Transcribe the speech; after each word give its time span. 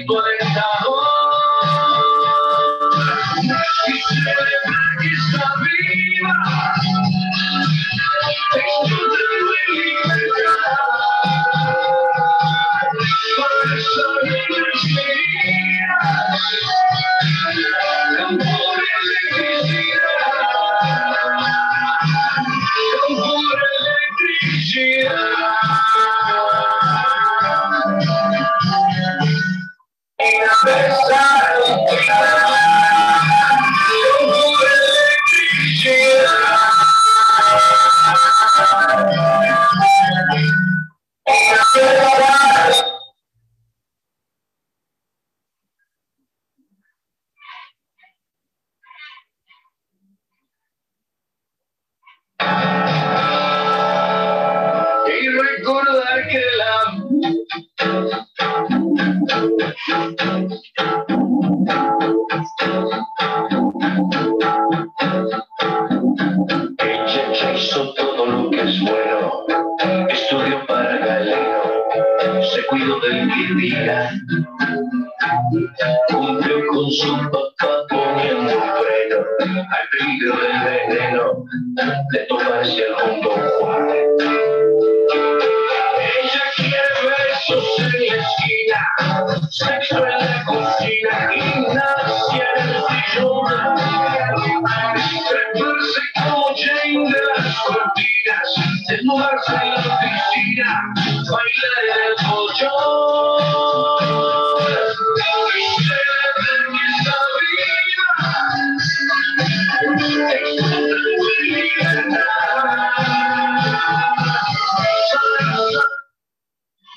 un 0.00 0.06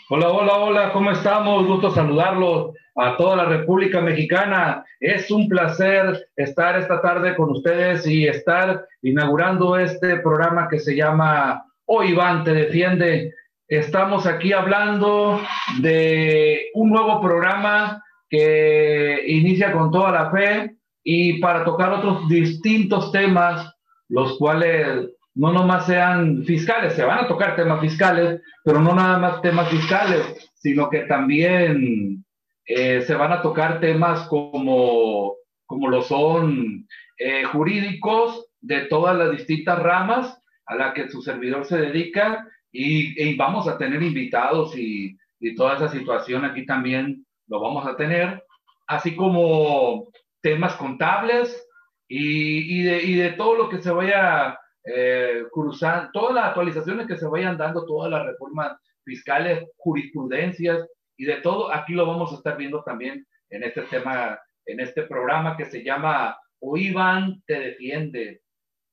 Hola, 0.10 0.30
hola, 0.30 0.54
hola, 0.54 0.94
¿cómo 0.94 1.12
estamos? 1.12 1.68
Gusto 1.68 1.92
saludarlos 1.92 2.74
a 2.96 3.18
toda 3.18 3.36
la 3.36 3.46
República 3.46 4.00
Mexicana. 4.00 4.86
Es 5.02 5.30
un 5.30 5.50
placer 5.50 6.30
estar 6.38 6.80
esta 6.80 7.02
tarde 7.02 7.36
con 7.36 7.50
ustedes 7.50 8.08
y 8.08 8.28
estar 8.28 8.88
inaugurando 9.02 9.78
este 9.78 10.18
programa 10.20 10.70
que 10.70 10.80
se 10.80 10.96
llama 10.96 11.67
Hoy 11.90 12.10
Iván 12.10 12.44
te 12.44 12.54
defiende. 12.54 13.34
Estamos 13.66 14.26
aquí 14.28 14.52
hablando 14.52 15.40
de 15.80 16.66
un 16.74 16.90
nuevo 16.90 17.22
programa 17.22 18.04
que 18.30 19.24
inicia 19.26 19.72
con 19.72 19.90
toda 19.90 20.12
la 20.12 20.30
fe 20.30 20.76
y 21.02 21.40
para 21.40 21.64
tocar 21.64 21.94
otros 21.94 22.28
distintos 22.28 23.14
temas, 23.14 23.74
los 24.10 24.38
cuales 24.38 25.12
no 25.34 25.54
nomás 25.54 25.86
sean 25.86 26.44
fiscales, 26.44 26.92
se 26.92 27.06
van 27.06 27.24
a 27.24 27.28
tocar 27.30 27.56
temas 27.56 27.80
fiscales, 27.80 28.42
pero 28.66 28.82
no 28.82 28.94
nada 28.94 29.18
más 29.18 29.42
temas 29.42 29.70
fiscales, 29.70 30.52
sino 30.56 30.90
que 30.90 31.04
también 31.06 32.26
eh, 32.66 33.02
se 33.04 33.16
van 33.16 33.32
a 33.32 33.42
tocar 33.42 33.80
temas 33.80 34.28
como, 34.28 35.36
como 35.66 35.88
lo 35.88 36.02
son 36.02 36.86
eh, 37.18 37.46
jurídicos 37.46 38.46
de 38.60 38.82
todas 38.88 39.16
las 39.16 39.32
distintas 39.32 39.80
ramas 39.80 40.37
a 40.68 40.76
la 40.76 40.94
que 40.94 41.10
su 41.10 41.22
servidor 41.22 41.66
se 41.66 41.78
dedica 41.78 42.48
y, 42.72 43.36
vamos 43.36 43.68
a 43.68 43.78
tener 43.78 44.04
invitados 44.04 44.78
y, 44.78 45.18
y 45.40 45.56
toda 45.56 45.76
esa 45.76 45.90
situación 45.90 46.46
aquí 46.46 46.66
también 46.66 47.26
lo 47.48 47.62
vamos 47.62 47.86
a 47.88 47.96
tener, 47.96 48.44
así 48.88 49.16
como 49.16 50.10
temas 50.42 50.76
contables 50.76 51.68
y, 52.08 52.80
y, 52.80 52.84
de, 52.84 53.24
de 53.24 53.32
todo 53.32 53.56
lo 53.56 53.70
que 53.70 53.82
se 53.82 53.92
vaya 53.92 54.60
eh, 54.84 55.44
cruzando, 55.52 56.10
todas 56.14 56.36
las 56.36 56.46
actualizaciones 56.46 57.08
que 57.08 57.18
se 57.18 57.28
vayan 57.28 57.58
dando, 57.58 57.86
todas 57.86 58.12
las 58.12 58.26
reformas 58.26 58.78
fiscales, 59.04 59.66
jurisprudencias 59.78 60.88
y 61.18 61.26
de 61.26 61.38
todo, 61.38 61.74
aquí 61.74 61.94
lo 61.94 62.06
vamos 62.06 62.32
a 62.32 62.36
estar 62.36 62.58
viendo 62.58 62.84
también 62.84 63.26
en 63.50 63.64
este 63.64 63.82
tema, 63.84 64.40
en 64.66 64.80
este 64.80 65.04
programa 65.04 65.58
que 65.58 65.66
se 65.66 65.84
llama 65.84 66.38
O 66.60 66.78
Iván 66.78 67.42
te 67.46 67.60
defiende. 67.60 68.42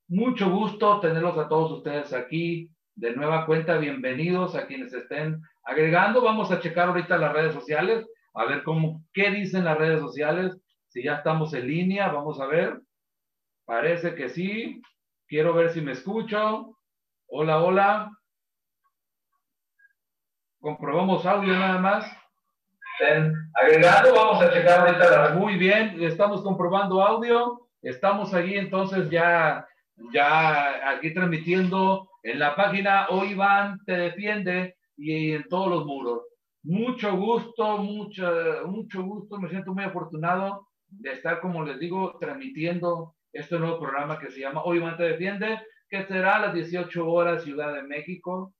Mucho 0.08 0.50
gusto 0.50 1.00
tenerlos 1.00 1.38
a 1.38 1.48
todos 1.48 1.72
ustedes 1.72 2.12
aquí. 2.12 2.68
De 2.94 3.16
nueva 3.16 3.46
cuenta, 3.46 3.78
bienvenidos 3.78 4.54
a 4.54 4.66
quienes 4.66 4.92
estén 4.92 5.40
agregando. 5.62 6.20
Vamos 6.20 6.50
a 6.50 6.60
checar 6.60 6.88
ahorita 6.88 7.16
las 7.16 7.32
redes 7.32 7.54
sociales, 7.54 8.06
a 8.34 8.44
ver 8.44 8.62
cómo, 8.64 9.02
qué 9.14 9.30
dicen 9.30 9.64
las 9.64 9.78
redes 9.78 10.00
sociales. 10.00 10.60
Si 10.88 11.02
ya 11.02 11.14
estamos 11.14 11.54
en 11.54 11.66
línea, 11.68 12.08
vamos 12.08 12.38
a 12.38 12.46
ver. 12.46 12.82
Parece 13.64 14.14
que 14.14 14.28
sí. 14.28 14.82
Quiero 15.26 15.54
ver 15.54 15.70
si 15.70 15.80
me 15.80 15.92
escucho. 15.92 16.76
Hola, 17.26 17.62
hola. 17.62 18.10
Comprobamos 20.60 21.24
audio 21.24 21.54
nada 21.54 21.78
más. 21.78 22.06
Estén 23.00 23.32
agregando, 23.54 24.14
vamos 24.14 24.42
a 24.42 24.52
checar 24.52 24.80
ahorita. 24.80 25.10
La... 25.10 25.34
Muy 25.34 25.56
bien, 25.56 25.96
estamos 26.02 26.42
comprobando 26.42 27.02
audio. 27.02 27.68
Estamos 27.80 28.32
allí 28.34 28.56
entonces 28.56 29.10
ya, 29.10 29.66
ya 30.12 30.90
aquí 30.90 31.12
transmitiendo 31.12 32.08
en 32.22 32.38
la 32.38 32.56
página 32.56 33.08
Hoy 33.10 33.32
Iván 33.32 33.78
te 33.84 33.92
defiende 33.92 34.76
y 34.96 35.32
en 35.32 35.44
todos 35.44 35.68
los 35.68 35.86
muros. 35.86 36.22
Mucho 36.62 37.16
gusto, 37.16 37.78
mucho, 37.78 38.62
mucho 38.66 39.02
gusto. 39.02 39.38
Me 39.38 39.50
siento 39.50 39.74
muy 39.74 39.84
afortunado 39.84 40.68
de 40.88 41.12
estar, 41.12 41.40
como 41.40 41.64
les 41.64 41.78
digo, 41.78 42.16
transmitiendo 42.18 43.14
este 43.32 43.58
nuevo 43.58 43.80
programa 43.80 44.18
que 44.18 44.30
se 44.30 44.40
llama 44.40 44.62
Hoy 44.64 44.78
Iván 44.78 44.96
te 44.96 45.02
defiende, 45.04 45.60
que 45.88 46.06
será 46.06 46.36
a 46.36 46.46
las 46.46 46.54
18 46.54 47.06
horas 47.06 47.42
Ciudad 47.42 47.74
de 47.74 47.82
México, 47.82 48.54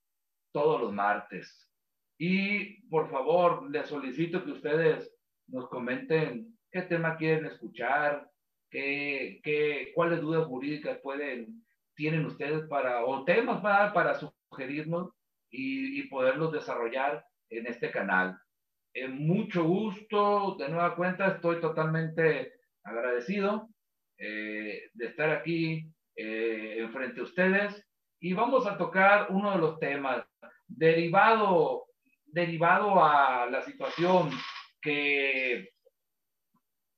todos 0.53 0.81
los 0.81 0.93
martes. 0.93 1.71
Y 2.19 2.83
por 2.89 3.11
favor, 3.11 3.71
les 3.71 3.89
solicito 3.89 4.45
que 4.45 4.53
ustedes 4.53 5.11
nos 5.49 5.69
comenten 5.69 6.57
qué 6.71 6.83
tema 6.83 7.17
quieren 7.17 7.47
escuchar, 7.47 8.29
qué, 8.75 9.41
qué, 9.45 9.93
cuáles 9.95 10.21
dudas 10.21 10.47
jurídicas 10.47 10.99
pueden, 11.01 11.65
tienen 11.95 12.27
ustedes 12.27 12.67
para, 12.67 13.05
o 13.05 13.25
temas 13.25 13.61
para, 13.61 13.93
para 13.93 14.19
sugerirnos 14.19 15.13
y, 15.49 16.01
y 16.01 16.09
poderlos 16.09 16.51
desarrollar 16.51 17.25
en 17.51 17.69
este 17.69 17.93
canal. 17.93 18.37
En 18.93 19.27
mucho 19.27 19.63
gusto, 19.63 20.57
de 20.59 20.69
nueva 20.69 20.97
cuenta, 20.97 21.29
estoy 21.29 21.61
totalmente 21.61 22.55
agradecido 22.83 23.69
eh, 24.19 24.91
de 24.93 25.07
estar 25.07 25.31
aquí 25.31 25.89
eh, 26.17 26.79
enfrente 26.79 27.21
a 27.21 27.25
ustedes 27.25 27.87
y 28.21 28.33
vamos 28.33 28.67
a 28.67 28.77
tocar 28.77 29.29
uno 29.31 29.53
de 29.53 29.59
los 29.59 29.79
temas 29.79 30.27
derivado, 30.67 31.87
derivado 32.27 33.05
a 33.05 33.47
la 33.49 33.63
situación 33.63 34.31
que 34.81 35.74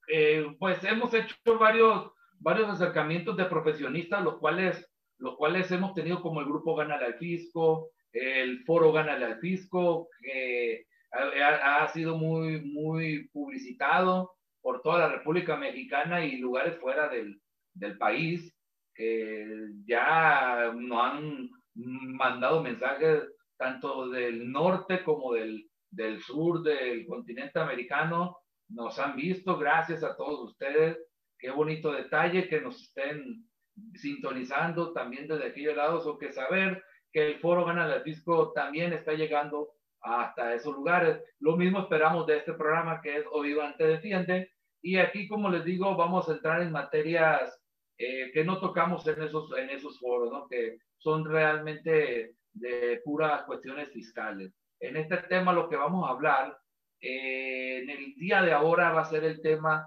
eh, 0.09 0.47
pues 0.59 0.83
hemos 0.85 1.13
hecho 1.15 1.37
varios, 1.59 2.13
varios 2.39 2.69
acercamientos 2.69 3.37
de 3.37 3.47
profesionistas, 3.47 4.23
los 4.23 4.39
cuales, 4.39 4.91
los 5.19 5.37
cuales 5.37 5.71
hemos 5.71 5.95
tenido 5.95 6.23
como 6.23 6.41
el 6.41 6.47
grupo 6.47 6.75
Gana 6.75 6.97
al 6.97 7.15
Fisco, 7.15 7.91
el 8.13 8.65
foro 8.65 8.93
Gana 8.93 9.15
al 9.15 9.39
Fisco, 9.41 10.09
que 10.21 10.87
ha, 11.13 11.83
ha 11.83 11.89
sido 11.89 12.17
muy, 12.17 12.61
muy 12.63 13.29
publicitado 13.29 14.33
por 14.61 14.83
toda 14.83 14.99
la 14.99 15.09
República 15.09 15.57
Mexicana 15.57 16.25
y 16.25 16.39
lugares 16.39 16.79
fuera 16.79 17.09
del, 17.09 17.41
del 17.75 17.97
país, 17.99 18.53
que 18.95 19.47
ya 19.87 20.73
nos 20.75 21.01
han 21.01 21.51
mandado 21.75 22.63
mensajes 22.63 23.23
tanto 23.57 24.09
del 24.09 24.51
norte 24.51 25.03
como 25.05 25.35
del, 25.35 25.69
del 25.91 26.21
sur 26.23 26.63
del 26.63 27.07
continente 27.07 27.59
americano 27.59 28.39
nos 28.69 28.99
han 28.99 29.17
visto. 29.17 29.59
Gracias 29.59 30.03
a 30.03 30.17
todos 30.17 30.51
ustedes. 30.51 30.99
Qué 31.39 31.51
bonito 31.51 31.93
detalle 31.93 32.49
que 32.49 32.61
nos 32.61 32.81
estén 32.81 33.47
sintonizando 33.95 34.93
también 34.93 35.29
desde 35.29 35.49
aquellos 35.49 35.77
lados 35.77 36.07
o 36.07 36.19
que 36.19 36.33
saber 36.33 36.83
que 37.13 37.27
el 37.27 37.39
foro 37.41 37.65
Gana 37.65 37.87
la 37.87 38.01
Disco 38.01 38.53
también 38.53 38.93
está 38.93 39.13
llegando 39.13 39.71
hasta 40.01 40.55
esos 40.55 40.75
lugares. 40.75 41.21
Lo 41.41 41.57
mismo 41.57 41.81
esperamos 41.81 42.27
de 42.27 42.39
este 42.39 42.55
programa 42.55 43.01
que 43.01 43.19
es 43.19 43.25
Oviva 43.31 43.75
Te 43.77 43.87
Defiende. 43.87 44.53
Y 44.83 44.99
aquí, 44.99 45.27
como 45.27 45.51
les 45.51 45.65
digo, 45.65 45.97
vamos 45.97 46.29
a 46.29 46.33
entrar 46.33 46.63
en 46.63 46.73
materias 46.73 47.59
eh, 47.99 48.31
que 48.33 48.45
no 48.45 48.61
tocamos 48.61 49.07
en 49.07 49.23
esos, 49.23 49.51
en 49.57 49.71
esos 49.71 49.99
foros, 49.99 50.31
¿no? 50.31 50.47
que 50.47 50.79
son 50.99 51.25
realmente 51.25 52.35
de 52.53 53.01
puras 53.05 53.45
cuestiones 53.45 53.91
fiscales. 53.93 54.53
En 54.81 54.97
este 54.97 55.17
tema 55.29 55.53
lo 55.53 55.69
que 55.69 55.77
vamos 55.77 56.07
a 56.07 56.13
hablar 56.13 56.57
eh, 57.01 57.83
en 57.83 57.91
el 57.91 58.15
día 58.15 58.43
de 58.43 58.53
ahora 58.53 58.93
va 58.93 59.03
a 59.03 59.11
ser 59.11 59.25
el 59.25 59.41
tema 59.41 59.87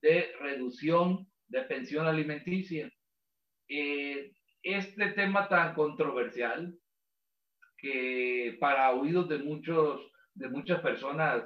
de 0.00 0.32
reducción 0.40 1.26
de 1.48 1.62
pensión 1.62 2.06
alimenticia. 2.06 2.90
Eh, 3.68 4.32
este 4.62 5.10
tema 5.10 5.48
tan 5.48 5.74
controversial 5.74 6.74
que 7.78 8.56
para 8.60 8.92
oídos 8.92 9.28
de 9.28 9.38
muchos 9.38 10.00
de 10.34 10.48
muchas 10.48 10.80
personas 10.80 11.44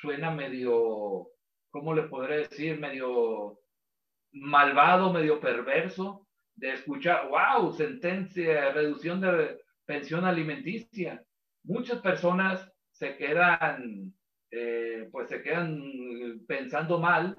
suena 0.00 0.30
medio, 0.30 1.28
¿cómo 1.70 1.94
le 1.94 2.02
podré 2.04 2.48
decir? 2.48 2.78
Medio 2.78 3.58
malvado, 4.32 5.12
medio 5.12 5.40
perverso 5.40 6.26
de 6.54 6.74
escuchar, 6.74 7.28
wow, 7.28 7.72
sentencia, 7.72 8.72
reducción 8.72 9.20
de 9.20 9.58
pensión 9.84 10.24
alimenticia. 10.24 11.24
Muchas 11.64 12.00
personas 12.00 12.71
se 13.02 13.16
quedan, 13.16 14.14
eh, 14.52 15.08
pues 15.10 15.28
se 15.28 15.42
quedan 15.42 15.82
pensando 16.46 17.00
mal, 17.00 17.36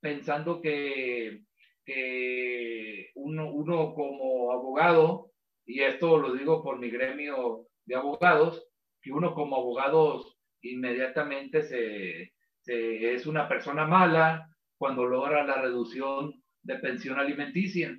pensando 0.00 0.60
que, 0.60 1.42
que 1.84 3.12
uno, 3.14 3.52
uno 3.52 3.94
como 3.94 4.50
abogado, 4.50 5.30
y 5.64 5.80
esto 5.82 6.18
lo 6.18 6.34
digo 6.34 6.60
por 6.60 6.80
mi 6.80 6.90
gremio 6.90 7.68
de 7.84 7.94
abogados, 7.94 8.66
que 9.00 9.12
uno 9.12 9.32
como 9.32 9.54
abogados 9.54 10.40
inmediatamente 10.60 11.62
se, 11.62 12.32
es 12.64 13.26
una 13.26 13.48
persona 13.48 13.86
mala 13.86 14.50
cuando 14.76 15.06
logra 15.06 15.46
la 15.46 15.62
reducción 15.62 16.42
de 16.62 16.80
pensión 16.80 17.20
alimenticia. 17.20 17.96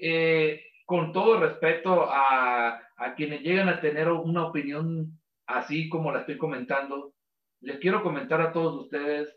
Eh, 0.00 0.64
con 0.84 1.12
todo 1.12 1.38
respeto 1.38 2.10
a, 2.10 2.80
a 2.96 3.14
quienes 3.14 3.42
llegan 3.42 3.68
a 3.68 3.80
tener 3.80 4.08
una 4.08 4.48
opinión 4.48 5.17
así 5.48 5.88
como 5.88 6.12
la 6.12 6.20
estoy 6.20 6.38
comentando, 6.38 7.14
les 7.60 7.78
quiero 7.80 8.02
comentar 8.02 8.40
a 8.40 8.52
todos 8.52 8.84
ustedes 8.84 9.34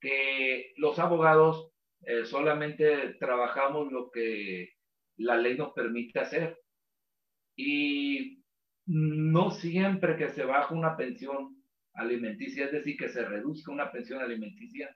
que 0.00 0.72
los 0.76 0.98
abogados 0.98 1.72
eh, 2.02 2.26
solamente 2.26 3.14
trabajamos 3.18 3.90
lo 3.90 4.10
que 4.10 4.68
la 5.16 5.36
ley 5.36 5.56
nos 5.56 5.72
permite 5.72 6.20
hacer. 6.20 6.58
Y 7.56 8.42
no 8.86 9.50
siempre 9.50 10.16
que 10.16 10.28
se 10.28 10.44
baja 10.44 10.74
una 10.74 10.96
pensión 10.96 11.56
alimenticia, 11.94 12.66
es 12.66 12.72
decir, 12.72 12.96
que 12.98 13.08
se 13.08 13.24
reduzca 13.24 13.72
una 13.72 13.90
pensión 13.90 14.20
alimenticia, 14.20 14.94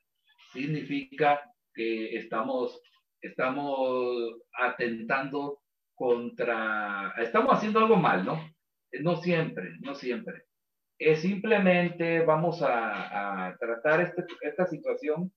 significa 0.53 1.41
que 1.73 2.17
estamos, 2.17 2.83
estamos 3.23 4.43
atentando 4.53 5.63
contra, 5.95 7.15
estamos 7.19 7.55
haciendo 7.55 7.79
algo 7.79 7.97
mal, 7.97 8.25
¿no? 8.25 8.39
No 9.01 9.17
siempre, 9.17 9.71
no 9.81 9.95
siempre. 9.95 10.48
Es 10.99 11.23
simplemente 11.23 12.21
vamos 12.21 12.61
a, 12.63 13.57
tratar 13.61 14.01
este, 14.01 14.25
esta 14.41 14.67
situación 14.67 15.33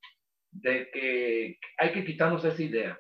de 0.52 0.90
que 0.92 1.60
hay 1.78 1.92
que 1.92 2.04
quitarnos 2.04 2.44
esa 2.44 2.62
idea. 2.62 3.00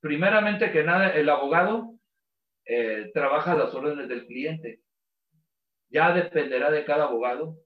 Primeramente 0.00 0.72
que 0.72 0.82
nada, 0.82 1.10
el 1.10 1.28
abogado 1.28 1.94
eh, 2.64 3.10
trabaja 3.12 3.54
las 3.54 3.74
órdenes 3.74 4.08
del 4.08 4.26
cliente. 4.26 4.80
Ya 5.90 6.12
dependerá 6.14 6.70
de 6.70 6.84
cada 6.84 7.04
abogado 7.04 7.58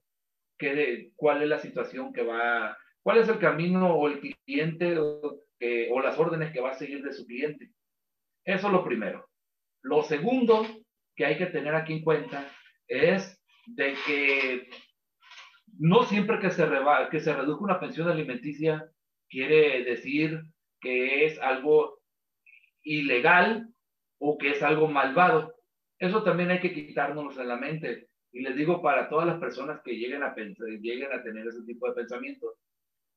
que, 0.57 1.11
cuál 1.15 1.41
es 1.41 1.49
la 1.49 1.59
situación 1.59 2.11
que 2.11 2.23
va, 2.23 2.77
cuál 3.01 3.19
es 3.19 3.29
el 3.29 3.39
camino 3.39 3.95
o 3.95 4.07
el 4.09 4.19
cliente 4.19 4.97
o 4.99 6.01
las 6.01 6.19
órdenes 6.19 6.51
que 6.51 6.59
va 6.59 6.71
a 6.71 6.77
seguir 6.77 7.01
de 7.03 7.13
su 7.13 7.25
cliente. 7.25 7.71
Eso 8.43 8.67
es 8.67 8.73
lo 8.73 8.83
primero. 8.83 9.29
Lo 9.81 10.03
segundo 10.03 10.65
que 11.15 11.25
hay 11.25 11.37
que 11.37 11.47
tener 11.47 11.73
aquí 11.73 11.93
en 11.93 12.03
cuenta 12.03 12.51
es 12.87 13.36
de 13.67 13.95
que 14.05 14.69
no 15.77 16.03
siempre 16.03 16.39
que 16.39 16.49
se, 16.49 16.65
reba, 16.65 17.09
que 17.09 17.19
se 17.19 17.33
reduzca 17.33 17.63
una 17.63 17.79
pensión 17.79 18.09
alimenticia 18.09 18.89
quiere 19.29 19.83
decir 19.83 20.41
que 20.79 21.25
es 21.25 21.39
algo 21.39 21.99
ilegal 22.83 23.67
o 24.19 24.37
que 24.37 24.51
es 24.51 24.63
algo 24.63 24.87
malvado. 24.87 25.53
Eso 25.99 26.23
también 26.23 26.51
hay 26.51 26.59
que 26.59 26.73
quitárnoslo 26.73 27.41
en 27.41 27.47
la 27.47 27.57
mente. 27.57 28.07
Y 28.31 28.41
les 28.41 28.55
digo 28.55 28.81
para 28.81 29.09
todas 29.09 29.27
las 29.27 29.39
personas 29.39 29.81
que 29.83 29.97
lleguen 29.97 30.23
a, 30.23 30.33
pensar, 30.33 30.67
lleguen 30.67 31.11
a 31.11 31.23
tener 31.23 31.45
ese 31.47 31.63
tipo 31.65 31.87
de 31.87 31.95
pensamientos. 31.95 32.53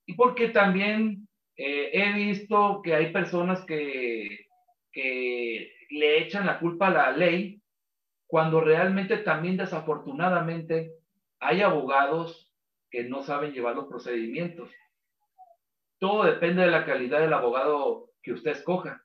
Y 0.06 0.14
porque 0.14 0.48
también 0.48 1.28
eh, 1.56 1.90
he 1.92 2.12
visto 2.14 2.80
que 2.82 2.94
hay 2.94 3.12
personas 3.12 3.64
que, 3.64 4.46
que 4.92 5.72
le 5.90 6.18
echan 6.18 6.46
la 6.46 6.58
culpa 6.58 6.88
a 6.88 6.90
la 6.90 7.12
ley 7.12 7.59
cuando 8.30 8.60
realmente 8.60 9.16
también 9.18 9.56
desafortunadamente 9.56 10.94
hay 11.40 11.62
abogados 11.62 12.48
que 12.88 13.02
no 13.02 13.22
saben 13.22 13.52
llevar 13.52 13.74
los 13.74 13.88
procedimientos. 13.88 14.70
Todo 15.98 16.22
depende 16.22 16.62
de 16.62 16.70
la 16.70 16.86
calidad 16.86 17.20
del 17.20 17.32
abogado 17.32 18.10
que 18.22 18.32
usted 18.32 18.52
escoja 18.52 19.02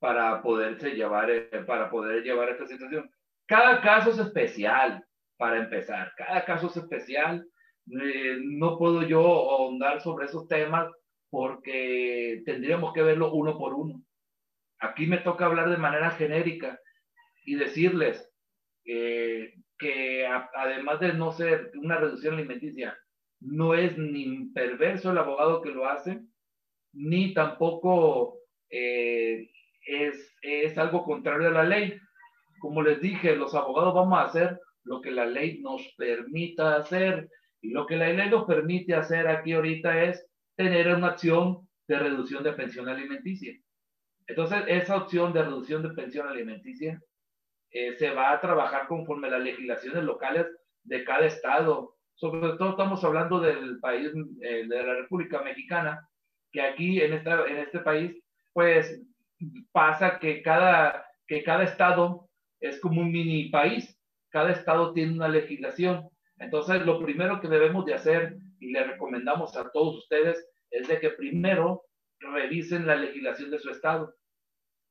para 0.00 0.42
poderse 0.42 0.90
llevar, 0.90 1.30
eh, 1.30 1.48
para 1.64 1.88
poder 1.88 2.24
llevar 2.24 2.48
esta 2.48 2.66
situación. 2.66 3.08
Cada 3.46 3.80
caso 3.80 4.10
es 4.10 4.18
especial, 4.18 5.04
para 5.36 5.58
empezar. 5.58 6.12
Cada 6.16 6.44
caso 6.44 6.66
es 6.66 6.76
especial. 6.76 7.46
Eh, 7.90 8.38
no 8.42 8.76
puedo 8.76 9.02
yo 9.02 9.20
ahondar 9.20 10.00
sobre 10.00 10.26
esos 10.26 10.48
temas 10.48 10.90
porque 11.30 12.42
tendríamos 12.44 12.92
que 12.92 13.02
verlo 13.02 13.32
uno 13.32 13.56
por 13.56 13.74
uno. 13.74 14.02
Aquí 14.80 15.06
me 15.06 15.18
toca 15.18 15.46
hablar 15.46 15.70
de 15.70 15.76
manera 15.76 16.10
genérica 16.10 16.80
y 17.44 17.54
decirles 17.54 18.31
que 18.84 20.26
además 20.54 21.00
de 21.00 21.12
no 21.12 21.32
ser 21.32 21.70
una 21.74 21.98
reducción 21.98 22.34
alimenticia, 22.34 22.96
no 23.40 23.74
es 23.74 23.98
ni 23.98 24.50
perverso 24.52 25.10
el 25.10 25.18
abogado 25.18 25.62
que 25.62 25.70
lo 25.70 25.86
hace, 25.86 26.22
ni 26.92 27.34
tampoco 27.34 28.38
eh, 28.70 29.50
es, 29.86 30.34
es 30.42 30.78
algo 30.78 31.04
contrario 31.04 31.48
a 31.48 31.52
la 31.52 31.64
ley. 31.64 31.98
Como 32.60 32.82
les 32.82 33.00
dije, 33.00 33.34
los 33.34 33.54
abogados 33.54 33.94
vamos 33.94 34.18
a 34.18 34.24
hacer 34.24 34.58
lo 34.84 35.00
que 35.00 35.10
la 35.10 35.26
ley 35.26 35.60
nos 35.60 35.82
permita 35.96 36.76
hacer. 36.76 37.28
Y 37.60 37.70
lo 37.70 37.86
que 37.86 37.96
la 37.96 38.08
ley 38.08 38.28
nos 38.28 38.44
permite 38.44 38.94
hacer 38.94 39.28
aquí 39.28 39.52
ahorita 39.52 40.04
es 40.04 40.24
tener 40.56 40.94
una 40.94 41.08
acción 41.08 41.68
de 41.88 41.98
reducción 41.98 42.42
de 42.42 42.52
pensión 42.52 42.88
alimenticia. 42.88 43.56
Entonces, 44.26 44.62
esa 44.68 44.96
opción 44.96 45.32
de 45.32 45.42
reducción 45.42 45.82
de 45.82 45.90
pensión 45.90 46.28
alimenticia 46.28 47.00
eh, 47.72 47.96
se 47.98 48.10
va 48.10 48.32
a 48.32 48.40
trabajar 48.40 48.86
conforme 48.86 49.30
las 49.30 49.40
legislaciones 49.40 50.04
locales 50.04 50.46
de 50.84 51.04
cada 51.04 51.26
estado. 51.26 51.96
Sobre 52.14 52.56
todo 52.58 52.70
estamos 52.70 53.02
hablando 53.02 53.40
del 53.40 53.80
país, 53.80 54.10
eh, 54.42 54.66
de 54.68 54.82
la 54.82 54.94
República 54.94 55.42
Mexicana, 55.42 56.06
que 56.52 56.60
aquí 56.60 57.00
en, 57.00 57.14
esta, 57.14 57.46
en 57.46 57.56
este 57.56 57.80
país, 57.80 58.14
pues 58.52 59.02
pasa 59.72 60.18
que 60.18 60.42
cada, 60.42 61.06
que 61.26 61.42
cada 61.42 61.64
estado 61.64 62.28
es 62.60 62.78
como 62.80 63.00
un 63.00 63.10
mini 63.10 63.48
país. 63.48 63.98
Cada 64.30 64.52
estado 64.52 64.92
tiene 64.92 65.14
una 65.14 65.28
legislación. 65.28 66.08
Entonces, 66.38 66.84
lo 66.84 67.02
primero 67.02 67.40
que 67.40 67.48
debemos 67.48 67.86
de 67.86 67.94
hacer 67.94 68.36
y 68.60 68.70
le 68.70 68.84
recomendamos 68.84 69.56
a 69.56 69.70
todos 69.70 69.96
ustedes 69.96 70.46
es 70.70 70.88
de 70.88 71.00
que 71.00 71.10
primero 71.10 71.84
revisen 72.20 72.86
la 72.86 72.96
legislación 72.96 73.50
de 73.50 73.58
su 73.58 73.70
estado. 73.70 74.14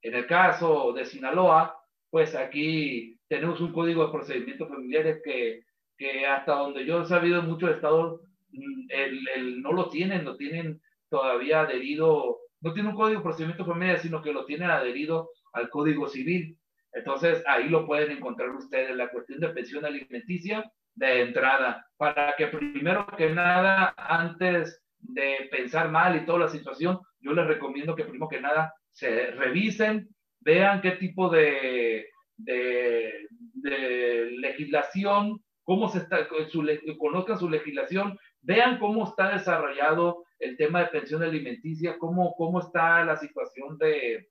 En 0.02 0.16
el 0.16 0.26
caso 0.26 0.94
de 0.94 1.06
Sinaloa, 1.06 1.81
pues 2.12 2.36
aquí 2.36 3.18
tenemos 3.28 3.62
un 3.62 3.74
código 3.74 4.06
de 4.06 4.12
procedimientos 4.12 4.70
familiares 4.70 5.22
que, 5.24 5.64
que 5.98 6.28
hasta 6.28 6.54
donde 6.54 6.86
yo 6.86 7.02
he 7.02 7.06
sabido 7.06 7.42
muchos 7.42 7.72
estados 7.72 8.22
mm, 8.52 8.86
el, 8.90 9.28
el, 9.36 9.62
no 9.62 9.72
lo 9.72 9.90
tienen, 9.90 10.26
lo 10.26 10.36
tienen 10.36 10.82
todavía 11.10 11.62
adherido, 11.62 12.40
no 12.60 12.74
tiene 12.74 12.90
un 12.90 12.96
código 12.96 13.20
de 13.20 13.24
procedimientos 13.24 13.66
familiares, 13.66 14.02
sino 14.02 14.22
que 14.22 14.34
lo 14.34 14.46
tienen 14.46 14.70
adherido 14.70 15.32
al 15.54 15.70
código 15.70 16.08
civil. 16.08 16.58
Entonces 16.94 17.44
ahí 17.48 17.70
lo 17.70 17.86
pueden 17.86 18.12
encontrar 18.12 18.50
ustedes, 18.50 18.96
la 18.96 19.10
cuestión 19.10 19.40
de 19.40 19.50
pensión 19.50 19.86
alimenticia 19.86 20.70
de 20.94 21.22
entrada, 21.22 21.88
para 21.96 22.36
que 22.38 22.48
primero 22.48 23.08
que 23.18 23.30
nada, 23.30 23.94
antes 23.98 24.84
de 25.00 25.48
pensar 25.50 25.90
mal 25.90 26.16
y 26.16 26.26
toda 26.26 26.40
la 26.40 26.50
situación, 26.50 27.00
yo 27.22 27.32
les 27.34 27.48
recomiendo 27.48 27.96
que 27.96 28.04
primero 28.04 28.28
que 28.28 28.42
nada 28.42 28.74
se 28.92 29.32
revisen, 29.32 30.10
vean 30.42 30.82
qué 30.82 30.92
tipo 30.92 31.30
de, 31.30 32.08
legislación 34.38 35.40
cómo 35.64 35.90
se 35.90 36.00
está, 36.00 36.28
su, 36.50 36.68
conozcan 36.98 37.40
su 37.40 37.50
legislación, 37.50 38.18
vean 38.42 38.80
cómo 38.80 39.06
está 39.06 39.32
desarrollado 39.32 40.26
el 40.40 40.58
tema 40.58 40.82
de 40.82 40.88
pensión 40.88 41.24
alimenticia, 41.24 41.98
cómo, 41.98 42.34
cómo 42.36 42.60
está 42.60 43.06
la 43.06 43.16
situación 43.18 43.78
de, 43.78 44.30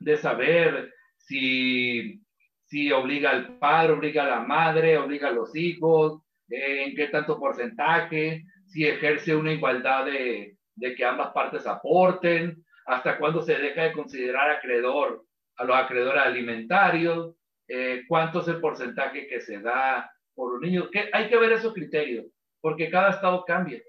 de 0.00 0.16
saber 0.16 0.92
si, 1.16 2.20
si 2.66 2.90
obliga 2.90 3.30
al 3.30 3.58
padre, 3.58 3.92
obliga 3.92 4.24
a 4.24 4.30
la 4.30 4.40
madre, 4.40 4.98
obliga 4.98 5.28
a 5.28 5.32
los 5.32 5.54
hijos, 5.54 6.20
eh, 6.50 6.84
en 6.84 6.96
qué 6.96 7.06
tanto 7.06 7.38
porcentaje, 7.38 8.44
si 8.66 8.84
ejerce 8.84 9.36
una 9.36 9.52
igualdad 9.52 10.06
de 10.06 10.56
que 10.96 11.04
ambas 11.04 11.30
partes 11.32 11.66
aporten, 11.66 12.64
hasta 12.86 13.18
cuándo 13.18 13.42
se 13.42 13.56
deja 13.56 13.82
de 13.84 13.92
considerar 13.92 14.50
acreedor 14.50 15.24
a 15.56 15.64
los 15.64 15.76
acreedores 15.76 16.22
alimentarios, 16.22 17.34
eh, 17.68 18.02
cuánto 18.08 18.40
es 18.40 18.48
el 18.48 18.60
porcentaje 18.60 19.26
que 19.26 19.40
se 19.40 19.60
da 19.60 20.10
por 20.34 20.52
los 20.52 20.60
niños. 20.60 20.88
Hay 21.12 21.28
que 21.28 21.36
ver 21.36 21.52
esos 21.52 21.72
criterios, 21.74 22.26
porque 22.60 22.90
cada 22.90 23.10
estado 23.10 23.44
cambia. 23.44 23.80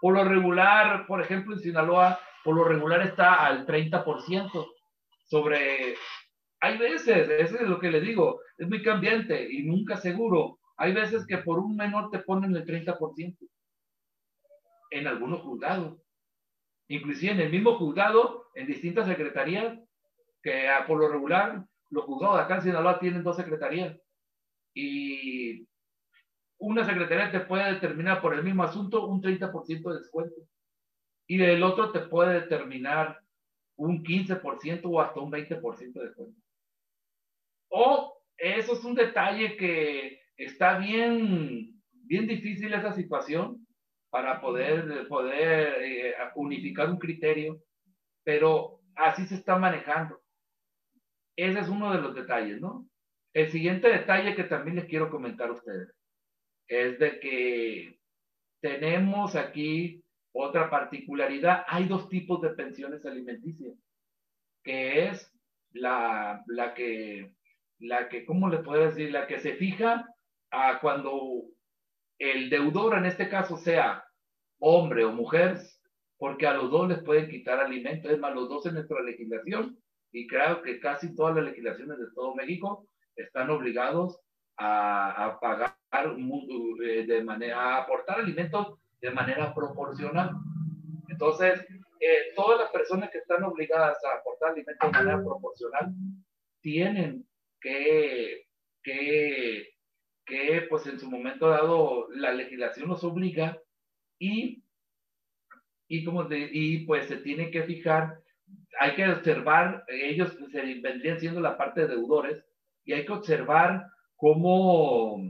Por 0.00 0.14
lo 0.14 0.24
regular, 0.24 1.06
por 1.06 1.20
ejemplo, 1.20 1.54
en 1.54 1.60
Sinaloa, 1.60 2.18
por 2.42 2.56
lo 2.56 2.64
regular 2.64 3.02
está 3.02 3.46
al 3.46 3.66
30% 3.66 4.66
sobre... 5.26 5.94
Hay 6.60 6.78
veces, 6.78 7.28
eso 7.28 7.56
es 7.56 7.68
lo 7.68 7.78
que 7.78 7.90
le 7.90 8.00
digo, 8.00 8.40
es 8.56 8.68
muy 8.68 8.82
cambiante 8.82 9.46
y 9.50 9.64
nunca 9.64 9.96
seguro. 9.96 10.58
Hay 10.76 10.92
veces 10.92 11.26
que 11.26 11.38
por 11.38 11.58
un 11.58 11.76
menor 11.76 12.10
te 12.10 12.20
ponen 12.20 12.56
el 12.56 12.64
30% 12.64 13.36
en 14.90 15.06
algunos 15.06 15.40
juzgados. 15.40 15.98
Inclusive 16.88 17.32
en 17.32 17.40
el 17.40 17.50
mismo 17.50 17.76
juzgado, 17.78 18.50
en 18.54 18.66
distintas 18.66 19.06
secretarías, 19.06 19.78
que 20.42 20.68
por 20.86 20.98
lo 20.98 21.08
regular 21.08 21.64
los 21.90 22.04
juzgados 22.04 22.36
de 22.36 22.42
acá 22.42 22.56
en 22.56 22.62
Sinaloa 22.62 22.98
tienen 22.98 23.22
dos 23.22 23.36
secretarías. 23.36 23.98
Y 24.74 25.66
una 26.58 26.84
secretaría 26.84 27.30
te 27.30 27.40
puede 27.40 27.72
determinar 27.74 28.20
por 28.20 28.34
el 28.34 28.42
mismo 28.42 28.62
asunto 28.62 29.06
un 29.06 29.22
30% 29.22 29.90
de 29.90 29.98
descuento. 29.98 30.36
Y 31.26 31.42
el 31.42 31.62
otro 31.62 31.90
te 31.92 32.00
puede 32.00 32.40
determinar 32.40 33.20
un 33.76 34.04
15% 34.04 34.82
o 34.84 35.00
hasta 35.00 35.20
un 35.20 35.32
20% 35.32 35.92
de 35.92 36.06
descuento. 36.06 36.40
O 37.68 38.22
eso 38.36 38.74
es 38.74 38.84
un 38.84 38.94
detalle 38.94 39.56
que 39.56 40.20
está 40.36 40.78
bien, 40.78 41.80
bien 41.92 42.26
difícil 42.26 42.72
esa 42.74 42.92
situación 42.92 43.63
para 44.14 44.40
poder, 44.40 45.08
poder 45.08 45.82
eh, 45.82 46.14
unificar 46.36 46.88
un 46.88 47.00
criterio, 47.00 47.60
pero 48.22 48.80
así 48.94 49.26
se 49.26 49.34
está 49.34 49.58
manejando. 49.58 50.22
Ese 51.36 51.58
es 51.58 51.68
uno 51.68 51.92
de 51.92 52.00
los 52.00 52.14
detalles, 52.14 52.60
¿no? 52.60 52.88
El 53.32 53.50
siguiente 53.50 53.88
detalle 53.88 54.36
que 54.36 54.44
también 54.44 54.76
les 54.76 54.84
quiero 54.84 55.10
comentar 55.10 55.48
a 55.48 55.54
ustedes 55.54 55.92
es 56.68 56.96
de 57.00 57.18
que 57.18 57.98
tenemos 58.60 59.34
aquí 59.34 60.00
otra 60.32 60.70
particularidad. 60.70 61.64
Hay 61.66 61.88
dos 61.88 62.08
tipos 62.08 62.40
de 62.40 62.50
pensiones 62.50 63.04
alimenticias, 63.04 63.76
que 64.62 65.08
es 65.08 65.28
la, 65.72 66.40
la 66.46 66.72
que, 66.72 67.32
la 67.80 68.08
que, 68.08 68.24
¿cómo 68.24 68.48
le 68.48 68.58
puedo 68.58 68.84
decir? 68.84 69.10
La 69.10 69.26
que 69.26 69.40
se 69.40 69.56
fija 69.56 70.06
a 70.52 70.78
cuando 70.78 71.46
el 72.20 72.48
deudor, 72.48 72.96
en 72.96 73.06
este 73.06 73.28
caso, 73.28 73.56
sea 73.56 74.03
hombre 74.64 75.04
o 75.04 75.12
mujer, 75.12 75.58
porque 76.16 76.46
a 76.46 76.54
los 76.54 76.70
dos 76.70 76.88
les 76.88 77.02
pueden 77.02 77.28
quitar 77.28 77.60
alimentos, 77.60 78.10
es 78.10 78.18
más, 78.18 78.34
los 78.34 78.48
dos 78.48 78.64
en 78.64 78.74
nuestra 78.74 79.02
legislación, 79.02 79.78
y 80.10 80.26
creo 80.26 80.62
que 80.62 80.80
casi 80.80 81.14
todas 81.14 81.36
las 81.36 81.44
legislaciones 81.44 81.98
de 81.98 82.06
todo 82.14 82.34
México 82.34 82.88
están 83.14 83.50
obligados 83.50 84.18
a, 84.56 85.36
pagar 85.40 85.76
eh, 86.82 87.04
de 87.06 87.22
manera, 87.22 87.60
a 87.60 87.82
aportar 87.82 88.20
alimentos 88.20 88.78
de 89.02 89.10
manera 89.10 89.52
proporcional. 89.54 90.30
Entonces, 91.08 91.66
eh, 92.00 92.32
todas 92.34 92.58
las 92.58 92.70
personas 92.70 93.10
que 93.10 93.18
están 93.18 93.44
obligadas 93.44 93.98
a 94.04 94.18
aportar 94.18 94.52
alimentos 94.52 94.90
de 94.90 94.98
manera 94.98 95.22
proporcional 95.22 95.92
tienen 96.62 97.26
que, 97.60 98.46
que, 98.82 99.74
que, 100.24 100.66
pues 100.70 100.86
en 100.86 100.98
su 100.98 101.10
momento 101.10 101.50
dado, 101.50 102.08
la 102.12 102.32
legislación 102.32 102.88
los 102.88 103.04
obliga 103.04 103.58
y, 104.18 104.62
y, 105.88 106.04
como 106.04 106.26
y 106.30 106.84
pues 106.86 107.06
se 107.06 107.16
tiene 107.16 107.50
que 107.50 107.64
fijar, 107.64 108.20
hay 108.80 108.94
que 108.94 109.08
observar, 109.08 109.84
ellos 109.88 110.36
se 110.50 110.80
vendrían 110.80 111.20
siendo 111.20 111.40
la 111.40 111.56
parte 111.56 111.82
de 111.82 111.88
deudores, 111.88 112.44
y 112.84 112.92
hay 112.92 113.06
que 113.06 113.12
observar 113.12 113.86
cómo, 114.16 115.22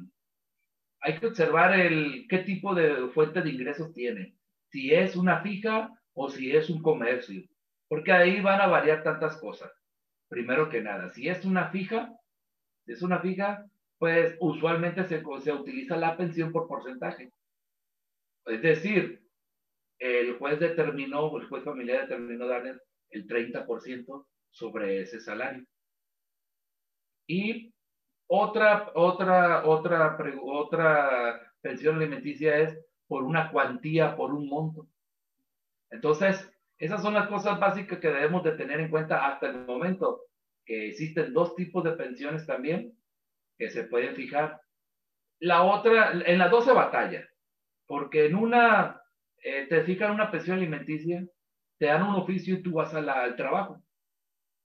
hay 1.00 1.19
que 1.19 1.26
observar 1.26 1.79
el, 1.79 2.26
qué 2.29 2.38
tipo 2.38 2.75
de 2.75 3.09
fuente 3.09 3.43
de 3.43 3.50
ingresos 3.50 3.93
tiene, 3.93 4.35
si 4.71 4.93
es 4.93 5.17
una 5.17 5.41
fija 5.41 5.91
o 6.14 6.29
si 6.29 6.55
es 6.55 6.71
un 6.71 6.83
comercio, 6.83 7.43
porque 7.88 8.12
ahí 8.12 8.41
van 8.41 8.61
a 8.61 8.67
variar 8.67 9.03
tantas 9.03 9.37
cosas. 9.37 9.71
Primero 10.29 10.69
que 10.69 10.81
nada, 10.81 11.11
si 11.11 11.29
es 11.29 11.45
una 11.45 11.69
fija, 11.71 12.12
es 12.87 13.03
una 13.03 13.21
fija, 13.21 13.67
pues 13.99 14.37
usualmente 14.41 15.05
se, 15.05 15.23
se 15.43 15.53
utiliza 15.53 15.97
la 15.97 16.17
pensión 16.17 16.53
por 16.53 16.67
porcentaje. 16.67 17.31
Es 18.47 18.63
decir, 18.63 19.23
el 19.99 20.37
juez 20.39 20.61
determinó, 20.61 21.37
el 21.39 21.49
juez 21.49 21.65
familiar 21.65 22.03
determinó 22.03 22.47
darle 22.47 22.79
el 23.11 23.27
30% 23.27 24.27
sobre 24.51 25.01
ese 25.01 25.21
salario. 25.21 25.65
Y 27.27 27.73
otra, 28.27 28.91
otra, 28.95 29.67
otra, 29.67 30.19
otra 30.43 31.53
pensión 31.61 31.97
alimenticia 31.97 32.59
es 32.59 32.79
por 33.07 33.23
una 33.23 33.51
cuantía, 33.51 34.17
por 34.17 34.33
un 34.33 34.49
monto. 34.49 34.89
Entonces, 35.91 36.51
esas 36.79 37.03
son 37.03 37.15
las 37.15 37.29
cosas 37.29 37.59
básicas 37.59 37.99
que 37.99 38.09
debemos 38.09 38.43
de 38.45 38.53
tener 38.53 38.81
en 38.81 38.91
cuenta 38.91 39.27
hasta 39.27 39.47
el 39.49 39.65
momento, 39.65 40.23
que 40.65 40.89
existen 40.89 41.33
dos 41.33 41.55
tipos 41.55 41.85
de 41.85 41.93
pensiones 41.93 42.47
también 42.47 42.99
que 43.59 43.71
se 43.71 43.85
pueden 43.85 44.17
fijar. 44.17 44.61
La 45.41 45.63
otra, 45.63 46.13
en 46.27 46.39
las 46.39 46.51
dos 46.51 46.65
se 46.65 46.73
batalla. 46.73 47.29
Porque 47.87 48.26
en 48.26 48.35
una 48.37 49.00
eh, 49.43 49.67
te 49.69 49.85
fijan 49.85 50.12
una 50.12 50.31
pensión 50.31 50.59
alimenticia, 50.59 51.26
te 51.79 51.87
dan 51.87 52.03
un 52.03 52.14
oficio 52.14 52.55
y 52.55 52.62
tú 52.62 52.73
vas 52.73 52.95
al 52.95 53.37
trabajo. 53.37 53.83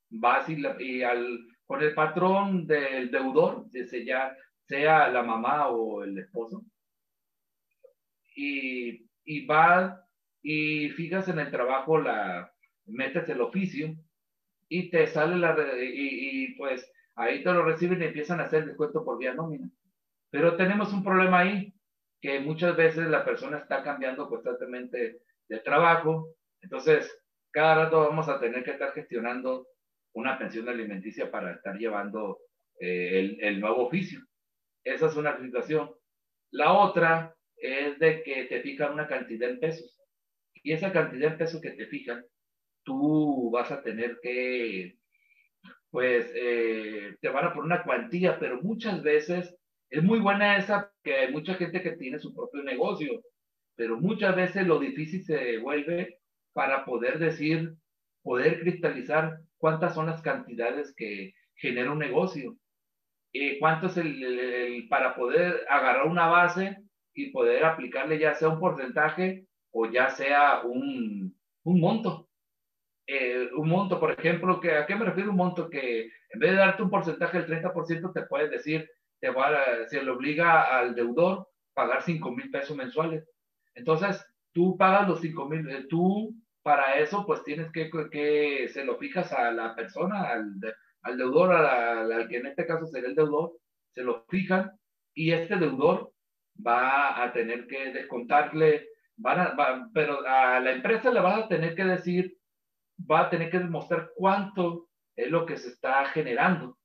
Vas 0.10 0.48
y, 0.50 1.04
al, 1.04 1.40
con 1.66 1.82
el 1.84 1.94
patrón 1.94 2.66
del 2.66 3.12
deudor, 3.12 3.66
sea, 3.72 4.36
sea 4.66 5.10
la 5.10 5.24
mamá 5.24 5.68
o 5.68 6.04
el 6.04 6.18
esposo, 6.18 6.66
y, 8.36 9.08
y 9.26 9.46
vas 9.46 10.00
y 10.42 10.90
fijas 10.90 11.28
en 11.28 11.40
el 11.40 11.52
trabajo, 11.52 12.00
la, 12.00 12.52
metes 12.86 13.28
el 13.30 13.42
oficio 13.42 13.96
y 14.68 14.90
te 14.90 15.08
sale 15.08 15.38
la, 15.38 15.56
y, 15.82 16.46
y 16.46 16.56
pues 16.56 16.90
ahí 17.16 17.44
te 17.44 17.52
lo 17.52 17.64
reciben 17.64 18.02
y 18.02 18.06
empiezan 18.06 18.40
a 18.40 18.44
hacer 18.44 18.66
descuento 18.66 19.04
por 19.04 19.18
vía 19.18 19.34
nómina. 19.34 19.70
Pero 20.30 20.56
tenemos 20.56 20.94
un 20.94 21.04
problema 21.04 21.40
ahí, 21.40 21.74
que 22.22 22.40
muchas 22.40 22.76
veces 22.76 23.08
la 23.08 23.24
persona 23.24 23.60
está 23.60 23.84
cambiando 23.84 24.28
constantemente 24.28 25.22
de 25.48 25.60
trabajo, 25.60 26.36
entonces 26.62 27.20
cada 27.52 27.86
rato 27.86 28.02
vamos 28.02 28.28
a 28.30 28.40
tener 28.40 28.64
que 28.64 28.72
estar 28.72 28.94
gestionando 28.94 29.68
una 30.14 30.38
pensión 30.38 30.68
alimenticia 30.68 31.32
para 31.32 31.54
estar 31.54 31.78
llevando 31.78 32.40
eh, 32.80 33.20
el, 33.20 33.38
el, 33.42 33.60
nuevo 33.60 33.88
oficio. 33.88 34.22
Esa 34.84 35.08
es 35.08 35.16
una 35.16 35.38
situación. 35.40 35.92
La 36.52 36.74
otra 36.74 37.36
es 37.58 38.00
de 38.00 38.24
que 38.24 38.46
te 38.46 38.62
fijan 38.62 38.94
una 38.94 39.08
cantidad 39.08 39.50
en 39.50 39.60
pesos. 39.60 40.00
Y 40.64 40.74
esa 40.74 40.92
cantidad 40.92 41.32
en 41.32 41.38
pesos 41.38 41.62
que 41.62 41.72
te 41.72 41.86
fijan, 41.86 42.26
tú 42.84 43.50
vas 43.52 43.72
a 43.72 43.82
tener 43.82 44.20
que, 44.22 44.98
pues, 45.90 46.32
eh, 46.36 47.16
te 47.22 47.30
van 47.30 47.46
a 47.46 47.54
poner 47.54 47.66
una 47.66 47.84
cuantía, 47.84 48.40
pero 48.40 48.62
muchas 48.62 49.02
veces 49.04 49.56
es 49.90 50.04
muy 50.04 50.20
buena 50.20 50.58
esa, 50.58 50.92
que 51.04 51.16
hay 51.16 51.32
mucha 51.32 51.56
gente 51.56 51.82
que 51.82 51.94
tiene 51.94 52.20
su 52.20 52.34
propio 52.34 52.64
negocio, 52.64 53.22
pero 53.76 54.00
muchas 54.00 54.36
veces 54.36 54.68
lo 54.68 54.80
difícil 54.80 55.24
se 55.24 55.58
vuelve 55.58 56.20
para 56.54 56.86
poder 56.86 57.20
decir, 57.20 57.76
poder 58.22 58.60
cristalizar 58.60 59.40
cuántas 59.58 59.94
son 59.96 60.08
las 60.08 60.22
cantidades 60.22 60.94
que 60.96 61.34
genera 61.56 61.92
un 61.92 62.00
negocio. 62.00 62.58
y 63.32 63.60
¿Cuánto 63.60 63.88
es 63.88 63.98
el, 63.98 64.88
para 64.90 65.16
poder 65.16 65.66
agarrar 65.70 66.08
una 66.08 66.28
base 66.28 66.78
y 67.14 67.32
poder 67.32 67.64
aplicarle 67.66 68.20
ya 68.20 68.34
sea 68.36 68.50
un 68.50 68.60
porcentaje 68.60 69.46
o 69.72 69.90
ya 69.90 70.10
sea 70.10 70.62
un, 70.64 71.36
un 71.64 71.80
monto? 71.80 72.30
Eh, 73.08 73.50
un 73.56 73.68
monto, 73.70 74.00
por 74.00 74.12
ejemplo, 74.12 74.60
que, 74.60 74.72
¿a 74.72 74.86
qué 74.86 74.96
me 74.96 75.06
refiero 75.06 75.32
un 75.32 75.38
monto? 75.38 75.68
Que 75.68 76.02
en 76.30 76.40
vez 76.40 76.52
de 76.52 76.58
darte 76.58 76.84
un 76.84 76.92
porcentaje 76.92 77.42
del 77.42 77.64
30%, 77.64 78.14
te 78.14 78.22
puedes 78.24 78.52
decir, 78.52 78.88
te 79.20 79.30
va 79.30 79.50
se 79.88 80.02
le 80.04 80.12
obliga 80.12 80.78
al 80.78 80.96
deudor 80.96 81.48
pagar 81.74 82.04
5 82.04 82.32
mil 82.32 82.50
pesos 82.52 82.76
mensuales. 82.76 83.28
Entonces, 83.76 84.26
tú 84.54 84.78
pagas 84.78 85.08
los 85.08 85.22
5 85.22 85.46
mil, 85.48 85.70
eh, 85.70 85.86
tú 85.90 86.36
para 86.62 87.00
eso 87.00 87.26
pues 87.26 87.44
tienes 87.44 87.72
que, 87.72 87.90
que 88.12 88.70
se 88.74 88.84
lo 88.84 88.98
fijas 88.98 89.32
a 89.32 89.52
la 89.52 89.76
persona, 89.76 90.30
al, 90.30 90.56
al 91.04 91.18
deudor, 91.18 91.54
al, 91.54 92.28
que 92.28 92.38
en 92.38 92.48
este 92.48 92.66
caso 92.66 92.86
sería 92.86 93.10
el 93.10 93.16
deudor, 93.16 93.54
se 93.94 94.04
lo 94.04 94.26
fijan 94.30 94.72
y 95.14 95.32
este 95.32 95.56
deudor 95.56 96.12
va 96.66 97.24
a 97.24 97.32
tener 97.32 97.68
que 97.68 97.94
descontarle, 97.94 98.90
van 99.16 99.40
a, 99.40 99.90
pero 99.94 100.20
a 100.28 100.60
la 100.60 100.72
empresa 100.72 101.12
le 101.12 101.22
vas 101.22 101.46
a 101.46 101.48
tener 101.48 101.76
que 101.76 101.86
decir, 101.86 102.38
va 103.10 103.22
a 103.22 103.30
tener 103.30 103.50
que 103.50 103.60
demostrar 103.60 104.12
cuánto 104.16 104.90
es 105.16 105.32
lo 105.32 105.46
que 105.46 105.58
se 105.58 105.70
está 105.70 106.06
generando 106.06 106.78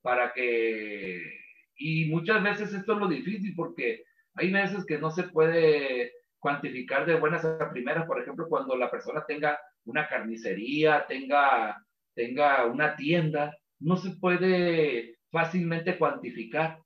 para 0.00 0.32
que, 0.32 1.41
y 1.82 2.10
muchas 2.10 2.42
veces 2.42 2.72
esto 2.72 2.92
es 2.92 2.98
lo 2.98 3.08
difícil 3.08 3.54
porque 3.56 4.04
hay 4.34 4.52
veces 4.52 4.84
que 4.86 4.98
no 4.98 5.10
se 5.10 5.24
puede 5.24 6.12
cuantificar 6.38 7.06
de 7.06 7.18
buenas 7.18 7.44
a 7.44 7.70
primeras, 7.70 8.06
por 8.06 8.20
ejemplo, 8.20 8.46
cuando 8.48 8.76
la 8.76 8.90
persona 8.90 9.24
tenga 9.26 9.58
una 9.84 10.08
carnicería, 10.08 11.06
tenga, 11.08 11.76
tenga 12.14 12.66
una 12.66 12.96
tienda, 12.96 13.56
no 13.80 13.96
se 13.96 14.10
puede 14.16 15.18
fácilmente 15.30 15.98
cuantificar. 15.98 16.78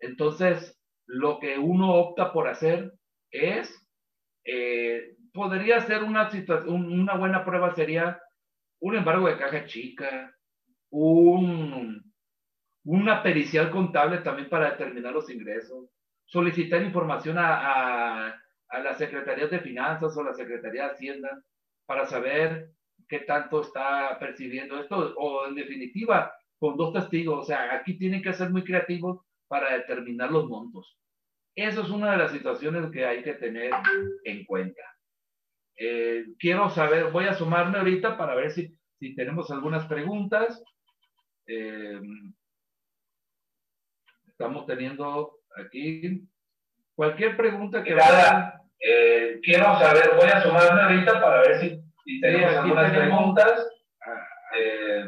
Entonces, 0.00 0.78
lo 1.06 1.38
que 1.38 1.58
uno 1.58 1.94
opta 1.94 2.32
por 2.32 2.48
hacer 2.48 2.92
es, 3.30 3.74
eh, 4.44 5.14
podría 5.32 5.80
ser 5.80 6.02
una 6.02 6.30
situación, 6.30 6.92
una 6.92 7.16
buena 7.16 7.44
prueba 7.44 7.74
sería 7.74 8.20
un 8.80 8.96
embargo 8.96 9.28
de 9.28 9.38
caja 9.38 9.64
chica, 9.66 10.34
un, 10.90 12.07
una 12.88 13.22
pericial 13.22 13.70
contable 13.70 14.18
también 14.18 14.48
para 14.48 14.70
determinar 14.70 15.12
los 15.12 15.28
ingresos, 15.28 15.90
solicitar 16.24 16.80
información 16.82 17.36
a, 17.36 18.28
a, 18.66 18.78
la 18.78 18.94
Secretaría 18.94 19.46
de 19.46 19.60
Finanzas 19.60 20.16
o 20.16 20.22
la 20.22 20.32
Secretaría 20.32 20.84
de 20.84 20.90
Hacienda 20.92 21.42
para 21.84 22.06
saber 22.06 22.70
qué 23.06 23.20
tanto 23.20 23.60
está 23.60 24.18
percibiendo 24.18 24.80
esto, 24.80 25.14
o 25.18 25.46
en 25.46 25.54
definitiva, 25.54 26.32
con 26.58 26.78
dos 26.78 26.94
testigos. 26.94 27.40
O 27.40 27.44
sea, 27.44 27.74
aquí 27.74 27.98
tienen 27.98 28.22
que 28.22 28.32
ser 28.32 28.48
muy 28.48 28.64
creativos 28.64 29.20
para 29.48 29.74
determinar 29.74 30.30
los 30.32 30.48
montos. 30.48 30.98
Eso 31.54 31.82
es 31.82 31.90
una 31.90 32.12
de 32.12 32.16
las 32.16 32.32
situaciones 32.32 32.90
que 32.90 33.04
hay 33.04 33.22
que 33.22 33.34
tener 33.34 33.70
en 34.24 34.46
cuenta. 34.46 34.82
Eh, 35.76 36.24
quiero 36.38 36.70
saber, 36.70 37.10
voy 37.10 37.26
a 37.26 37.34
sumarme 37.34 37.76
ahorita 37.76 38.16
para 38.16 38.34
ver 38.34 38.50
si, 38.50 38.74
si 38.98 39.14
tenemos 39.14 39.50
algunas 39.50 39.84
preguntas. 39.86 40.62
Eh, 41.46 42.00
estamos 44.38 44.66
teniendo 44.66 45.40
aquí 45.56 46.22
cualquier 46.94 47.36
pregunta 47.36 47.82
que 47.82 47.92
Nada, 47.92 48.62
eh, 48.78 49.40
quiero 49.42 49.64
saber, 49.80 50.12
voy 50.16 50.28
a 50.28 50.40
sumarme 50.40 50.80
ahorita 50.80 51.20
para 51.20 51.40
ver 51.40 51.60
si, 51.60 51.82
si 52.04 52.20
tenemos 52.20 52.54
algunas 52.54 52.92
preguntas. 52.92 53.68
Eh, 54.56 55.06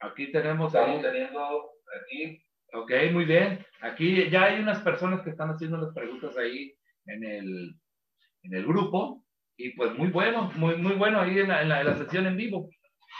aquí 0.00 0.32
tenemos, 0.32 0.74
estamos 0.74 1.02
teniendo 1.02 1.70
aquí. 2.00 2.42
Ok, 2.72 2.90
muy 3.12 3.26
bien. 3.26 3.64
Aquí 3.82 4.30
ya 4.30 4.44
hay 4.44 4.60
unas 4.60 4.80
personas 4.80 5.20
que 5.20 5.30
están 5.30 5.50
haciendo 5.50 5.76
las 5.76 5.94
preguntas 5.94 6.36
ahí 6.38 6.74
en 7.04 7.22
el, 7.22 7.74
en 8.44 8.54
el 8.54 8.66
grupo. 8.66 9.26
Y 9.58 9.70
pues 9.70 9.92
muy 9.94 10.08
bueno, 10.08 10.50
muy, 10.54 10.76
muy 10.76 10.94
bueno 10.94 11.20
ahí 11.20 11.38
en 11.38 11.48
la, 11.48 11.60
en, 11.60 11.68
la, 11.68 11.80
en 11.80 11.86
la 11.88 11.98
sesión 11.98 12.26
en 12.26 12.36
vivo. 12.36 12.70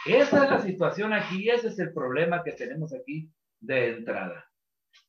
Esa 0.07 0.45
es 0.45 0.49
la 0.49 0.59
situación 0.59 1.13
aquí, 1.13 1.49
ese 1.49 1.67
es 1.67 1.77
el 1.77 1.93
problema 1.93 2.41
que 2.43 2.53
tenemos 2.53 2.93
aquí 2.95 3.29
de 3.59 3.89
entrada. 3.89 4.45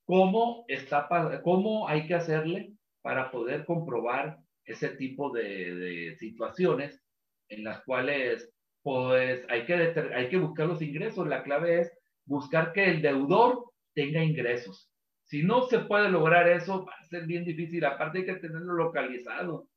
¿Cómo, 0.04 0.64
está, 0.68 1.08
cómo 1.42 1.88
hay 1.88 2.06
que 2.06 2.14
hacerle 2.14 2.72
para 3.02 3.30
poder 3.30 3.64
comprobar 3.64 4.38
ese 4.64 4.90
tipo 4.90 5.30
de, 5.30 6.16
situaciones 6.18 7.02
en 7.48 7.64
las 7.64 7.82
cuales 7.84 8.52
pues 8.82 9.44
hay 9.48 9.66
que, 9.66 9.74
hay 10.14 10.28
que 10.28 10.38
buscar 10.38 10.66
los 10.66 10.82
ingresos? 10.82 11.26
La 11.26 11.42
clave 11.42 11.80
es 11.80 11.92
buscar 12.24 12.72
que 12.72 12.84
el 12.84 13.02
deudor 13.02 13.70
tenga 13.94 14.22
ingresos. 14.22 14.90
Si 15.24 15.44
no 15.44 15.62
se 15.62 15.80
puede 15.80 16.08
lograr 16.08 16.48
eso, 16.48 16.84
va 16.84 16.92
a 16.98 17.04
ser 17.04 17.26
bien 17.26 17.44
difícil. 17.44 17.84
Aparte 17.84 18.18
hay 18.18 18.26
que 18.26 18.34
tenerlo 18.34 18.74
localizado 18.74 19.68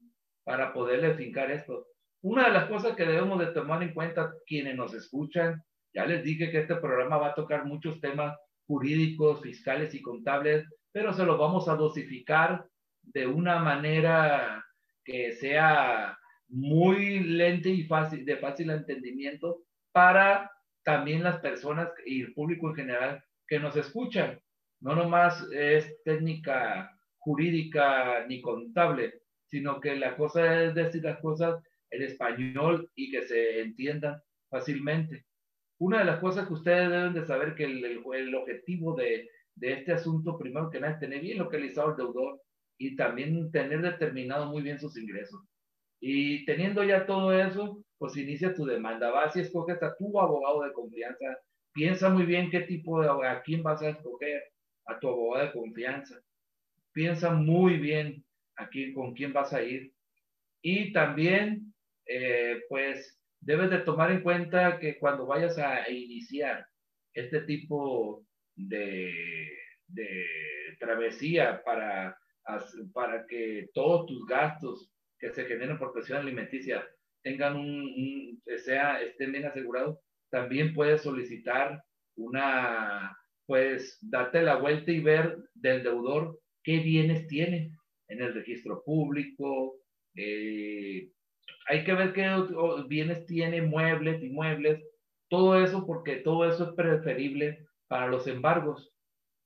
para 0.44 0.74
poderle 0.74 1.14
fincar 1.14 1.52
esto. 1.52 1.86
Una 2.22 2.46
de 2.46 2.54
las 2.54 2.66
cosas 2.70 2.96
que 2.96 3.06
debemos 3.06 3.40
de 3.40 3.48
tomar 3.48 3.84
en 3.84 3.94
cuenta 3.94 4.34
quienes 4.48 4.76
nos 4.76 4.94
escuchan, 4.94 5.62
ya 5.94 6.06
les 6.06 6.24
dije 6.24 6.50
que 6.50 6.62
este 6.62 6.76
programa 6.78 7.18
va 7.18 7.28
a 7.28 7.36
tocar 7.36 7.66
muchos 7.66 8.02
temas 8.02 8.36
jurídicos, 8.67 9.41
fiscales 9.41 9.93
y 9.93 10.02
contables, 10.02 10.65
pero 10.91 11.13
se 11.13 11.26
los 11.26 11.38
vamos 11.38 11.67
a 11.67 11.76
dosificar 11.76 12.65
de 13.02 13.28
una 13.28 13.60
manera 13.60 14.63
que 15.04 15.34
sea 15.34 16.17
muy 16.47 17.19
lenta 17.19 17.69
y 17.69 17.84
fácil, 17.84 18.26
de 18.26 18.38
fácil 18.38 18.69
entendimiento 18.69 19.63
para 19.91 20.52
también 20.84 21.23
las 21.23 21.39
personas 21.39 21.89
y 22.06 22.21
el 22.21 22.34
público 22.34 22.69
en 22.69 22.76
general 22.76 23.23
que 23.47 23.60
nos 23.60 23.76
escuchan. 23.76 24.39
No 24.80 24.95
nomás 24.95 25.45
es 25.52 26.02
técnica 26.04 26.91
jurídica 27.17 28.26
ni 28.28 28.41
contable, 28.41 29.21
sino 29.45 29.80
que 29.80 29.95
la 29.95 30.15
cosa 30.17 30.63
es 30.63 30.76
decir 30.76 31.04
las 31.04 31.19
cosas 31.19 31.62
en 31.89 32.04
español 32.04 32.89
y 32.95 33.12
que 33.12 33.23
se 33.23 33.62
entiendan 33.62 34.21
fácilmente. 34.49 35.26
Una 35.84 36.00
de 36.00 36.06
las 36.06 36.22
cosas 36.22 36.48
que 36.48 36.54
ustedes 36.54 36.89
deben 36.89 37.13
de 37.13 37.26
saber 37.26 37.56
que 37.56 37.65
el, 37.65 37.84
el, 37.84 38.02
el 38.13 38.36
objetivo 38.36 38.96
de, 38.96 39.30
de, 39.56 39.74
este 39.74 39.91
asunto, 39.91 40.38
primero 40.38 40.69
que 40.69 40.80
nada, 40.80 40.93
es 40.93 41.00
tener 41.02 41.19
bien 41.19 41.39
localizado 41.39 41.89
el 41.89 41.98
deudor 41.98 42.41
y 42.78 42.96
también 42.96 43.52
tener 43.52 43.82
determinado 43.82 44.46
muy 44.46 44.62
bien 44.62 44.80
sus 44.80 44.98
ingresos. 44.98 45.41
Y 46.00 46.46
teniendo 46.46 46.86
ya 46.86 47.06
todo 47.06 47.38
eso, 47.38 47.84
pues 47.98 48.15
inicia 48.15 48.56
tu 48.56 48.63
demanda. 48.65 49.12
Vas 49.12 49.36
y 49.36 49.41
escoges 49.41 49.84
a 49.84 49.93
tu 49.98 50.17
abogado 50.22 50.63
de 50.63 50.72
confianza. 50.72 51.38
Piensa 51.74 52.08
muy 52.08 52.26
bien 52.26 52.50
qué 52.50 52.62
tipo 52.62 53.02
de 53.02 53.10
abogado, 53.10 53.39
a 53.39 53.43
quién 53.43 53.62
vas 53.62 53.82
a 53.82 53.89
escoger, 53.89 54.41
a 54.86 54.98
tu 55.02 55.10
abogado 55.10 55.48
de 55.48 55.52
confianza. 55.52 56.15
Piensa 56.93 57.32
muy 57.32 57.78
bien 57.78 58.24
aquí 58.56 58.93
con 58.93 59.13
quién 59.13 59.34
vas 59.34 59.52
a 59.52 59.62
ir. 59.62 59.91
Y 60.62 60.93
también, 60.93 61.74
eh, 62.06 62.62
pues, 62.69 63.19
debes 63.46 63.70
de 63.70 63.80
tomar 63.80 64.12
en 64.12 64.22
cuenta 64.22 64.80
que 64.80 64.98
cuando 64.98 65.26
vayas 65.26 65.58
a 65.58 65.90
iniciar 65.90 66.66
este 67.14 67.42
tipo 67.42 68.26
de, 68.56 69.12
de 69.88 70.26
travesía 70.80 71.62
para, 71.64 72.18
para 72.94 73.26
que 73.28 73.68
todos 73.74 74.06
tus 74.08 74.26
gastos 74.26 74.92
que 75.20 75.32
se 75.34 75.46
generen 75.46 75.78
por 75.78 75.94
presión 75.94 76.20
alimenticia 76.20 76.86
tengan 77.22 77.56
un, 77.56 78.42
sea, 78.58 79.02
estén 79.02 79.32
bien 79.32 79.46
asegurados, 79.46 79.98
también 80.30 80.74
puedes 80.74 81.02
solicitar 81.02 81.82
una, 82.16 83.18
pues, 83.46 83.98
darte 84.02 84.42
la 84.42 84.58
vuelta 84.58 84.92
y 84.92 85.00
ver 85.00 85.38
del 85.54 85.84
deudor 85.84 86.40
qué 86.64 86.80
bienes 86.80 87.28
tiene 87.28 87.72
en 88.10 88.22
el 88.22 88.34
registro 88.34 88.84
público, 88.84 89.76
eh, 90.16 91.10
hay 91.68 91.84
que 91.84 91.94
ver 91.94 92.14
qué 92.14 92.30
bienes 92.88 93.26
tiene, 93.26 93.62
muebles, 93.62 94.22
inmuebles, 94.22 94.84
todo 95.30 95.60
eso, 95.60 95.86
porque 95.86 96.18
todo 96.18 96.48
eso 96.50 96.70
es 96.70 96.76
preferible 96.76 97.66
para 97.88 98.08
los 98.08 98.28
embargos. 98.28 98.94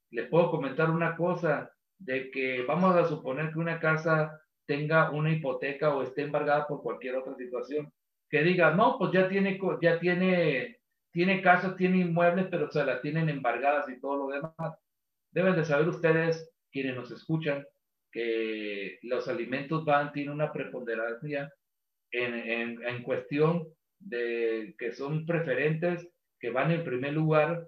Les 0.09 0.27
puedo 0.27 0.49
comentar 0.49 0.89
una 0.89 1.15
cosa, 1.15 1.71
de 1.99 2.29
que 2.31 2.63
vamos 2.63 2.95
a 2.95 3.05
suponer 3.05 3.51
que 3.51 3.59
una 3.59 3.79
casa 3.79 4.39
tenga 4.65 5.11
una 5.11 5.31
hipoteca 5.31 5.95
o 5.95 6.03
esté 6.03 6.23
embargada 6.23 6.67
por 6.67 6.81
cualquier 6.81 7.15
otra 7.15 7.35
situación, 7.35 7.91
que 8.29 8.43
diga, 8.43 8.71
no, 8.71 8.97
pues 8.97 9.11
ya 9.13 9.29
tiene, 9.29 9.59
ya 9.81 9.99
tiene, 9.99 10.79
tiene 11.11 11.41
casas, 11.41 11.75
tiene 11.77 11.99
inmuebles, 11.99 12.47
pero 12.51 12.69
se 12.69 12.83
la 12.83 13.01
tienen 13.01 13.29
embargadas 13.29 13.89
y 13.89 13.99
todo 13.99 14.17
lo 14.17 14.27
demás. 14.27 14.77
Deben 15.31 15.55
de 15.55 15.65
saber 15.65 15.87
ustedes, 15.87 16.51
quienes 16.71 16.95
nos 16.95 17.11
escuchan, 17.11 17.65
que 18.11 18.99
los 19.03 19.27
alimentos 19.27 19.85
van, 19.85 20.11
tienen 20.11 20.33
una 20.33 20.51
preponderancia 20.51 21.51
en, 22.11 22.33
en, 22.33 22.83
en, 22.83 23.03
cuestión 23.03 23.67
de 23.99 24.75
que 24.77 24.91
son 24.93 25.25
preferentes, 25.25 26.07
que 26.39 26.49
van 26.49 26.71
en 26.71 26.83
primer 26.83 27.13
lugar 27.13 27.67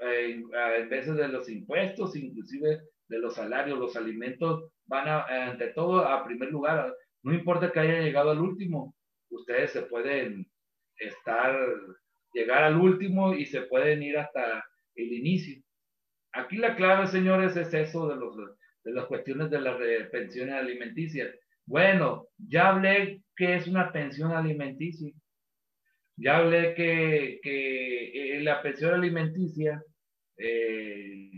en 0.00 0.88
veces 0.88 1.16
de 1.16 1.28
los 1.28 1.48
impuestos, 1.48 2.16
inclusive 2.16 2.80
de 3.08 3.18
los 3.18 3.34
salarios, 3.34 3.78
los 3.78 3.96
alimentos 3.96 4.70
van 4.86 5.08
ante 5.08 5.68
todo 5.68 6.06
a 6.06 6.24
primer 6.24 6.50
lugar. 6.50 6.94
No 7.22 7.32
importa 7.32 7.70
que 7.70 7.80
haya 7.80 8.00
llegado 8.00 8.30
al 8.30 8.40
último, 8.40 8.94
ustedes 9.30 9.72
se 9.72 9.82
pueden 9.82 10.50
estar, 10.98 11.56
llegar 12.32 12.64
al 12.64 12.76
último 12.76 13.34
y 13.34 13.46
se 13.46 13.62
pueden 13.62 14.02
ir 14.02 14.18
hasta 14.18 14.64
el 14.94 15.12
inicio. 15.12 15.62
Aquí 16.32 16.56
la 16.56 16.76
clave, 16.76 17.06
señores, 17.06 17.56
es 17.56 17.72
eso 17.72 18.08
de, 18.08 18.16
los, 18.16 18.36
de 18.36 18.92
las 18.92 19.06
cuestiones 19.06 19.50
de 19.50 19.60
las 19.60 19.76
pensiones 20.10 20.54
alimenticias. 20.54 21.34
Bueno, 21.68 22.28
ya 22.38 22.70
hablé 22.70 23.20
que 23.36 23.56
es 23.56 23.68
una 23.68 23.92
pensión 23.92 24.32
alimenticia. 24.32 25.12
Ya 26.16 26.38
hablé 26.38 26.74
que, 26.74 27.40
eh, 27.44 28.40
la 28.40 28.62
pensión 28.62 28.94
alimenticia 28.94 29.82
eh, 30.38 31.30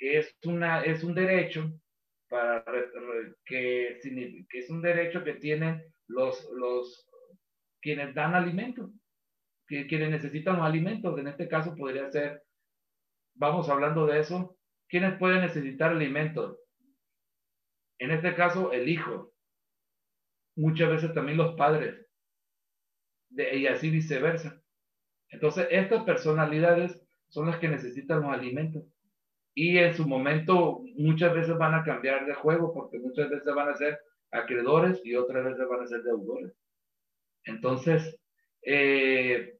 es, 0.00 0.34
una, 0.46 0.82
es 0.84 1.04
un 1.04 1.14
derecho 1.14 1.70
para 2.30 2.64
que, 3.44 4.00
que, 4.48 4.58
es 4.58 4.70
un 4.70 4.80
derecho 4.80 5.22
que 5.22 5.34
tienen 5.34 5.82
los, 6.08 6.48
los 6.52 7.06
quienes 7.82 8.14
dan 8.14 8.34
alimentos, 8.34 8.90
que, 9.66 9.86
quienes 9.86 10.08
necesitan 10.08 10.60
alimentos. 10.60 11.18
En 11.18 11.28
este 11.28 11.46
caso 11.46 11.76
podría 11.76 12.10
ser, 12.10 12.42
vamos 13.34 13.68
hablando 13.68 14.06
de 14.06 14.20
eso, 14.20 14.56
¿quiénes 14.88 15.18
pueden 15.18 15.42
necesitar 15.42 15.90
alimentos? 15.90 16.58
En 17.98 18.12
este 18.12 18.34
caso, 18.34 18.72
el 18.72 18.88
hijo. 18.88 19.33
Muchas 20.56 20.88
veces 20.90 21.14
también 21.14 21.38
los 21.38 21.54
padres. 21.56 22.06
y 23.30 23.66
así 23.66 23.90
viceversa. 23.90 24.60
Entonces, 25.28 25.66
estas 25.70 26.04
personalidades 26.04 27.00
son 27.28 27.46
las 27.46 27.58
que 27.58 27.68
necesitan 27.68 28.22
los 28.22 28.32
alimentos. 28.32 28.84
Y 29.54 29.78
en 29.78 29.94
su 29.94 30.06
momento 30.06 30.82
muchas 30.96 31.34
veces 31.34 31.56
van 31.58 31.74
a 31.74 31.84
cambiar 31.84 32.26
de 32.26 32.34
juego 32.34 32.72
porque 32.72 32.98
muchas 32.98 33.30
veces 33.30 33.54
van 33.54 33.68
a 33.68 33.76
ser 33.76 33.98
acreedores 34.30 35.00
y 35.04 35.14
otras 35.14 35.44
veces 35.44 35.68
van 35.68 35.82
a 35.82 35.86
ser 35.86 36.02
deudores. 36.02 36.52
Entonces, 37.44 38.18
eh, 38.62 39.56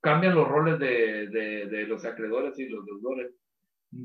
cambian 0.00 0.34
los 0.34 0.48
roles 0.48 0.78
de, 0.78 1.28
de, 1.28 1.86
los 1.86 2.04
acreedores 2.04 2.58
y 2.58 2.68
los 2.68 2.84
deudores. 2.86 3.32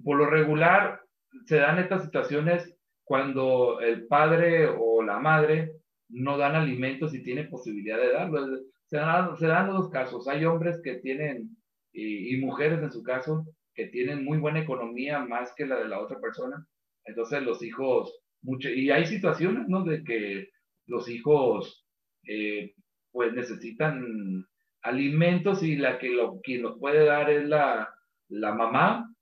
Por 0.04 0.18
lo 0.18 0.26
regular, 0.26 1.02
se 1.46 1.58
dan 1.58 1.80
estas 1.80 2.04
situaciones 2.04 2.76
cuando 3.04 3.80
el 3.80 4.08
padre 4.08 4.68
o 4.68 5.02
la 5.04 5.20
madre 5.20 5.74
no 6.10 6.38
dan 6.38 6.56
alimentos 6.56 7.14
y 7.14 7.24
tienen 7.24 7.50
posibilidad 7.50 7.98
de 7.98 8.14
darlos. 8.14 8.62
Se 8.86 8.98
dan, 8.98 9.36
se 9.38 9.48
dan 9.48 9.74
los 9.74 9.90
casos. 9.90 10.28
Hay 10.28 10.46
hombres 10.46 10.80
que 10.84 10.96
tienen, 10.96 11.58
y, 11.92 12.36
y, 12.36 12.42
mujeres 12.42 12.82
en 12.82 12.92
su 12.92 13.04
caso, 13.04 13.46
que 13.74 13.88
tienen 13.88 14.24
muy 14.24 14.38
buena 14.38 14.60
economía 14.62 15.20
más 15.20 15.54
que 15.56 15.66
la 15.66 15.78
de 15.78 15.88
la 15.88 16.00
otra 16.00 16.20
persona. 16.20 16.66
Entonces 17.06 17.44
los 17.44 17.62
hijos, 17.64 18.20
mucho, 18.42 18.70
y 18.70 18.90
hay 18.92 19.06
situaciones, 19.06 19.68
¿no? 19.68 19.84
De 19.84 20.04
que 20.04 20.50
los 20.86 21.10
hijos, 21.10 21.86
eh, 22.28 22.74
pues 23.12 23.34
necesitan 23.34 24.46
alimentos 24.82 25.64
y 25.64 25.76
la 25.76 26.00
que 26.00 26.10
lo, 26.10 26.40
quien 26.42 26.62
los 26.62 26.80
puede 26.80 27.06
dar 27.06 27.30
es 27.30 27.48
la, 27.48 27.90
la 28.30 28.54
mamá 28.54 29.14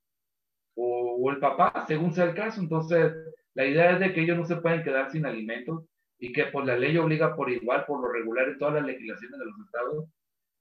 o, 0.74 1.16
o, 1.20 1.30
el 1.30 1.38
papá, 1.38 1.84
según 1.86 2.12
sea 2.12 2.26
el 2.26 2.34
caso. 2.34 2.60
Entonces, 2.60 3.12
la 3.54 3.66
idea 3.66 3.92
es 3.92 4.00
de 4.00 4.12
que 4.12 4.22
ellos 4.22 4.36
no 4.36 4.44
se 4.44 4.56
pueden 4.56 4.82
quedar 4.84 5.10
sin 5.10 5.26
alimentos 5.26 5.84
y 6.18 6.32
que 6.32 6.46
por 6.46 6.66
la 6.66 6.76
ley 6.76 6.96
obliga 6.96 7.36
por 7.36 7.50
igual, 7.50 7.84
por 7.86 8.00
lo 8.00 8.12
regular 8.12 8.48
en 8.48 8.58
todas 8.58 8.74
las 8.74 8.86
legislaciones 8.86 9.38
de 9.38 9.44
los 9.46 9.60
estados, 9.60 10.08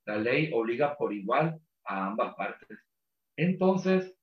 la 0.05 0.17
ley 0.17 0.51
obliga 0.53 0.95
por 0.97 1.13
igual 1.13 1.59
a 1.85 2.07
ambas 2.07 2.35
partes. 2.35 2.77
Entonces, 3.37 4.15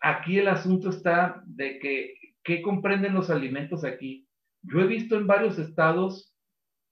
aquí 0.00 0.38
el 0.38 0.48
asunto 0.48 0.90
está 0.90 1.42
de 1.46 1.78
que, 1.78 2.14
¿qué 2.42 2.62
comprenden 2.62 3.14
los 3.14 3.30
alimentos 3.30 3.84
aquí? 3.84 4.26
Yo 4.62 4.80
he 4.80 4.86
visto 4.86 5.16
en 5.16 5.26
varios 5.26 5.58
estados, 5.58 6.34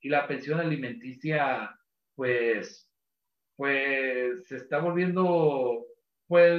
Y 0.00 0.08
la 0.08 0.26
pensión 0.26 0.58
alimenticia, 0.58 1.78
pues, 2.14 2.90
pues 3.56 4.46
se 4.48 4.56
está 4.56 4.78
volviendo, 4.78 5.84
pues, 6.26 6.58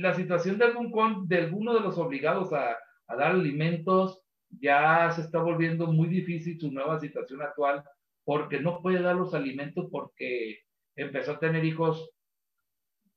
la 0.00 0.14
situación 0.14 0.58
de, 0.58 0.64
algún, 0.64 1.28
de 1.28 1.36
alguno 1.36 1.74
de 1.74 1.80
los 1.80 1.96
obligados 1.98 2.52
a, 2.52 2.76
a 3.06 3.16
dar 3.16 3.32
alimentos 3.32 4.20
ya 4.50 5.10
se 5.12 5.22
está 5.22 5.40
volviendo 5.40 5.86
muy 5.86 6.08
difícil 6.08 6.58
su 6.58 6.70
nueva 6.70 6.98
situación 6.98 7.42
actual 7.42 7.84
porque 8.24 8.60
no 8.60 8.80
puede 8.80 9.00
dar 9.02 9.16
los 9.16 9.34
alimentos 9.34 9.88
porque 9.90 10.60
empezó 10.96 11.32
a 11.32 11.38
tener 11.38 11.64
hijos 11.64 12.10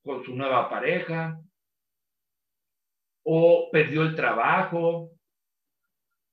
con 0.03 0.23
su 0.23 0.35
nueva 0.35 0.69
pareja, 0.69 1.39
o 3.23 3.69
perdió 3.71 4.03
el 4.03 4.15
trabajo, 4.15 5.11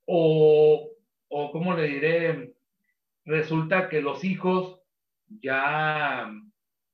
o, 0.07 0.91
o 1.29 1.53
¿cómo 1.53 1.75
le 1.75 1.87
diré? 1.87 2.55
Resulta 3.25 3.89
que 3.89 4.01
los 4.01 4.25
hijos 4.25 4.81
ya, 5.29 6.33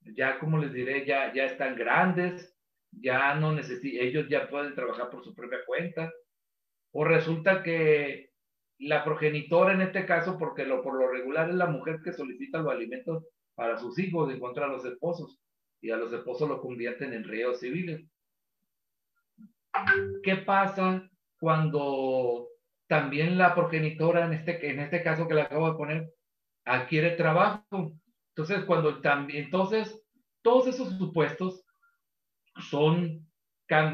ya, 0.02 0.38
¿cómo 0.38 0.58
les 0.58 0.72
diré? 0.72 1.06
Ya, 1.06 1.32
ya 1.32 1.46
están 1.46 1.76
grandes, 1.76 2.54
ya 2.90 3.34
no 3.34 3.52
necesitan, 3.52 4.06
ellos 4.06 4.28
ya 4.28 4.48
pueden 4.48 4.74
trabajar 4.74 5.08
por 5.10 5.24
su 5.24 5.34
propia 5.34 5.58
cuenta, 5.66 6.12
o 6.98 7.04
resulta 7.04 7.62
que 7.62 8.30
la 8.78 9.04
progenitora 9.04 9.74
en 9.74 9.82
este 9.82 10.06
caso, 10.06 10.38
porque 10.38 10.64
lo, 10.64 10.82
por 10.82 10.94
lo 10.94 11.08
regular 11.08 11.50
es 11.50 11.54
la 11.54 11.66
mujer 11.66 12.00
que 12.02 12.14
solicita 12.14 12.60
los 12.60 12.72
alimentos 12.72 13.22
para 13.54 13.76
sus 13.76 13.98
hijos 13.98 14.32
en 14.32 14.40
contra 14.40 14.64
de 14.64 14.72
los 14.72 14.84
esposos, 14.86 15.38
y 15.82 15.90
a 15.90 15.98
los 15.98 16.10
esposos 16.14 16.48
lo 16.48 16.58
convierten 16.58 17.12
en 17.12 17.24
reos 17.24 17.60
civiles. 17.60 18.02
¿Qué 20.22 20.36
pasa 20.36 21.06
cuando 21.38 22.48
también 22.86 23.36
la 23.36 23.54
progenitora, 23.54 24.24
en 24.24 24.32
este, 24.32 24.70
en 24.70 24.80
este 24.80 25.02
caso 25.02 25.28
que 25.28 25.34
le 25.34 25.42
acabo 25.42 25.70
de 25.70 25.76
poner, 25.76 26.10
adquiere 26.64 27.10
trabajo? 27.10 27.92
Entonces, 28.34 28.64
cuando 28.64 29.02
también, 29.02 29.44
entonces, 29.44 30.02
todos 30.40 30.66
esos 30.68 30.96
supuestos 30.96 31.62
son 32.70 33.28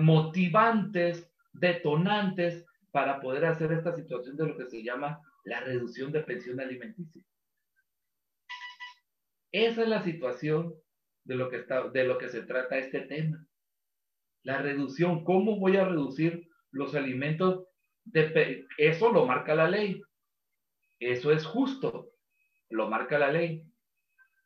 motivantes, 0.01 1.29
detonantes 1.53 2.65
para 2.93 3.21
poder 3.21 3.47
hacer 3.47 3.73
esta 3.73 3.97
situación 3.97 4.37
de 4.37 4.47
lo 4.47 4.57
que 4.57 4.67
se 4.67 4.83
llama 4.83 5.21
la 5.45 5.61
reducción 5.61 6.13
de 6.13 6.21
pensión 6.21 6.61
alimenticia. 6.61 7.25
Esa 9.51 9.83
es 9.83 9.89
la 9.89 10.03
situación 10.03 10.75
de 11.25 11.35
lo 11.35 11.49
que, 11.49 11.57
está, 11.57 11.89
de 11.89 12.05
lo 12.05 12.19
que 12.19 12.29
se 12.29 12.43
trata 12.43 12.79
este 12.79 13.01
tema. 13.01 13.47
La 14.45 14.59
reducción, 14.59 15.25
¿cómo 15.25 15.59
voy 15.59 15.77
a 15.77 15.85
reducir 15.85 16.49
los 16.71 16.95
alimentos? 16.95 17.67
De, 18.05 18.67
eso 18.77 19.13
lo 19.13 19.27
marca 19.27 19.55
la 19.55 19.69
ley. 19.69 20.03
Eso 20.99 21.33
es 21.33 21.45
justo, 21.47 22.13
lo 22.69 22.89
marca 22.89 23.19
la 23.19 23.33
ley. 23.33 23.65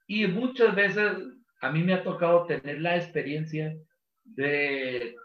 Y 0.06 0.26
muchas 0.26 0.74
veces 0.74 1.12
a 1.60 1.70
mí 1.70 1.82
me 1.82 1.94
ha 1.94 2.04
tocado 2.04 2.46
tener 2.46 2.80
la 2.80 2.96
experiencia 2.96 3.76
de, 4.24 5.16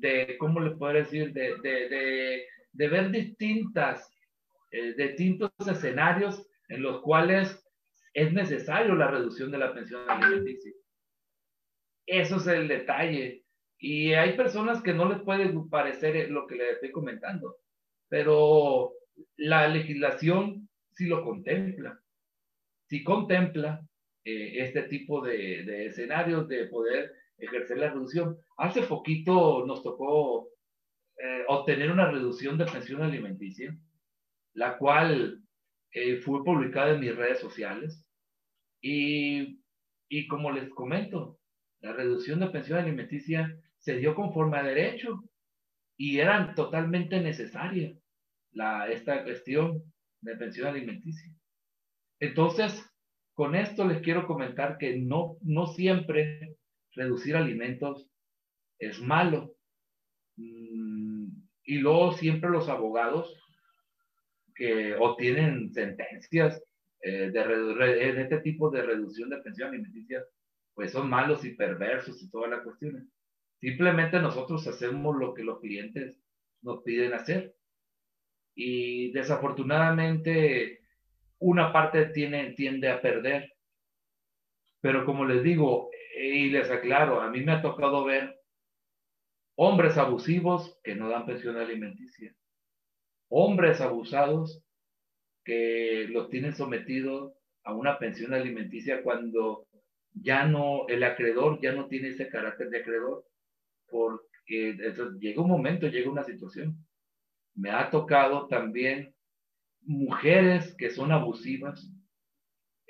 de 0.00 0.36
¿cómo 0.38 0.60
le 0.60 0.72
puedo 0.72 0.94
decir? 0.94 1.32
De, 1.32 1.56
de, 1.62 2.46
de, 2.72 2.88
ver 2.88 3.10
distintas 3.10 4.10
eh, 4.70 4.94
distintos 4.94 5.50
escenarios 5.66 6.46
en 6.68 6.82
los 6.82 7.02
cuales 7.02 7.62
es 8.14 8.32
necesario 8.32 8.94
la 8.94 9.10
reducción 9.10 9.50
de 9.50 9.58
la 9.58 9.74
pensión 9.74 10.08
alimenticia. 10.08 10.72
Eso 12.06 12.36
es 12.36 12.46
el 12.46 12.68
detalle. 12.68 13.44
Y 13.78 14.12
hay 14.12 14.36
personas 14.36 14.82
que 14.82 14.94
no 14.94 15.08
les 15.08 15.20
puede 15.22 15.52
parecer 15.70 16.30
lo 16.30 16.46
que 16.46 16.54
le 16.54 16.70
estoy 16.70 16.90
comentando, 16.90 17.56
pero 18.08 18.92
la 19.36 19.68
legislación 19.68 20.68
sí 20.92 21.06
lo 21.06 21.24
contempla. 21.24 21.98
Sí 22.88 23.02
contempla 23.02 23.84
eh, 24.24 24.62
este 24.62 24.82
tipo 24.82 25.20
de, 25.20 25.86
escenarios 25.86 26.46
de 26.48 26.66
poder 26.66 27.12
ejercer 27.44 27.78
la 27.78 27.90
reducción. 27.90 28.38
Hace 28.56 28.82
poquito 28.82 29.66
nos 29.66 29.82
tocó 29.82 30.48
eh, 31.18 31.44
obtener 31.48 31.90
una 31.90 32.10
reducción 32.10 32.56
de 32.56 32.66
pensión 32.66 33.02
alimenticia, 33.02 33.76
la 34.54 34.78
cual 34.78 35.42
eh, 35.92 36.16
fue 36.18 36.44
publicada 36.44 36.94
en 36.94 37.00
mis 37.00 37.16
redes 37.16 37.40
sociales. 37.40 38.06
Y, 38.80 39.60
y 40.08 40.26
como 40.28 40.50
les 40.50 40.68
comento, 40.70 41.38
la 41.80 41.92
reducción 41.92 42.40
de 42.40 42.48
pensión 42.48 42.78
alimenticia 42.78 43.56
se 43.78 43.96
dio 43.96 44.14
conforme 44.14 44.58
a 44.58 44.62
derecho 44.62 45.24
y 45.96 46.18
era 46.18 46.54
totalmente 46.54 47.20
necesaria 47.20 47.96
la, 48.52 48.88
esta 48.88 49.24
cuestión 49.24 49.82
de 50.20 50.36
pensión 50.36 50.68
alimenticia. 50.68 51.32
Entonces, 52.20 52.88
con 53.34 53.54
esto 53.54 53.84
les 53.84 54.00
quiero 54.02 54.26
comentar 54.26 54.78
que 54.78 54.96
no, 54.96 55.36
no 55.42 55.66
siempre 55.66 56.56
reducir 56.94 57.36
alimentos 57.36 58.08
es 58.78 59.00
malo. 59.00 59.54
Mm, 60.36 61.28
y 61.64 61.78
luego 61.78 62.12
siempre 62.12 62.50
los 62.50 62.68
abogados 62.68 63.38
que 64.54 64.94
obtienen 64.96 65.72
sentencias 65.72 66.62
eh, 67.00 67.30
de, 67.30 67.44
de, 67.44 68.22
este 68.22 68.40
tipo 68.40 68.70
de 68.70 68.82
reducción 68.82 69.30
de 69.30 69.38
pensión 69.38 69.70
alimenticia, 69.70 70.24
pues 70.74 70.92
son 70.92 71.08
malos 71.08 71.44
y 71.44 71.54
perversos 71.54 72.22
y 72.22 72.30
todas 72.30 72.50
las 72.50 72.62
cuestiones. 72.62 73.04
Simplemente 73.60 74.20
nosotros 74.20 74.66
hacemos 74.66 75.16
lo 75.16 75.34
que 75.34 75.44
los 75.44 75.60
clientes 75.60 76.20
nos 76.62 76.82
piden 76.82 77.12
hacer. 77.12 77.54
Y 78.54 79.12
desafortunadamente 79.12 80.80
una 81.38 81.72
parte 81.72 82.06
tiene, 82.06 82.52
tiende 82.52 82.88
a 82.88 83.00
perder. 83.00 83.51
Pero 84.82 85.06
como 85.06 85.24
les 85.24 85.42
digo, 85.42 85.90
y 86.20 86.50
les 86.50 86.70
aclaro, 86.70 87.22
a 87.22 87.30
mí 87.30 87.40
me 87.40 87.52
ha 87.52 87.62
tocado 87.62 88.04
ver 88.04 88.38
hombres 89.56 89.96
abusivos 89.96 90.78
que 90.82 90.96
no 90.96 91.08
dan 91.08 91.24
pensión 91.24 91.56
alimenticia, 91.56 92.34
hombres 93.28 93.80
abusados 93.80 94.62
que 95.44 96.06
los 96.10 96.28
tienen 96.28 96.54
sometidos 96.54 97.32
a 97.64 97.74
una 97.74 97.98
pensión 97.98 98.34
alimenticia 98.34 99.02
cuando 99.02 99.66
ya 100.14 100.46
no, 100.46 100.86
el 100.88 101.04
acreedor 101.04 101.60
ya 101.62 101.72
no 101.72 101.86
tiene 101.86 102.08
ese 102.08 102.28
carácter 102.28 102.68
de 102.68 102.80
acreedor, 102.80 103.24
porque 103.88 104.76
llega 105.20 105.42
un 105.42 105.48
momento, 105.48 105.86
llega 105.86 106.10
una 106.10 106.24
situación. 106.24 106.76
Me 107.54 107.70
ha 107.70 107.88
tocado 107.88 108.48
también 108.48 109.14
mujeres 109.82 110.74
que 110.76 110.90
son 110.90 111.12
abusivas 111.12 111.88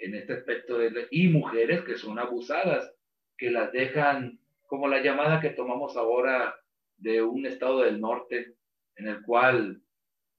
en 0.03 0.15
este 0.15 0.35
aspecto 0.35 0.79
de, 0.79 1.07
y 1.11 1.29
mujeres 1.29 1.83
que 1.83 1.97
son 1.97 2.19
abusadas 2.19 2.93
que 3.39 3.51
las 3.51 3.73
dejan, 3.73 4.39
como 4.67 4.89
la 4.89 5.03
llamada 5.03 5.41
que 5.41 5.51
tomamos 5.51 5.97
ahora 5.97 6.55
de 6.97 7.23
un 7.23 7.47
estado 7.47 7.81
del 7.81 8.01
norte, 8.01 8.55
en 8.97 9.09
el 9.09 9.23
cual 9.23 9.81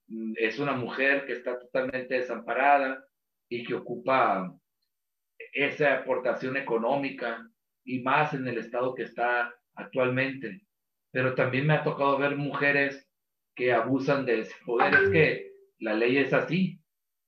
mm, 0.07 0.33
es 0.37 0.59
una 0.59 0.73
mujer 0.73 1.25
que 1.25 1.33
está 1.33 1.57
totalmente 1.59 2.15
desamparada 2.15 3.05
y 3.49 3.63
que 3.63 3.73
ocupa 3.73 4.53
esa 5.53 5.95
aportación 5.95 6.57
económica 6.57 7.49
y 7.85 8.01
más 8.01 8.33
en 8.33 8.47
el 8.47 8.57
estado 8.57 8.93
que 8.95 9.03
está 9.03 9.53
actualmente. 9.75 10.65
Pero 11.11 11.35
también 11.35 11.67
me 11.67 11.73
ha 11.73 11.83
tocado 11.83 12.17
ver 12.17 12.35
mujeres 12.35 13.07
que 13.55 13.71
abusan 13.71 14.25
de 14.25 14.41
ese 14.41 14.55
poder. 14.65 14.93
Es 14.93 15.09
que 15.09 15.51
la 15.79 15.93
ley 15.93 16.17
es 16.17 16.33
así. 16.33 16.79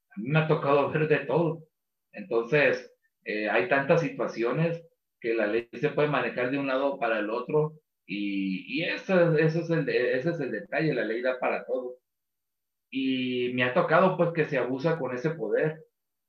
A 0.09 0.19
mí 0.19 0.29
me 0.29 0.39
ha 0.39 0.47
tocado 0.47 0.89
ver 0.89 1.07
de 1.07 1.19
todo. 1.19 1.67
Entonces, 2.15 2.91
eh, 3.23 3.49
hay 3.49 3.67
tantas 3.69 4.01
situaciones 4.01 4.83
que 5.19 5.33
la 5.33 5.47
ley 5.47 5.67
se 5.73 5.89
puede 5.89 6.07
manejar 6.07 6.51
de 6.51 6.57
un 6.57 6.67
lado 6.67 6.99
para 6.99 7.19
el 7.19 7.29
otro 7.29 7.73
y, 8.05 8.65
y 8.67 8.83
eso, 8.83 9.35
eso 9.37 9.61
es 9.61 9.69
el, 9.69 9.89
ese 9.89 10.29
es 10.29 10.39
el 10.39 10.51
detalle, 10.51 10.93
la 10.93 11.05
ley 11.05 11.21
da 11.21 11.39
para 11.39 11.65
todo. 11.65 11.97
Y 12.91 13.51
me 13.53 13.63
ha 13.63 13.73
tocado 13.73 14.15
pues 14.17 14.31
que 14.33 14.45
se 14.45 14.57
abusa 14.57 14.97
con 14.99 15.15
ese 15.15 15.31
poder. 15.31 15.83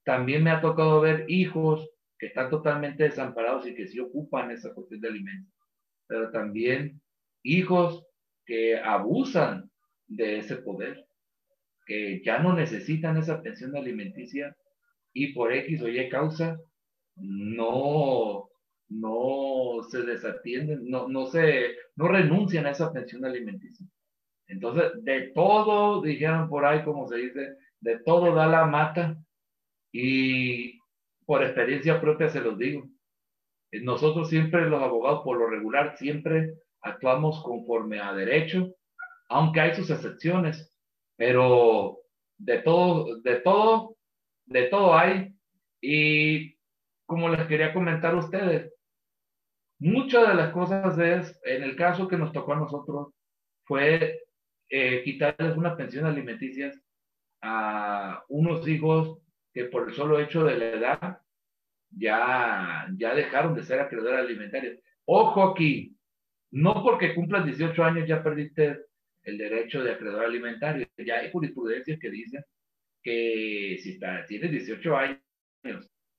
También 0.04 0.42
me 0.42 0.50
ha 0.50 0.60
tocado 0.60 1.00
ver 1.00 1.26
hijos 1.28 1.88
que 2.18 2.26
están 2.26 2.50
totalmente 2.50 3.04
desamparados 3.04 3.66
y 3.66 3.74
que 3.74 3.86
sí 3.86 4.00
ocupan 4.00 4.50
esa 4.50 4.72
cuestión 4.74 5.00
de 5.00 5.08
alimentos. 5.08 5.52
Pero 6.06 6.30
también 6.30 7.00
hijos 7.42 8.04
que 8.46 8.78
abusan 8.78 9.70
de 10.06 10.38
ese 10.38 10.56
poder, 10.56 11.06
que 11.84 12.22
ya 12.24 12.38
no 12.38 12.54
necesitan 12.54 13.16
esa 13.16 13.42
pensión 13.42 13.76
alimenticia 13.76 14.56
y 15.16 15.32
por 15.32 15.52
X 15.52 15.82
o 15.82 15.88
Y 15.88 16.08
causa 16.08 16.60
no 17.16 18.50
no 18.88 19.82
se 19.90 20.02
desatienden, 20.02 20.88
no, 20.88 21.08
no, 21.08 21.26
se, 21.26 21.74
no 21.96 22.08
renuncian 22.08 22.66
a 22.66 22.70
esa 22.70 22.92
pensión 22.92 23.24
alimenticia. 23.24 23.86
Entonces, 24.46 24.92
de 25.02 25.32
todo, 25.34 26.02
dijeron 26.02 26.48
por 26.48 26.64
ahí, 26.64 26.84
como 26.84 27.08
se 27.08 27.16
dice, 27.16 27.56
de 27.80 27.98
todo 28.00 28.34
da 28.34 28.46
la 28.46 28.66
mata 28.66 29.16
y 29.92 30.78
por 31.24 31.42
experiencia 31.42 32.00
propia 32.00 32.28
se 32.28 32.40
los 32.40 32.56
digo. 32.58 32.88
Nosotros 33.72 34.28
siempre, 34.28 34.68
los 34.68 34.82
abogados, 34.82 35.22
por 35.24 35.38
lo 35.38 35.48
regular, 35.48 35.96
siempre 35.96 36.54
actuamos 36.80 37.42
conforme 37.42 37.98
a 37.98 38.14
derecho, 38.14 38.72
aunque 39.28 39.60
hay 39.60 39.74
sus 39.74 39.90
excepciones, 39.90 40.72
pero 41.16 41.98
de 42.38 42.58
todo, 42.58 43.20
de 43.20 43.40
todo, 43.40 43.96
de 44.46 44.64
todo 44.64 44.96
hay. 44.96 45.34
Y 45.80 46.56
como 47.04 47.28
les 47.28 47.46
quería 47.46 47.72
comentar 47.72 48.14
a 48.14 48.18
ustedes, 48.18 48.72
Muchas 49.78 50.28
de 50.28 50.34
las 50.34 50.52
cosas 50.52 50.98
es, 50.98 51.38
en 51.44 51.62
el 51.62 51.76
caso 51.76 52.08
que 52.08 52.16
nos 52.16 52.32
tocó 52.32 52.54
a 52.54 52.56
nosotros, 52.56 53.08
fue 53.64 54.22
eh, 54.70 55.02
quitarles 55.04 55.56
una 55.56 55.76
pensión 55.76 56.06
alimenticia 56.06 56.72
a 57.42 58.24
unos 58.28 58.66
hijos 58.66 59.18
que 59.52 59.66
por 59.66 59.88
el 59.88 59.94
solo 59.94 60.18
hecho 60.18 60.44
de 60.44 60.56
la 60.56 60.66
edad 60.66 61.18
ya, 61.90 62.88
ya 62.96 63.14
dejaron 63.14 63.54
de 63.54 63.64
ser 63.64 63.80
acreedores 63.80 64.20
alimentarios. 64.20 64.78
Ojo 65.04 65.42
aquí, 65.42 65.94
no 66.52 66.82
porque 66.82 67.14
cumplas 67.14 67.44
18 67.44 67.84
años 67.84 68.08
ya 68.08 68.22
perdiste 68.22 68.80
el 69.24 69.36
derecho 69.36 69.82
de 69.82 69.92
acreedor 69.92 70.24
alimentario. 70.24 70.86
Ya 70.96 71.16
hay 71.16 71.30
jurisprudencias 71.30 71.98
que 71.98 72.10
dicen 72.10 72.42
que 73.06 73.78
si 73.84 74.00
tienes 74.26 74.50
18 74.50 74.96
años 74.96 75.20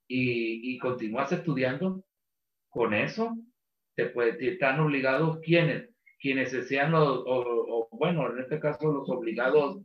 y, 0.08 0.74
y 0.74 0.78
continúas 0.78 1.30
estudiando, 1.34 2.02
con 2.70 2.94
eso 2.94 3.36
te 3.98 4.06
puede, 4.06 4.54
están 4.54 4.80
obligados 4.80 5.40
quienes, 5.42 5.90
quienes 6.22 6.52
sean 6.66 6.94
los, 6.94 7.24
o, 7.26 7.90
bueno, 7.92 8.32
en 8.32 8.40
este 8.40 8.58
caso 8.62 8.90
los 8.90 9.10
obligados 9.10 9.84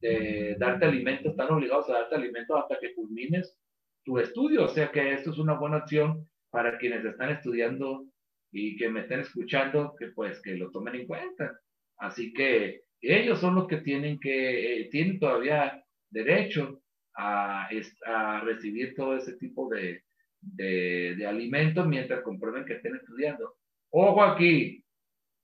de 0.00 0.56
darte 0.58 0.86
alimentos, 0.86 1.32
están 1.32 1.52
obligados 1.52 1.90
a 1.90 1.92
darte 1.92 2.14
alimentos 2.14 2.58
hasta 2.58 2.78
que 2.80 2.94
culmines 2.94 3.54
tu 4.02 4.18
estudio. 4.18 4.64
O 4.64 4.68
sea 4.68 4.90
que 4.90 5.12
esto 5.12 5.32
es 5.32 5.38
una 5.38 5.58
buena 5.58 5.78
opción 5.78 6.26
para 6.48 6.78
quienes 6.78 7.04
están 7.04 7.28
estudiando 7.28 8.06
y 8.50 8.78
que 8.78 8.88
me 8.88 9.00
estén 9.00 9.20
escuchando, 9.20 9.94
que 9.98 10.06
pues 10.08 10.40
que 10.40 10.54
lo 10.54 10.70
tomen 10.70 10.94
en 10.94 11.06
cuenta. 11.06 11.60
Así 11.98 12.32
que 12.32 12.84
ellos 13.02 13.40
son 13.40 13.56
los 13.56 13.66
que 13.66 13.78
tienen 13.78 14.18
que, 14.18 14.80
eh, 14.80 14.88
tienen 14.90 15.18
todavía 15.18 15.79
derecho 16.10 16.80
a, 17.14 17.68
a 18.06 18.40
recibir 18.40 18.94
todo 18.94 19.16
ese 19.16 19.34
tipo 19.36 19.68
de, 19.68 20.02
de, 20.40 21.26
alimentos 21.26 21.86
mientras 21.86 22.22
comprueben 22.22 22.64
que 22.64 22.74
estén 22.74 22.96
estudiando. 22.96 23.56
Ojo 23.90 24.22
aquí, 24.22 24.84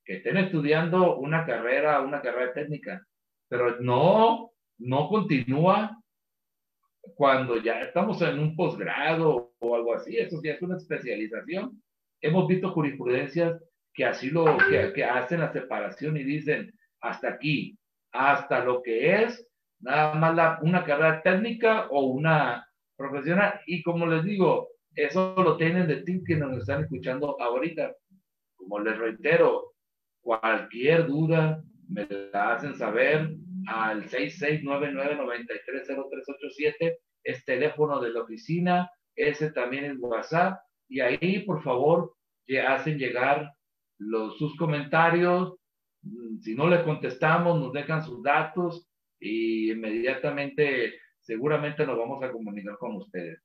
que 0.04 0.16
estén 0.16 0.36
estudiando 0.36 1.16
una 1.18 1.44
carrera, 1.44 2.00
una 2.00 2.22
carrera 2.22 2.52
técnica, 2.52 3.04
pero 3.48 3.80
no, 3.80 4.52
no 4.78 5.08
continúa 5.08 6.00
cuando 7.14 7.62
ya 7.62 7.82
estamos 7.82 8.20
en 8.22 8.38
un 8.38 8.56
posgrado 8.56 9.54
o 9.58 9.74
algo 9.76 9.94
así, 9.94 10.16
eso 10.16 10.40
ya 10.42 10.52
es 10.52 10.62
una 10.62 10.76
especialización. 10.76 11.82
Hemos 12.20 12.48
visto 12.48 12.72
jurisprudencias 12.72 13.60
que 13.94 14.04
así 14.04 14.30
lo, 14.30 14.56
que, 14.68 14.92
que 14.92 15.04
hacen 15.04 15.40
la 15.40 15.52
separación 15.52 16.16
y 16.16 16.24
dicen 16.24 16.72
hasta 17.00 17.28
aquí, 17.28 17.78
hasta 18.12 18.64
lo 18.64 18.82
que 18.82 19.22
es 19.22 19.46
nada 19.80 20.14
más 20.14 20.34
la, 20.34 20.58
una 20.62 20.84
carrera 20.84 21.22
técnica 21.22 21.86
o 21.90 22.06
una 22.06 22.66
profesional. 22.96 23.60
Y 23.66 23.82
como 23.82 24.06
les 24.06 24.24
digo, 24.24 24.68
eso 24.94 25.34
lo 25.36 25.56
tienen 25.56 25.86
de 25.86 26.02
ti 26.02 26.22
que 26.24 26.36
nos 26.36 26.58
están 26.58 26.82
escuchando 26.84 27.40
ahorita. 27.40 27.94
Como 28.56 28.80
les 28.80 28.98
reitero, 28.98 29.72
cualquier 30.22 31.06
duda 31.06 31.62
me 31.88 32.06
la 32.32 32.54
hacen 32.54 32.74
saber 32.74 33.30
al 33.68 34.08
6699-930387, 34.08 36.96
es 37.24 37.44
teléfono 37.44 38.00
de 38.00 38.10
la 38.10 38.22
oficina, 38.22 38.90
ese 39.14 39.52
también 39.52 39.84
es 39.84 39.96
WhatsApp, 39.98 40.58
y 40.88 41.00
ahí, 41.00 41.40
por 41.40 41.62
favor, 41.62 42.14
hacen 42.66 42.98
llegar 42.98 43.52
los, 43.98 44.38
sus 44.38 44.56
comentarios, 44.56 45.54
mm, 46.02 46.38
si 46.38 46.54
no 46.54 46.68
les 46.68 46.82
contestamos, 46.82 47.58
nos 47.58 47.72
dejan 47.72 48.04
sus 48.04 48.22
datos 48.22 48.85
y 49.20 49.72
inmediatamente 49.72 50.94
seguramente 51.20 51.86
nos 51.86 51.98
vamos 51.98 52.22
a 52.22 52.30
comunicar 52.30 52.76
con 52.78 52.96
ustedes. 52.96 53.40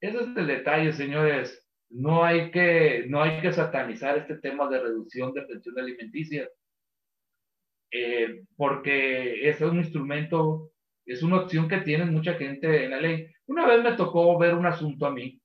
Ese 0.00 0.18
es 0.18 0.36
el 0.36 0.46
detalle, 0.46 0.92
señores. 0.92 1.66
No 1.90 2.24
hay 2.24 2.50
que, 2.50 3.04
no 3.08 3.22
hay 3.22 3.40
que 3.40 3.52
satanizar 3.52 4.18
este 4.18 4.38
tema 4.38 4.68
de 4.68 4.80
reducción 4.80 5.32
de 5.32 5.42
pensión 5.42 5.78
alimenticia, 5.78 6.48
eh, 7.90 8.44
porque 8.56 9.48
es 9.48 9.60
un 9.60 9.76
instrumento, 9.76 10.72
es 11.04 11.22
una 11.22 11.42
opción 11.42 11.68
que 11.68 11.82
tiene 11.82 12.06
mucha 12.06 12.34
gente 12.34 12.84
en 12.84 12.90
la 12.90 13.00
ley. 13.00 13.26
Una 13.46 13.66
vez 13.66 13.82
me 13.82 13.92
tocó 13.92 14.38
ver 14.38 14.54
un 14.54 14.66
asunto 14.66 15.06
a 15.06 15.10
mí 15.12 15.42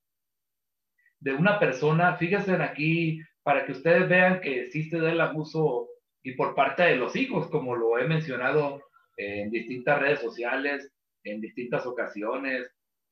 de 1.20 1.34
una 1.34 1.58
persona, 1.58 2.16
fíjense 2.16 2.54
aquí, 2.54 3.20
para 3.42 3.64
que 3.64 3.72
ustedes 3.72 4.08
vean 4.08 4.40
que 4.40 4.62
existe 4.62 4.96
el 4.96 5.20
abuso 5.20 5.88
y 6.22 6.32
por 6.32 6.54
parte 6.54 6.82
de 6.84 6.96
los 6.96 7.16
hijos, 7.16 7.48
como 7.48 7.76
lo 7.76 7.98
he 7.98 8.06
mencionado 8.06 8.82
en 9.18 9.50
distintas 9.50 10.00
redes 10.00 10.20
sociales, 10.20 10.90
en 11.24 11.40
distintas 11.40 11.84
ocasiones, 11.84 12.70